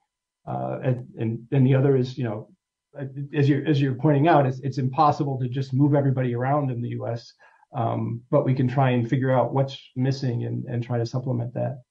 Uh, 0.48 0.80
and, 0.84 1.08
and 1.18 1.48
then 1.50 1.64
the 1.64 1.76
other 1.76 1.96
is, 1.96 2.18
you 2.18 2.24
know, 2.24 2.50
as 3.34 3.48
you're 3.48 3.66
as 3.66 3.82
you're 3.82 3.96
pointing 3.96 4.28
out, 4.28 4.46
it's, 4.46 4.60
it's 4.60 4.78
impossible 4.78 5.40
to 5.40 5.48
just 5.48 5.74
move 5.74 5.96
everybody 5.96 6.36
around 6.36 6.72
in 6.72 6.82
the 6.82 6.90
U.S. 6.90 7.34
Um, 7.74 8.22
but 8.30 8.44
we 8.44 8.54
can 8.54 8.68
try 8.68 8.92
and 8.92 9.10
figure 9.10 9.32
out 9.32 9.54
what's 9.54 9.78
missing 9.96 10.44
and, 10.44 10.66
and 10.66 10.84
try 10.84 10.98
to 10.98 11.06
supplement 11.06 11.54
that. 11.54 11.84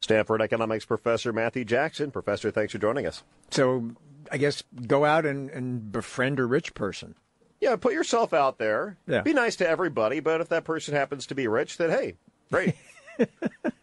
Stanford 0.00 0.40
economics 0.40 0.84
professor 0.84 1.32
Matthew 1.32 1.64
Jackson. 1.64 2.10
Professor, 2.10 2.50
thanks 2.50 2.72
for 2.72 2.78
joining 2.78 3.06
us. 3.06 3.22
So, 3.50 3.90
I 4.30 4.36
guess 4.36 4.62
go 4.86 5.04
out 5.04 5.26
and, 5.26 5.50
and 5.50 5.90
befriend 5.90 6.38
a 6.38 6.44
rich 6.44 6.74
person. 6.74 7.16
Yeah, 7.60 7.76
put 7.76 7.92
yourself 7.92 8.32
out 8.32 8.58
there. 8.58 8.96
Yeah. 9.06 9.20
Be 9.22 9.34
nice 9.34 9.56
to 9.56 9.68
everybody, 9.68 10.20
but 10.20 10.40
if 10.40 10.48
that 10.48 10.64
person 10.64 10.94
happens 10.94 11.26
to 11.26 11.34
be 11.34 11.46
rich, 11.46 11.76
then 11.76 11.90
hey, 11.90 12.14
great. 12.50 12.74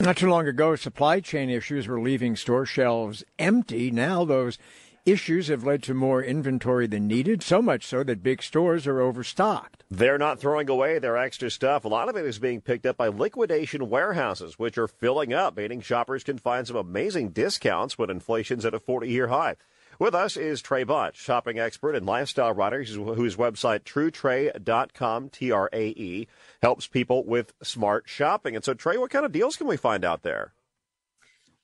Not 0.00 0.16
too 0.16 0.28
long 0.28 0.48
ago, 0.48 0.74
supply 0.74 1.20
chain 1.20 1.48
issues 1.48 1.86
were 1.86 2.00
leaving 2.00 2.34
store 2.34 2.66
shelves 2.66 3.22
empty. 3.38 3.92
Now 3.92 4.24
those 4.24 4.58
issues 5.06 5.46
have 5.46 5.62
led 5.62 5.84
to 5.84 5.94
more 5.94 6.20
inventory 6.20 6.88
than 6.88 7.06
needed, 7.06 7.44
so 7.44 7.62
much 7.62 7.86
so 7.86 8.02
that 8.02 8.22
big 8.22 8.42
stores 8.42 8.88
are 8.88 9.00
overstocked. 9.00 9.84
They're 9.88 10.18
not 10.18 10.40
throwing 10.40 10.68
away 10.68 10.98
their 10.98 11.16
extra 11.16 11.48
stuff. 11.48 11.84
A 11.84 11.88
lot 11.88 12.08
of 12.08 12.16
it 12.16 12.26
is 12.26 12.40
being 12.40 12.60
picked 12.60 12.86
up 12.86 12.96
by 12.96 13.06
liquidation 13.06 13.88
warehouses, 13.88 14.58
which 14.58 14.76
are 14.78 14.88
filling 14.88 15.32
up, 15.32 15.56
meaning 15.56 15.80
shoppers 15.80 16.24
can 16.24 16.38
find 16.38 16.66
some 16.66 16.76
amazing 16.76 17.28
discounts 17.28 17.96
when 17.96 18.10
inflation's 18.10 18.64
at 18.64 18.74
a 18.74 18.80
40 18.80 19.08
year 19.08 19.28
high. 19.28 19.54
With 19.98 20.14
us 20.14 20.36
is 20.36 20.62
Trae 20.62 20.86
Bodge, 20.86 21.14
shopping 21.14 21.58
expert 21.58 21.94
and 21.94 22.06
lifestyle 22.06 22.52
writer, 22.52 22.82
whose 22.82 23.36
website, 23.36 23.80
truetrae.com, 23.80 25.28
T 25.30 25.50
R 25.52 25.70
A 25.72 25.88
E, 25.88 26.28
helps 26.62 26.86
people 26.86 27.24
with 27.24 27.52
smart 27.62 28.04
shopping. 28.08 28.56
And 28.56 28.64
so, 28.64 28.74
Trae, 28.74 28.98
what 28.98 29.10
kind 29.10 29.24
of 29.24 29.32
deals 29.32 29.56
can 29.56 29.66
we 29.66 29.76
find 29.76 30.04
out 30.04 30.22
there? 30.22 30.52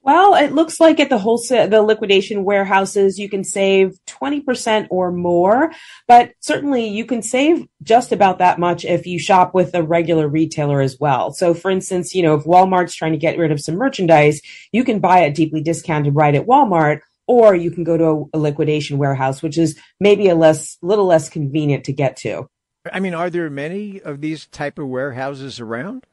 Well, 0.02 0.34
it 0.34 0.52
looks 0.52 0.80
like 0.80 0.98
at 0.98 1.10
the 1.10 1.18
wholesale, 1.18 1.68
the 1.68 1.82
liquidation 1.82 2.42
warehouses, 2.42 3.18
you 3.18 3.28
can 3.28 3.44
save 3.44 3.98
20% 4.06 4.86
or 4.88 5.12
more, 5.12 5.72
but 6.08 6.32
certainly 6.40 6.88
you 6.88 7.04
can 7.04 7.20
save 7.20 7.66
just 7.82 8.10
about 8.10 8.38
that 8.38 8.58
much 8.58 8.86
if 8.86 9.06
you 9.06 9.18
shop 9.18 9.52
with 9.52 9.74
a 9.74 9.82
regular 9.82 10.26
retailer 10.26 10.80
as 10.80 10.98
well. 10.98 11.32
So 11.32 11.52
for 11.52 11.70
instance, 11.70 12.14
you 12.14 12.22
know, 12.22 12.34
if 12.34 12.44
Walmart's 12.44 12.94
trying 12.94 13.12
to 13.12 13.18
get 13.18 13.36
rid 13.36 13.52
of 13.52 13.60
some 13.60 13.74
merchandise, 13.74 14.40
you 14.72 14.84
can 14.84 15.00
buy 15.00 15.20
it 15.20 15.34
deeply 15.34 15.62
discounted 15.62 16.14
right 16.14 16.34
at 16.34 16.46
Walmart 16.46 17.00
or 17.30 17.54
you 17.54 17.70
can 17.70 17.84
go 17.84 17.96
to 17.96 18.28
a, 18.34 18.38
liquidation 18.38 18.98
warehouse, 18.98 19.40
which 19.40 19.56
is 19.56 19.78
maybe 20.00 20.28
a 20.28 20.34
less, 20.34 20.76
little 20.82 21.06
less 21.06 21.28
convenient 21.28 21.84
to 21.84 21.92
get 21.92 22.16
to. 22.16 22.48
I 22.92 22.98
mean, 22.98 23.14
are 23.14 23.30
there 23.30 23.48
many 23.48 24.00
of 24.00 24.20
these 24.20 24.46
type 24.46 24.80
of 24.80 24.88
warehouses 24.88 25.60
around? 25.60 26.06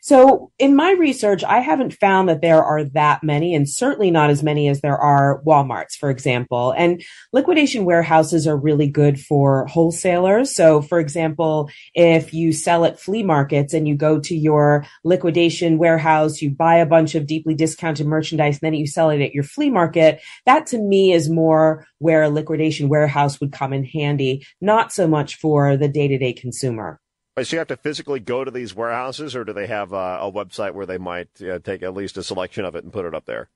So 0.00 0.52
in 0.58 0.76
my 0.76 0.92
research, 0.92 1.42
I 1.44 1.58
haven't 1.58 1.92
found 1.92 2.28
that 2.28 2.40
there 2.40 2.62
are 2.62 2.84
that 2.84 3.22
many 3.22 3.54
and 3.54 3.68
certainly 3.68 4.10
not 4.10 4.30
as 4.30 4.42
many 4.42 4.68
as 4.68 4.80
there 4.80 4.96
are 4.96 5.42
Walmarts, 5.44 5.96
for 5.98 6.08
example. 6.08 6.72
And 6.76 7.02
liquidation 7.32 7.84
warehouses 7.84 8.46
are 8.46 8.56
really 8.56 8.86
good 8.88 9.20
for 9.20 9.66
wholesalers. 9.66 10.54
So 10.54 10.80
for 10.80 11.00
example, 11.00 11.68
if 11.94 12.32
you 12.32 12.52
sell 12.52 12.84
at 12.84 13.00
flea 13.00 13.22
markets 13.22 13.74
and 13.74 13.88
you 13.88 13.96
go 13.96 14.20
to 14.20 14.36
your 14.36 14.86
liquidation 15.04 15.78
warehouse, 15.78 16.40
you 16.40 16.50
buy 16.50 16.76
a 16.76 16.86
bunch 16.86 17.14
of 17.14 17.26
deeply 17.26 17.54
discounted 17.54 18.06
merchandise, 18.06 18.56
and 18.56 18.72
then 18.72 18.74
you 18.74 18.86
sell 18.86 19.10
it 19.10 19.20
at 19.20 19.34
your 19.34 19.44
flea 19.44 19.70
market, 19.70 20.20
that 20.46 20.66
to 20.68 20.78
me 20.78 21.12
is 21.12 21.28
more 21.28 21.86
where 21.98 22.22
a 22.22 22.30
liquidation 22.30 22.88
warehouse 22.88 23.40
would 23.40 23.52
come 23.52 23.72
in 23.72 23.84
handy, 23.84 24.46
not 24.60 24.92
so 24.92 25.08
much 25.08 25.36
for 25.36 25.76
the 25.76 25.88
day 25.88 26.08
to 26.08 26.18
day 26.18 26.32
consumer. 26.32 27.00
So 27.42 27.56
you 27.56 27.58
have 27.58 27.68
to 27.68 27.76
physically 27.76 28.20
go 28.20 28.44
to 28.44 28.50
these 28.50 28.74
warehouses, 28.74 29.36
or 29.36 29.44
do 29.44 29.52
they 29.52 29.66
have 29.66 29.92
uh, 29.92 30.18
a 30.20 30.32
website 30.32 30.74
where 30.74 30.86
they 30.86 30.98
might 30.98 31.28
uh, 31.42 31.58
take 31.58 31.82
at 31.82 31.94
least 31.94 32.16
a 32.16 32.22
selection 32.22 32.64
of 32.64 32.74
it 32.74 32.84
and 32.84 32.92
put 32.92 33.04
it 33.04 33.14
up 33.14 33.26
there? 33.26 33.48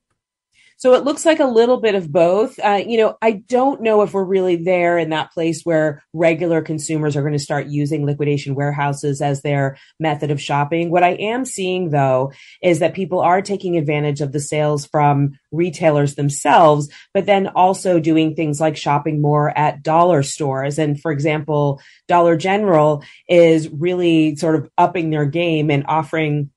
So 0.83 0.95
it 0.95 1.05
looks 1.05 1.25
like 1.25 1.39
a 1.39 1.45
little 1.45 1.81
bit 1.81 1.95
of 1.95 2.11
both. 2.11 2.59
Uh, 2.59 2.83
you 2.85 2.99
know, 2.99 3.17
I 3.23 3.45
don't 3.49 3.83
know 3.83 4.03
if 4.03 4.13
we're 4.13 4.25
really 4.25 4.57
there 4.57 4.99
in 4.99 5.11
that 5.11 5.31
place 5.31 5.63
where 5.63 6.03
regular 6.13 6.61
consumers 6.61 7.15
are 7.15 7.21
going 7.21 7.35
to 7.35 7.39
start 7.39 7.69
using 7.69 8.05
liquidation 8.05 8.57
warehouses 8.57 9.23
as 9.23 9.43
their 9.43 9.77
method 10.01 10.33
of 10.33 10.43
shopping. 10.43 10.91
What 10.91 11.05
I 11.05 11.11
am 11.11 11.45
seeing 11.45 11.91
though 11.91 12.33
is 12.65 12.81
that 12.81 12.95
people 12.95 13.21
are 13.21 13.41
taking 13.41 13.77
advantage 13.77 14.21
of 14.21 14.33
the 14.33 14.41
sales 14.41 14.85
from 14.85 15.39
retailers 15.53 16.17
themselves, 16.17 16.89
but 17.15 17.27
then 17.27 17.47
also 17.47 18.01
doing 18.01 18.35
things 18.35 18.61
like 18.61 18.77
shopping 18.77 19.23
more 19.23 19.57
at 19.57 19.85
dollar 19.85 20.25
stores. 20.25 20.81
And 20.81 21.01
for 21.01 21.13
example, 21.13 21.81
Dollar 22.09 22.37
General 22.37 23.05
is 23.29 23.69
really 23.69 24.35
sort 24.35 24.57
of 24.57 24.69
upping 24.77 25.11
their 25.11 25.27
game 25.27 25.71
and 25.71 25.85
offering 25.87 26.51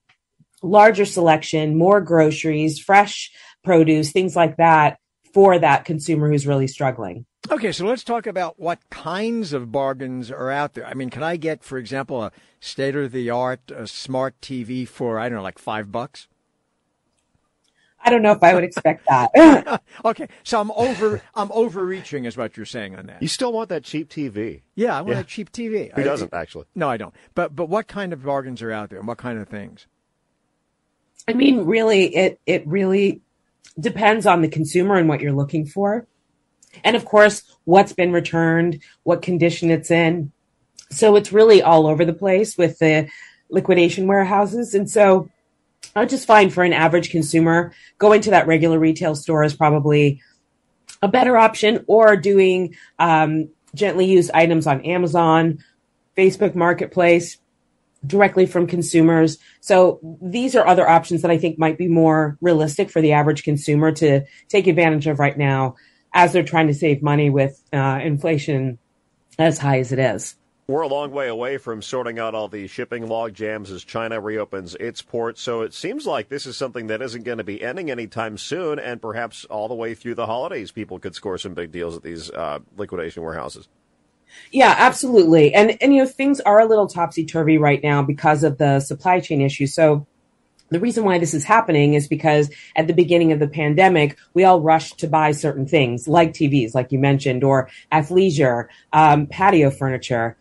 larger 0.64 1.04
selection, 1.04 1.78
more 1.78 2.00
groceries, 2.00 2.80
fresh 2.80 3.30
produce, 3.66 4.12
things 4.12 4.34
like 4.34 4.56
that 4.56 4.98
for 5.34 5.58
that 5.58 5.84
consumer 5.84 6.30
who's 6.30 6.46
really 6.46 6.68
struggling. 6.68 7.26
Okay, 7.50 7.70
so 7.70 7.84
let's 7.84 8.02
talk 8.02 8.26
about 8.26 8.58
what 8.58 8.78
kinds 8.90 9.52
of 9.52 9.70
bargains 9.70 10.30
are 10.30 10.50
out 10.50 10.72
there. 10.72 10.86
I 10.86 10.94
mean, 10.94 11.10
can 11.10 11.22
I 11.22 11.36
get, 11.36 11.62
for 11.62 11.76
example, 11.76 12.24
a 12.24 12.32
state 12.60 12.96
of 12.96 13.12
the 13.12 13.28
art 13.28 13.70
smart 13.84 14.40
TV 14.40 14.88
for, 14.88 15.18
I 15.18 15.28
don't 15.28 15.36
know, 15.36 15.42
like 15.42 15.58
five 15.58 15.92
bucks? 15.92 16.26
I 18.06 18.10
don't 18.10 18.22
know 18.22 18.32
if 18.32 18.42
I 18.42 18.54
would 18.54 18.62
expect 18.62 19.04
that. 19.08 19.82
okay, 20.04 20.28
so 20.44 20.60
I'm 20.60 20.70
over 20.70 21.20
I'm 21.34 21.50
overreaching 21.50 22.24
is 22.24 22.36
what 22.36 22.56
you're 22.56 22.64
saying 22.64 22.94
on 22.94 23.06
that. 23.06 23.20
You 23.20 23.28
still 23.28 23.52
want 23.52 23.68
that 23.70 23.82
cheap 23.82 24.08
TV? 24.08 24.62
Yeah, 24.76 24.96
I 24.96 25.00
want 25.00 25.16
yeah. 25.16 25.20
a 25.20 25.24
cheap 25.24 25.50
TV. 25.50 25.92
Who 25.92 26.04
doesn't 26.04 26.32
actually? 26.32 26.66
No, 26.74 26.88
I 26.88 26.96
don't. 26.96 27.14
But 27.34 27.56
but 27.56 27.68
what 27.68 27.88
kind 27.88 28.12
of 28.12 28.22
bargains 28.22 28.62
are 28.62 28.70
out 28.70 28.90
there 28.90 29.00
and 29.00 29.08
what 29.08 29.18
kind 29.18 29.38
of 29.38 29.48
things? 29.48 29.88
I 31.26 31.32
mean, 31.32 31.64
really 31.64 32.14
it 32.14 32.40
it 32.46 32.64
really 32.66 33.22
depends 33.78 34.26
on 34.26 34.42
the 34.42 34.48
consumer 34.48 34.96
and 34.96 35.08
what 35.08 35.20
you're 35.20 35.32
looking 35.32 35.66
for. 35.66 36.06
And 36.84 36.96
of 36.96 37.04
course, 37.04 37.42
what's 37.64 37.92
been 37.92 38.12
returned, 38.12 38.82
what 39.02 39.22
condition 39.22 39.70
it's 39.70 39.90
in. 39.90 40.32
So 40.90 41.16
it's 41.16 41.32
really 41.32 41.62
all 41.62 41.86
over 41.86 42.04
the 42.04 42.12
place 42.12 42.56
with 42.56 42.78
the 42.78 43.08
liquidation 43.50 44.06
warehouses. 44.06 44.74
And 44.74 44.88
so 44.88 45.30
I 45.94 46.04
just 46.04 46.26
find 46.26 46.52
for 46.52 46.62
an 46.62 46.72
average 46.72 47.10
consumer, 47.10 47.72
going 47.98 48.20
to 48.22 48.30
that 48.30 48.46
regular 48.46 48.78
retail 48.78 49.14
store 49.14 49.44
is 49.44 49.54
probably 49.54 50.20
a 51.02 51.08
better 51.08 51.36
option 51.36 51.84
or 51.86 52.16
doing 52.16 52.74
um, 52.98 53.48
gently 53.74 54.06
used 54.06 54.30
items 54.32 54.66
on 54.66 54.84
Amazon, 54.84 55.58
Facebook 56.16 56.54
Marketplace, 56.54 57.38
directly 58.04 58.46
from 58.46 58.66
consumers. 58.66 59.38
So 59.60 60.00
these 60.20 60.54
are 60.54 60.66
other 60.66 60.88
options 60.88 61.22
that 61.22 61.30
I 61.30 61.38
think 61.38 61.58
might 61.58 61.78
be 61.78 61.88
more 61.88 62.36
realistic 62.40 62.90
for 62.90 63.00
the 63.00 63.12
average 63.12 63.42
consumer 63.42 63.92
to 63.92 64.24
take 64.48 64.66
advantage 64.66 65.06
of 65.06 65.18
right 65.18 65.36
now 65.36 65.76
as 66.12 66.32
they're 66.32 66.42
trying 66.42 66.66
to 66.66 66.74
save 66.74 67.02
money 67.02 67.30
with 67.30 67.62
uh, 67.72 68.00
inflation 68.02 68.78
as 69.38 69.58
high 69.58 69.78
as 69.78 69.92
it 69.92 69.98
is. 69.98 70.34
We're 70.68 70.82
a 70.82 70.88
long 70.88 71.12
way 71.12 71.28
away 71.28 71.58
from 71.58 71.80
sorting 71.80 72.18
out 72.18 72.34
all 72.34 72.48
the 72.48 72.66
shipping 72.66 73.06
log 73.06 73.34
jams 73.34 73.70
as 73.70 73.84
China 73.84 74.20
reopens 74.20 74.74
its 74.74 75.00
ports. 75.00 75.40
So 75.40 75.60
it 75.60 75.72
seems 75.72 76.06
like 76.06 76.28
this 76.28 76.44
is 76.44 76.56
something 76.56 76.88
that 76.88 77.00
isn't 77.00 77.22
going 77.22 77.38
to 77.38 77.44
be 77.44 77.62
ending 77.62 77.88
anytime 77.88 78.36
soon, 78.36 78.80
and 78.80 79.00
perhaps 79.00 79.44
all 79.44 79.68
the 79.68 79.76
way 79.76 79.94
through 79.94 80.16
the 80.16 80.26
holidays, 80.26 80.72
people 80.72 80.98
could 80.98 81.14
score 81.14 81.38
some 81.38 81.54
big 81.54 81.70
deals 81.70 81.96
at 81.96 82.02
these 82.02 82.32
uh, 82.32 82.58
liquidation 82.76 83.22
warehouses. 83.22 83.68
Yeah, 84.52 84.74
absolutely. 84.76 85.54
And 85.54 85.76
and 85.80 85.94
you 85.94 86.02
know 86.02 86.08
things 86.08 86.40
are 86.40 86.60
a 86.60 86.66
little 86.66 86.86
topsy 86.86 87.24
turvy 87.24 87.58
right 87.58 87.82
now 87.82 88.02
because 88.02 88.44
of 88.44 88.58
the 88.58 88.80
supply 88.80 89.20
chain 89.20 89.40
issue. 89.40 89.66
So 89.66 90.06
the 90.70 90.80
reason 90.80 91.04
why 91.04 91.18
this 91.18 91.34
is 91.34 91.44
happening 91.44 91.94
is 91.94 92.08
because 92.08 92.50
at 92.74 92.86
the 92.86 92.92
beginning 92.92 93.32
of 93.32 93.38
the 93.38 93.48
pandemic, 93.48 94.18
we 94.34 94.44
all 94.44 94.60
rushed 94.60 94.98
to 94.98 95.06
buy 95.06 95.30
certain 95.32 95.66
things 95.66 96.08
like 96.08 96.32
TVs, 96.32 96.74
like 96.74 96.90
you 96.90 96.98
mentioned, 96.98 97.44
or 97.44 97.68
athleisure, 97.92 98.66
um, 98.92 99.26
patio 99.26 99.70
furniture. 99.70 100.36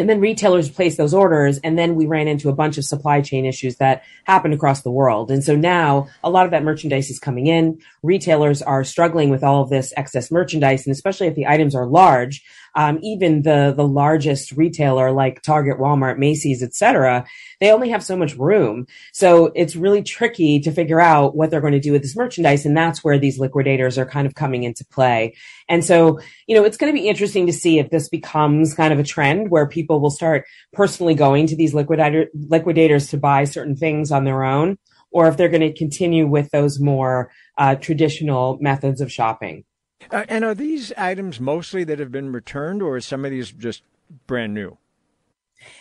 And 0.00 0.08
then 0.08 0.20
retailers 0.20 0.70
placed 0.70 0.96
those 0.96 1.12
orders, 1.12 1.58
and 1.58 1.76
then 1.76 1.96
we 1.96 2.06
ran 2.06 2.28
into 2.28 2.48
a 2.48 2.54
bunch 2.54 2.78
of 2.78 2.84
supply 2.84 3.20
chain 3.20 3.44
issues 3.44 3.76
that 3.76 4.04
happened 4.24 4.54
across 4.54 4.82
the 4.82 4.92
world. 4.92 5.28
And 5.32 5.42
so 5.42 5.56
now 5.56 6.08
a 6.22 6.30
lot 6.30 6.44
of 6.44 6.52
that 6.52 6.62
merchandise 6.62 7.10
is 7.10 7.18
coming 7.18 7.48
in. 7.48 7.80
Retailers 8.04 8.62
are 8.62 8.84
struggling 8.84 9.28
with 9.28 9.42
all 9.42 9.60
of 9.60 9.70
this 9.70 9.92
excess 9.96 10.30
merchandise, 10.30 10.86
and 10.86 10.92
especially 10.92 11.26
if 11.26 11.34
the 11.34 11.48
items 11.48 11.74
are 11.74 11.86
large, 11.86 12.44
um, 12.74 12.98
even 13.02 13.42
the 13.42 13.72
the 13.76 13.86
largest 13.86 14.52
retailer 14.52 15.10
like 15.10 15.42
Target, 15.42 15.78
Walmart, 15.78 16.18
Macy's, 16.18 16.62
etc., 16.62 17.24
they 17.60 17.70
only 17.70 17.90
have 17.90 18.04
so 18.04 18.16
much 18.16 18.36
room. 18.36 18.86
So 19.12 19.46
it's 19.54 19.76
really 19.76 20.02
tricky 20.02 20.60
to 20.60 20.72
figure 20.72 21.00
out 21.00 21.36
what 21.36 21.50
they're 21.50 21.60
going 21.60 21.72
to 21.72 21.80
do 21.80 21.92
with 21.92 22.02
this 22.02 22.16
merchandise, 22.16 22.64
and 22.66 22.76
that's 22.76 23.02
where 23.02 23.18
these 23.18 23.38
liquidators 23.38 23.98
are 23.98 24.06
kind 24.06 24.26
of 24.26 24.34
coming 24.34 24.62
into 24.62 24.84
play. 24.84 25.34
And 25.68 25.84
so, 25.84 26.18
you 26.46 26.54
know, 26.54 26.64
it's 26.64 26.76
going 26.76 26.92
to 26.92 26.98
be 26.98 27.08
interesting 27.08 27.46
to 27.46 27.52
see 27.52 27.78
if 27.78 27.90
this 27.90 28.08
becomes 28.08 28.74
kind 28.74 28.92
of 28.92 28.98
a 28.98 29.04
trend 29.04 29.50
where 29.50 29.66
people 29.66 30.00
will 30.00 30.10
start 30.10 30.44
personally 30.72 31.14
going 31.14 31.46
to 31.48 31.56
these 31.56 31.74
liquidator 31.74 32.28
liquidators 32.34 33.08
to 33.08 33.18
buy 33.18 33.44
certain 33.44 33.76
things 33.76 34.10
on 34.10 34.24
their 34.24 34.44
own, 34.44 34.78
or 35.10 35.28
if 35.28 35.36
they're 35.36 35.48
going 35.48 35.60
to 35.60 35.72
continue 35.72 36.26
with 36.26 36.50
those 36.50 36.80
more 36.80 37.30
uh, 37.56 37.74
traditional 37.74 38.58
methods 38.60 39.00
of 39.00 39.12
shopping. 39.12 39.64
Uh, 40.10 40.24
and 40.28 40.44
are 40.44 40.54
these 40.54 40.92
items 40.96 41.40
mostly 41.40 41.84
that 41.84 41.98
have 41.98 42.12
been 42.12 42.32
returned, 42.32 42.82
or 42.82 42.96
is 42.96 43.04
some 43.04 43.24
of 43.24 43.30
these 43.30 43.52
just 43.52 43.82
brand 44.26 44.54
new? 44.54 44.78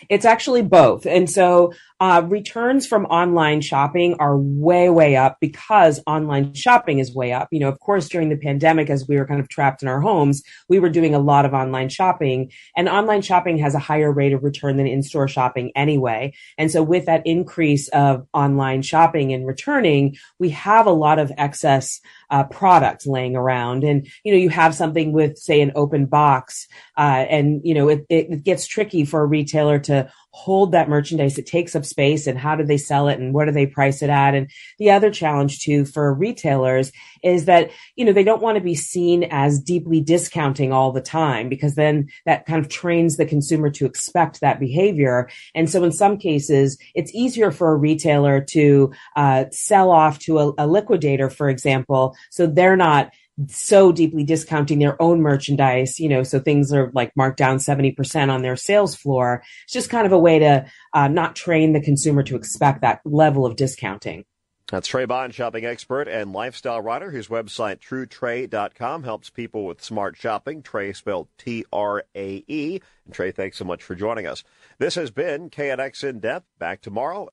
It's 0.10 0.26
actually 0.26 0.62
both. 0.62 1.06
And 1.06 1.30
so 1.30 1.74
uh, 2.00 2.22
returns 2.28 2.86
from 2.86 3.06
online 3.06 3.62
shopping 3.62 4.16
are 4.20 4.38
way, 4.38 4.90
way 4.90 5.16
up 5.16 5.38
because 5.42 6.00
online 6.06 6.54
shopping 6.54 7.00
is 7.00 7.14
way 7.14 7.34
up. 7.34 7.48
You 7.52 7.60
know, 7.60 7.70
of 7.70 7.80
course, 7.80 8.08
during 8.08 8.30
the 8.30 8.38
pandemic, 8.38 8.90
as 8.90 9.08
we 9.08 9.18
were 9.18 9.26
kind 9.26 9.40
of 9.40 9.50
trapped 9.50 9.82
in 9.82 9.88
our 9.88 10.00
homes, 10.00 10.44
we 10.70 10.80
were 10.80 10.90
doing 10.90 11.16
a 11.16 11.20
lot 11.20 11.46
of 11.46 11.54
online 11.54 11.90
shopping 11.90 12.52
and 12.76 12.88
online 12.88 13.22
shopping 13.22 13.58
has 13.58 13.76
a 13.76 13.80
higher 13.80 14.12
rate 14.12 14.34
of 14.34 14.44
return 14.44 14.78
than 14.78 14.88
in-store 14.88 15.28
shopping 15.28 15.72
anyway. 15.76 16.34
And 16.58 16.72
so 16.72 16.84
with 16.84 17.06
that 17.06 17.26
increase 17.26 17.88
of 17.90 18.28
online 18.34 18.84
shopping 18.84 19.34
and 19.34 19.48
returning, 19.48 20.16
we 20.40 20.50
have 20.50 20.86
a 20.86 20.92
lot 20.92 21.20
of 21.20 21.32
excess 21.38 22.00
uh, 22.30 22.44
products 22.44 23.08
laying 23.08 23.36
around. 23.36 23.84
And, 23.84 24.08
you 24.24 24.32
know, 24.32 24.38
you 24.38 24.50
have 24.50 24.76
something 24.76 25.14
with, 25.14 25.38
say, 25.38 25.62
an 25.62 25.72
open 25.76 26.06
box, 26.06 26.68
uh, 26.98 27.26
and, 27.30 27.62
you 27.64 27.74
know, 27.74 27.88
it, 27.90 28.06
it 28.10 28.44
gets 28.44 28.68
tricky 28.68 29.06
for 29.06 29.22
a 29.22 29.26
retailer 29.26 29.67
to 29.76 30.10
hold 30.32 30.72
that 30.72 30.90
merchandise? 30.90 31.38
It 31.38 31.48
takes 31.48 31.76
up 31.76 31.84
space 31.84 32.28
and 32.28 32.38
how 32.38 32.56
do 32.56 32.64
they 32.64 32.78
sell 32.78 33.08
it 33.08 33.20
and 33.20 33.34
what 33.34 33.46
do 33.46 33.52
they 33.52 33.66
price 33.66 34.02
it 34.02 34.10
at? 34.10 34.36
And 34.36 34.50
the 34.78 34.92
other 34.92 35.10
challenge 35.10 35.60
too 35.60 35.84
for 35.84 36.14
retailers 36.14 36.92
is 37.24 37.46
that, 37.46 37.72
you 37.96 38.06
know, 38.06 38.14
they 38.14 38.24
don't 38.24 38.42
want 38.42 38.58
to 38.58 38.64
be 38.64 38.76
seen 38.76 39.24
as 39.32 39.60
deeply 39.60 40.00
discounting 40.00 40.72
all 40.72 40.92
the 40.92 41.02
time 41.02 41.50
because 41.50 41.76
then 41.76 42.08
that 42.26 42.46
kind 42.46 42.64
of 42.64 42.70
trains 42.70 43.18
the 43.18 43.26
consumer 43.26 43.70
to 43.72 43.86
expect 43.86 44.42
that 44.42 44.60
behavior. 44.60 45.28
And 45.56 45.70
so 45.70 45.84
in 45.84 45.92
some 45.92 46.18
cases, 46.18 46.78
it's 46.94 47.14
easier 47.16 47.52
for 47.52 47.72
a 47.72 47.76
retailer 47.76 48.42
to 48.52 48.92
uh, 49.16 49.46
sell 49.52 49.90
off 49.92 50.20
to 50.20 50.40
a, 50.40 50.54
a 50.60 50.68
liquidator, 50.68 51.30
for 51.30 51.50
example, 51.50 52.16
so 52.30 52.46
they're 52.46 52.78
not 52.78 53.12
so 53.48 53.92
deeply 53.92 54.24
discounting 54.24 54.80
their 54.80 55.00
own 55.02 55.22
merchandise, 55.22 56.00
you 56.00 56.10
know, 56.10 56.24
so 56.24 56.40
things 56.40 56.74
are 56.74 56.92
like 56.94 57.16
marked 57.16 57.38
down 57.38 57.58
70% 57.58 58.30
on 58.32 58.42
their 58.42 58.56
sales 58.56 58.96
floor. 58.96 59.44
It's 59.64 59.74
just 59.74 59.90
kind 59.90 60.06
of 60.06 60.12
a 60.12 60.20
way 60.20 60.40
to 60.40 60.66
uh, 60.94 61.08
not 61.08 61.36
train 61.36 61.74
the 61.74 61.82
consumer 61.82 62.24
to 62.24 62.36
expect 62.36 62.82
that 62.82 63.02
level 63.06 63.46
of 63.46 63.56
discounting. 63.56 64.26
That's 64.70 64.90
Trae 64.90 65.08
Bodge, 65.08 65.34
shopping 65.34 65.66
expert 65.66 66.10
and 66.10 66.34
lifestyle 66.34 66.82
writer, 66.82 67.10
whose 67.10 67.30
website, 67.30 67.80
truetrae.com, 67.80 69.04
helps 69.04 69.30
people 69.30 69.66
with 69.66 69.82
smart 69.82 70.18
shopping. 70.18 70.62
Trae 70.62 70.94
spelled 70.94 71.30
T 71.38 71.64
R 71.72 72.04
A 72.14 72.44
E. 72.48 72.82
And 73.06 73.14
Trae, 73.14 73.34
thanks 73.34 73.56
so 73.56 73.64
much 73.64 73.82
for 73.82 73.96
joining 73.96 74.28
us. 74.28 74.44
This 74.78 74.96
has 74.96 75.10
been 75.10 75.50
KNX 75.50 76.04
In 76.04 76.20
Depth. 76.20 76.48
Back 76.60 76.82
tomorrow. 76.82 77.30